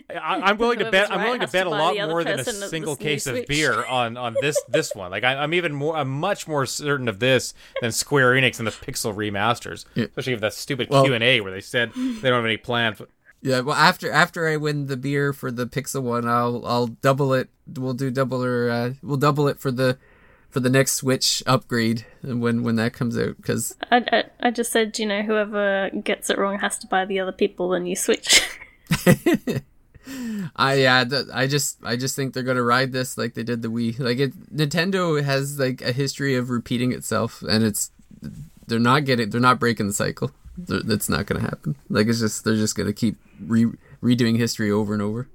[0.09, 1.11] I, I'm willing to bet.
[1.11, 3.85] I'm willing to has to bet a lot more than a single case of beer
[3.85, 5.11] on on this this one.
[5.11, 5.95] Like I, I'm even more.
[5.95, 10.05] I'm much more certain of this than Square Enix and the Pixel remasters, Yeah.
[10.05, 12.57] especially if that stupid Well- Q and A where they said they don't have any
[12.57, 13.01] plans.
[13.41, 17.33] Yeah, well, after after I win the beer for the Pixel one, I'll I'll double
[17.33, 17.49] it.
[17.67, 19.97] We'll do double or uh, we'll double it for the
[20.49, 23.37] for the next Switch upgrade when when that comes out.
[23.37, 27.05] Because I, I, I just said, you know, whoever gets it wrong has to buy
[27.05, 28.41] the other people the new Switch.
[30.55, 33.61] I yeah, th- I just I just think they're gonna ride this like they did
[33.61, 33.99] the Wii.
[33.99, 37.91] Like it, Nintendo has like a history of repeating itself, and it's
[38.67, 40.31] they're not getting they're not breaking the cycle.
[40.57, 41.75] They're, that's not gonna happen.
[41.89, 45.27] Like it's just they're just gonna keep re- redoing history over and over.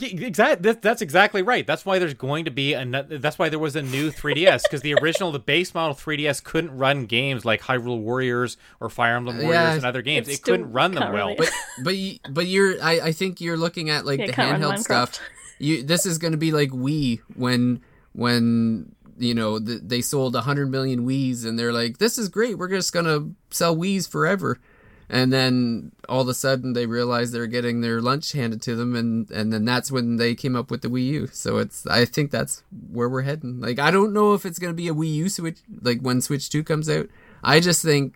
[0.00, 0.62] Exactly.
[0.72, 1.66] That, that's exactly right.
[1.66, 2.84] That's why there's going to be a.
[2.84, 6.76] That's why there was a new 3DS because the original, the base model 3DS couldn't
[6.76, 10.28] run games like Hyrule Warriors or Fire Emblem Warriors Yeah, and other games.
[10.28, 11.26] it It couldn't run them can't well.
[11.28, 11.50] really- but
[11.84, 15.20] but you, but you're I, I think you're looking at like Yeah, the handheld stuff.
[15.58, 17.80] You this is going to be like Wii when
[18.12, 22.56] when you know the, they sold 100 million Wii's and they're like this is great
[22.58, 24.58] we're just going to sell Wii's forever.
[25.12, 28.96] And then all of a sudden they realized they're getting their lunch handed to them
[28.96, 31.26] and and then that's when they came up with the Wii U.
[31.26, 33.60] So it's I think that's where we're heading.
[33.60, 36.22] Like I don't know if it's going to be a Wii U Switch like when
[36.22, 37.08] Switch 2 comes out.
[37.44, 38.14] I just think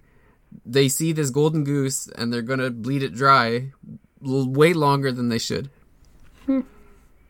[0.65, 3.73] they see this golden goose and they're gonna bleed it dry
[4.23, 5.69] way longer than they should.
[6.47, 6.61] Hmm.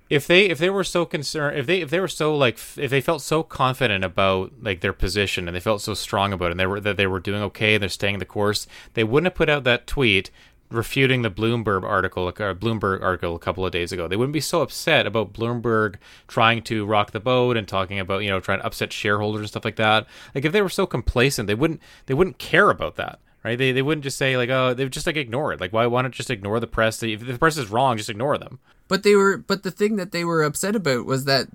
[0.08, 2.90] If they if they were so concerned if they if they were so like if
[2.90, 6.50] they felt so confident about like their position and they felt so strong about it
[6.52, 9.26] and they were that they were doing okay and they're staying the course they wouldn't
[9.26, 10.30] have put out that tweet
[10.70, 14.08] refuting the Bloomberg article uh, Bloomberg article a couple of days ago.
[14.08, 15.96] They wouldn't be so upset about Bloomberg
[16.26, 19.48] trying to rock the boat and talking about you know trying to upset shareholders and
[19.48, 20.06] stuff like that.
[20.34, 23.58] Like if they were so complacent they wouldn't they wouldn't care about that right?
[23.58, 25.60] They, they wouldn't just say like oh they would just like ignore it.
[25.60, 27.02] Like why why not just ignore the press?
[27.02, 28.58] If the press is wrong just ignore them
[28.88, 31.48] But they were but the thing that they were upset about was that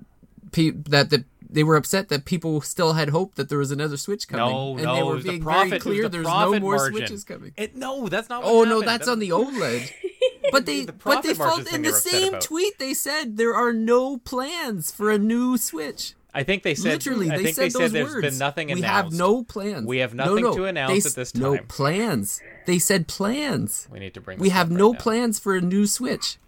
[0.52, 3.96] pe- that the they were upset that people still had hope that there was another
[3.98, 4.46] Switch coming.
[4.54, 5.68] No, and no, they it were was the being profit.
[5.68, 6.96] very clear the there's no more margin.
[6.98, 7.52] Switches coming.
[7.56, 8.42] It, no, that's not.
[8.44, 9.92] Oh, what Oh no, that's on the OLED.
[10.50, 14.18] But they The but they felt in the same tweet they said there are no
[14.18, 16.14] plans for a new Switch.
[16.34, 18.26] I think they said Literally, I they think said they those said there's words.
[18.30, 18.82] been nothing announced.
[18.82, 19.86] we have no plans.
[19.86, 21.42] We have nothing no, to announce s- at this time.
[21.42, 22.40] No plans.
[22.66, 23.86] They said plans.
[23.90, 24.38] We need to bring.
[24.38, 24.98] We have up no now.
[24.98, 26.38] plans for a new Switch.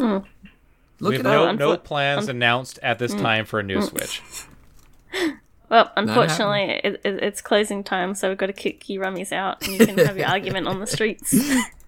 [0.00, 0.24] Look
[1.00, 1.58] We at have no, up.
[1.58, 3.20] no Unfor- plans announced at this Mm.
[3.22, 4.20] time for a new Switch.
[5.68, 9.62] Well, unfortunately, it, it, it's closing time, so we've got to kick you rummies out,
[9.66, 11.32] and you can have your argument on the streets.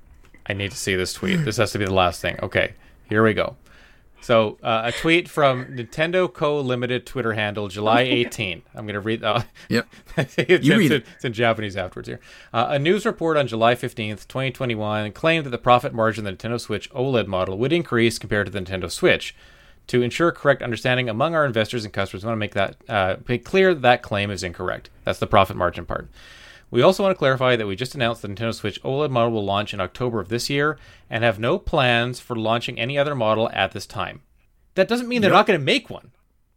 [0.46, 1.44] I need to see this tweet.
[1.44, 2.38] This has to be the last thing.
[2.42, 2.74] Okay,
[3.08, 3.56] here we go.
[4.22, 6.60] So, uh, a tweet from Nintendo Co.
[6.60, 8.62] Limited Twitter handle, July 18.
[8.74, 9.22] I'm going to read.
[9.24, 9.88] Uh, Yep.
[10.16, 11.06] it's, You it's read in, it.
[11.16, 12.20] it's in Japanese afterwards here.
[12.52, 16.48] Uh, a news report on July 15th, 2021, claimed that the profit margin of the
[16.48, 19.34] Nintendo Switch OLED model would increase compared to the Nintendo Switch.
[19.88, 23.16] To ensure correct understanding among our investors and customers, we want to make that uh,
[23.26, 24.88] make clear that, that claim is incorrect.
[25.02, 26.08] That's the profit margin part.
[26.72, 29.44] We also want to clarify that we just announced the Nintendo Switch OLED model will
[29.44, 30.78] launch in October of this year
[31.10, 34.22] and have no plans for launching any other model at this time.
[34.74, 35.36] That doesn't mean they're Yep.
[35.36, 36.12] not going to make one.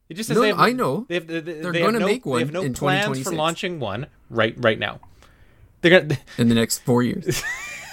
[0.07, 1.05] It just says No, they have, I know.
[1.09, 3.79] They have, they, They're they gonna no, make one They have no plans for launching
[3.79, 5.01] one right right now.
[5.81, 6.17] They're gonna.
[6.37, 7.43] in the next four years.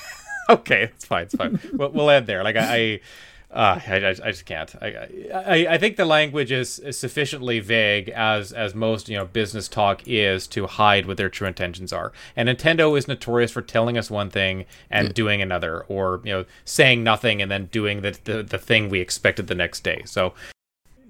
[0.49, 1.25] okay, it's fine.
[1.25, 1.59] It's fine.
[1.73, 2.45] we'll, we'll end there.
[2.45, 3.01] Like I, I,
[3.53, 4.75] uh, I, I I just can't.
[4.81, 9.27] I, I, I think the language is, is sufficiently vague as as most you know
[9.27, 12.13] business talk is to hide what their true intentions are.
[12.35, 16.45] And Nintendo is notorious for telling us one thing and doing another, or you know
[16.65, 20.03] saying nothing and then doing the the, the thing we expected the next day.
[20.07, 20.33] So.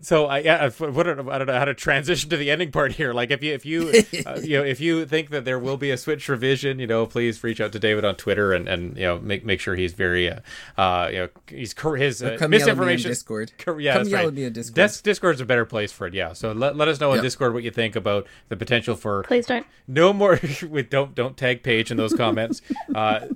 [0.03, 2.91] So I, yeah, I what I don't know how to transition to the ending part
[2.93, 3.13] here.
[3.13, 3.83] Like if you if you
[4.27, 7.07] uh, you know if you think that there will be a Switch revision, you know,
[7.07, 9.93] please reach out to David on Twitter and, and you know make make sure he's
[9.93, 10.41] very uh,
[10.77, 13.11] uh you know he's cor- his uh, come yell at me on misinformation.
[13.13, 13.53] Discord.
[13.59, 14.29] Yeah, Come that's yell right.
[14.29, 14.75] at me on Discord.
[14.75, 16.15] Dis- Discord's a better place for it.
[16.15, 17.23] Yeah, so let, let us know on Yep.
[17.23, 19.65] Discord what you think about the potential for Please don't.
[19.87, 20.41] no more.
[20.69, 22.61] we don't don't tag Paige in those comments.
[22.93, 23.29] Uh,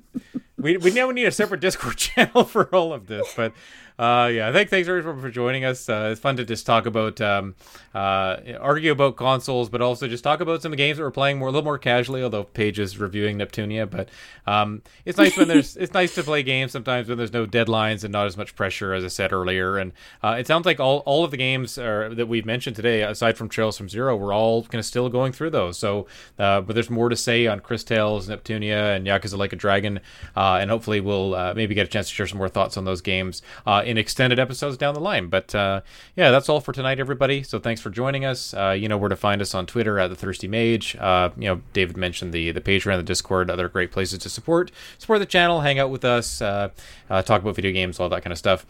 [0.59, 3.53] we we now need a separate Discord channel for all of this, but
[3.99, 5.89] Uh, yeah, thanks, thanks everyone for joining us.
[5.89, 7.55] Uh, it's fun to just talk about, um,
[7.95, 11.11] uh, argue about consoles, but also just talk about some of the games that we're
[11.11, 12.23] playing more, a little more casually.
[12.23, 14.11] Although Paige is reviewing Neptunia, but
[14.47, 18.05] um, it's nice when there's, it's nice to play games sometimes when there's no deadlines
[18.05, 19.79] and not as much pressure, as I said earlier.
[19.79, 19.93] And
[20.23, 23.39] uh, it sounds like all, all of the games are, that we've mentioned today, aside
[23.39, 25.79] from Trails from Zero, we're all kind of still going through those.
[25.79, 26.07] So,
[26.39, 30.01] uh, but there's more to say on Cris Tales, Neptunia, and Yakuza Like a Dragon,
[30.37, 32.85] uh, and hopefully we'll uh, maybe get a chance to share some more thoughts on
[32.85, 35.29] those games uh, in extended episodes down the line.
[35.29, 35.81] But uh,
[36.17, 37.43] yeah, that's all for tonight, everybody.
[37.43, 38.53] So thanks for joining us.
[38.53, 40.97] Uh, you know where to find us on Twitter at the Thirsty Mage.
[40.97, 44.71] Uh, you know, David mentioned the the Patreon, the Discord, other great places to support
[44.99, 46.71] support the channel, hang out with us, uh,
[47.09, 48.67] uh, talk about video games, all that kind of stuff.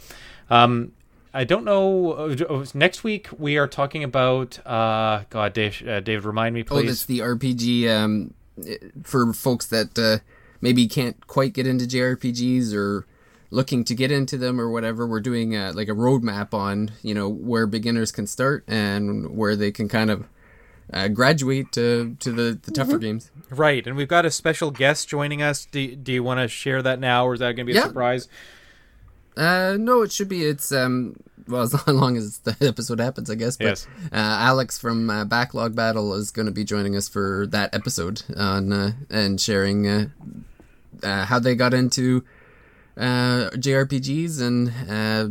[0.51, 0.93] Um,
[1.34, 2.12] I don't know.
[2.12, 4.64] uh, Next week we are talking about.
[4.66, 6.76] Uh, God, Dave, uh, David, remind me, please.
[6.76, 6.86] Oh, please.
[6.88, 8.34] that's the RPG um,
[9.02, 10.18] for folks that uh,
[10.62, 13.06] maybe can't quite get into JRPGs or
[13.51, 15.06] looking to get into them or whatever.
[15.06, 19.56] We're doing uh, like a roadmap on you know where beginners can start and where
[19.56, 20.24] they can kind of
[20.93, 23.31] uh, graduate to to the, the tougher games.
[23.51, 25.66] Right, and we've got a special guest joining us.
[25.66, 27.81] Do, do you want to share that now, or is that going to be a
[27.82, 27.86] Yeah.
[27.89, 28.28] surprise?
[29.36, 30.44] Uh, no, it should be.
[30.44, 31.16] It's um,
[31.47, 33.56] well, as long as the episode happens, I guess.
[33.56, 33.86] But, Yes.
[34.12, 38.23] Uh, Alex from uh, Backlog Battle is going to be joining us for that episode
[38.36, 40.06] on uh, and sharing uh,
[41.02, 42.24] uh, how they got into
[42.97, 45.28] uh, JRPGs and uh,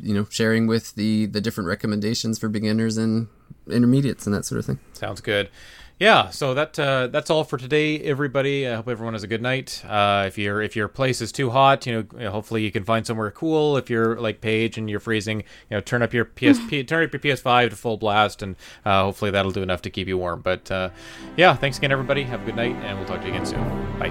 [0.00, 3.28] you know sharing with the the different recommendations for beginners and
[3.68, 4.78] intermediates and that sort of thing.
[4.94, 5.50] Sounds good.
[5.98, 8.66] Yeah, so that uh, that's all for today, everybody.
[8.66, 9.84] I hope everyone has a good night.
[9.86, 13.06] Uh, if your if your place is too hot, you know, hopefully you can find
[13.06, 13.76] somewhere cool.
[13.76, 17.12] If you're like Paige and you're freezing, you know, turn up your PSP, turn up
[17.12, 20.40] your PS5 to full blast, and uh, hopefully that'll do enough to keep you warm.
[20.40, 20.90] But uh,
[21.36, 22.24] yeah, thanks again, everybody.
[22.24, 23.60] Have a good night, and we'll talk to you again soon.
[24.00, 24.08] Bye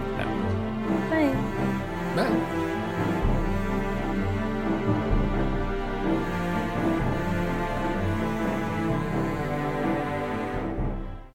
[2.15, 2.50] now.